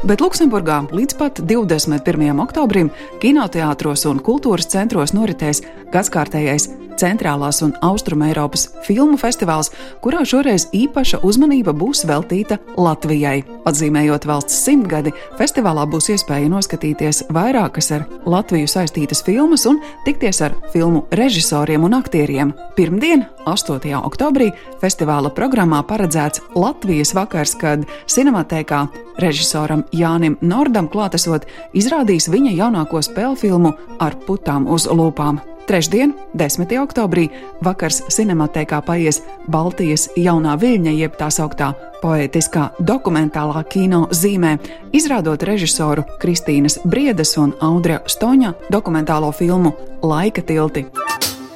Bet 0.00 0.22
Luksemburgā 0.24 0.78
līdz 0.96 1.16
pat 1.20 1.42
21. 1.44 2.30
oktobrim 2.40 2.88
kinoteātros 3.20 4.06
un 4.08 4.22
kultūras 4.24 4.70
centros 4.72 5.12
noritēs 5.12 5.60
gadskārtējais 5.92 6.70
Centrālās 7.00 7.62
un 7.64 7.72
Austrumēropas 7.84 8.66
filmu 8.84 9.16
festivāls, 9.20 9.70
kurā 10.04 10.20
šoreiz 10.28 10.66
īpaša 10.76 11.22
uzmanība 11.24 11.72
būs 11.76 12.04
veltīta 12.08 12.58
Latvijai. 12.76 13.40
Atzīmējot 13.68 14.26
valsts 14.28 14.58
simtgadi, 14.66 15.12
festivālā 15.38 15.86
būs 15.88 16.10
iespēja 16.14 16.50
noskatīties 16.52 17.24
vairākas 17.32 17.90
ar 17.96 18.06
Latviju 18.28 18.68
saistītas 18.68 19.24
filmas 19.24 19.64
un 19.70 19.80
tikties 20.04 20.42
ar 20.44 20.56
filmu 20.74 21.06
režisoriem 21.16 21.86
un 21.88 21.96
aktieriem. 21.96 22.52
Pirmdien, 22.76 23.24
8. 23.48 23.94
oktobrī, 24.04 24.50
festivāla 24.82 25.32
programmā 25.32 25.80
paredzēts 25.88 26.44
Latvijas 26.56 27.14
vakars, 27.16 27.56
kad 27.60 27.86
cinematēkā 28.10 28.82
režisoram 29.20 29.86
Jānim 29.96 30.36
Nordam 30.44 30.88
klātesot 30.92 31.48
izrādīs 31.76 32.28
viņa 32.32 32.56
jaunāko 32.60 33.00
spēļu 33.04 33.40
filmu 33.40 33.72
ar 34.00 34.18
putām 34.26 34.68
uz 34.68 34.88
lūpām. 34.90 35.49
Trešdien, 35.66 36.14
10. 36.34 36.72
oktobrī, 36.82 37.28
vakars 37.64 38.00
cinematēkā 38.10 38.80
paies 38.86 39.20
Baltijas 39.50 40.08
jaunā 40.18 40.56
viļņa, 40.60 40.94
jeb 40.98 41.14
tā 41.20 41.28
sauktā 41.30 41.72
poetiskā 42.02 42.70
dokumentālā 42.80 43.62
kino 43.70 44.06
zīmē, 44.14 44.56
izrādot 44.96 45.44
režisoru 45.46 46.06
Kristīnas 46.22 46.80
Briedes 46.84 47.36
un 47.38 47.54
Audra 47.60 48.00
Stoņa 48.06 48.54
dokumentālo 48.72 49.32
filmu 49.36 49.74
Laika 50.02 50.42
tilti. 50.42 50.86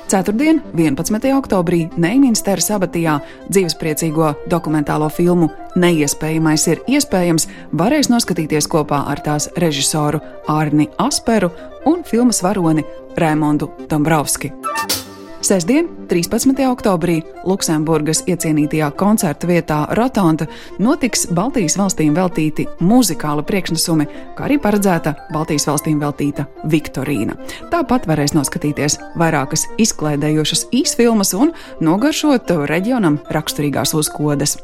Ceturtdien, 0.09 0.61
11. 0.77 1.31
oktobrī, 1.35 1.87
Neiminstera 1.97 2.63
sabatijā 2.63 3.17
dzīvespriecīgo 3.49 4.35
dokumentālo 4.53 5.09
filmu 5.11 5.49
Neiespējamais 5.75 6.69
ir 6.71 6.83
iespējams 6.87 7.49
varēs 7.75 8.07
noskatīties 8.13 8.69
kopā 8.71 9.01
ar 9.11 9.19
tās 9.25 9.49
režisoru 9.59 10.21
Arni 10.47 10.87
Asperu 11.03 11.51
un 11.91 12.05
filmas 12.07 12.45
varoni 12.47 12.85
Raimondu 13.17 13.71
Dombrovski. 13.89 14.53
Sestdien, 15.45 15.89
13. 16.09 16.57
oktobrī, 16.73 17.19
Luksemburgas 17.45 18.23
iecienītajā 18.25 18.87
koncerta 18.97 19.45
vietā 19.45 19.83
Rotonda 19.93 20.47
notiks 20.81 21.27
Baltijas 21.37 21.77
valstīm 21.77 22.15
veltīti 22.17 22.65
muzikāli 22.81 23.45
priekšnesumi, 23.45 24.07
kā 24.39 24.47
arī 24.47 24.57
paredzēta 24.57 25.13
Baltijas 25.35 25.69
valstīm 25.69 26.01
veltīta 26.01 26.47
Viktorīna. 26.73 27.37
Tāpat 27.69 28.09
varēs 28.09 28.33
noskatīties 28.33 28.97
vairākas 29.21 29.67
izklaidējošas 29.85 30.65
īsfilmas 30.81 31.35
un 31.37 31.53
nogaršot 31.85 32.55
reģionam 32.73 33.21
raksturīgās 33.37 33.93
uzkodas. 34.01 34.57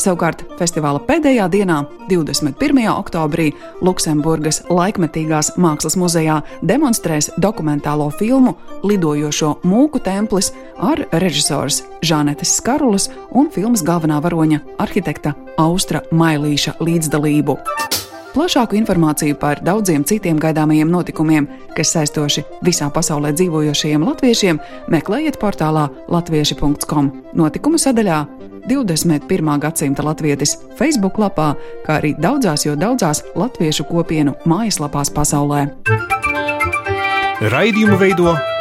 Savukārt 0.00 0.44
festivāla 0.58 1.00
pēdējā 1.06 1.46
dienā, 1.52 1.80
21. 2.10 2.82
oktobrī, 2.92 3.50
Luksemburgas 3.84 4.62
laikmetīgās 4.70 5.54
mākslas 5.60 5.98
muzejā 6.00 6.40
demonstrēs 6.66 7.32
dokumentālo 7.42 8.08
filmu 8.18 8.56
Lidojošo 8.86 9.56
mūku 9.66 10.00
templis 10.16 10.52
ar 10.80 11.04
režisors 11.20 11.82
Žanetes 12.02 12.56
Skarulas 12.58 13.10
un 13.36 13.50
filmas 13.52 13.84
galvenā 13.84 14.18
varoņa 14.24 14.62
arhitekta 14.82 15.36
Austra 15.60 16.02
Mailīša 16.12 16.78
līdzdalību. 16.80 17.58
Plašāku 18.36 18.76
informāciju 18.76 19.38
par 19.40 19.62
daudziem 19.64 20.02
citiem 20.04 20.36
gaidāmajiem 20.36 20.90
notikumiem, 20.92 21.46
kas 21.72 21.94
saistoši 21.94 22.42
visā 22.66 22.90
pasaulē 22.92 23.30
dzīvojošajiem 23.32 24.02
latviešiem, 24.04 24.58
meklējiet 24.92 25.38
portālā 25.40 25.86
latvieši.com 26.12 27.08
notikumu 27.32 27.80
sadaļā 27.80 28.18
21. 28.68 29.48
gadsimta 29.62 30.04
latvietis 30.04 30.58
Facebook 30.76 31.16
lapā, 31.22 31.54
kā 31.86 31.96
arī 32.02 32.12
daudzās, 32.20 32.66
jo 32.66 32.76
daudzās 32.76 33.22
latviešu 33.38 33.88
kopienu 33.88 34.36
mājaslapās 34.44 35.14
pasaulē. 35.16 35.70
Raidījumu 37.40 37.96
veido 38.00 38.36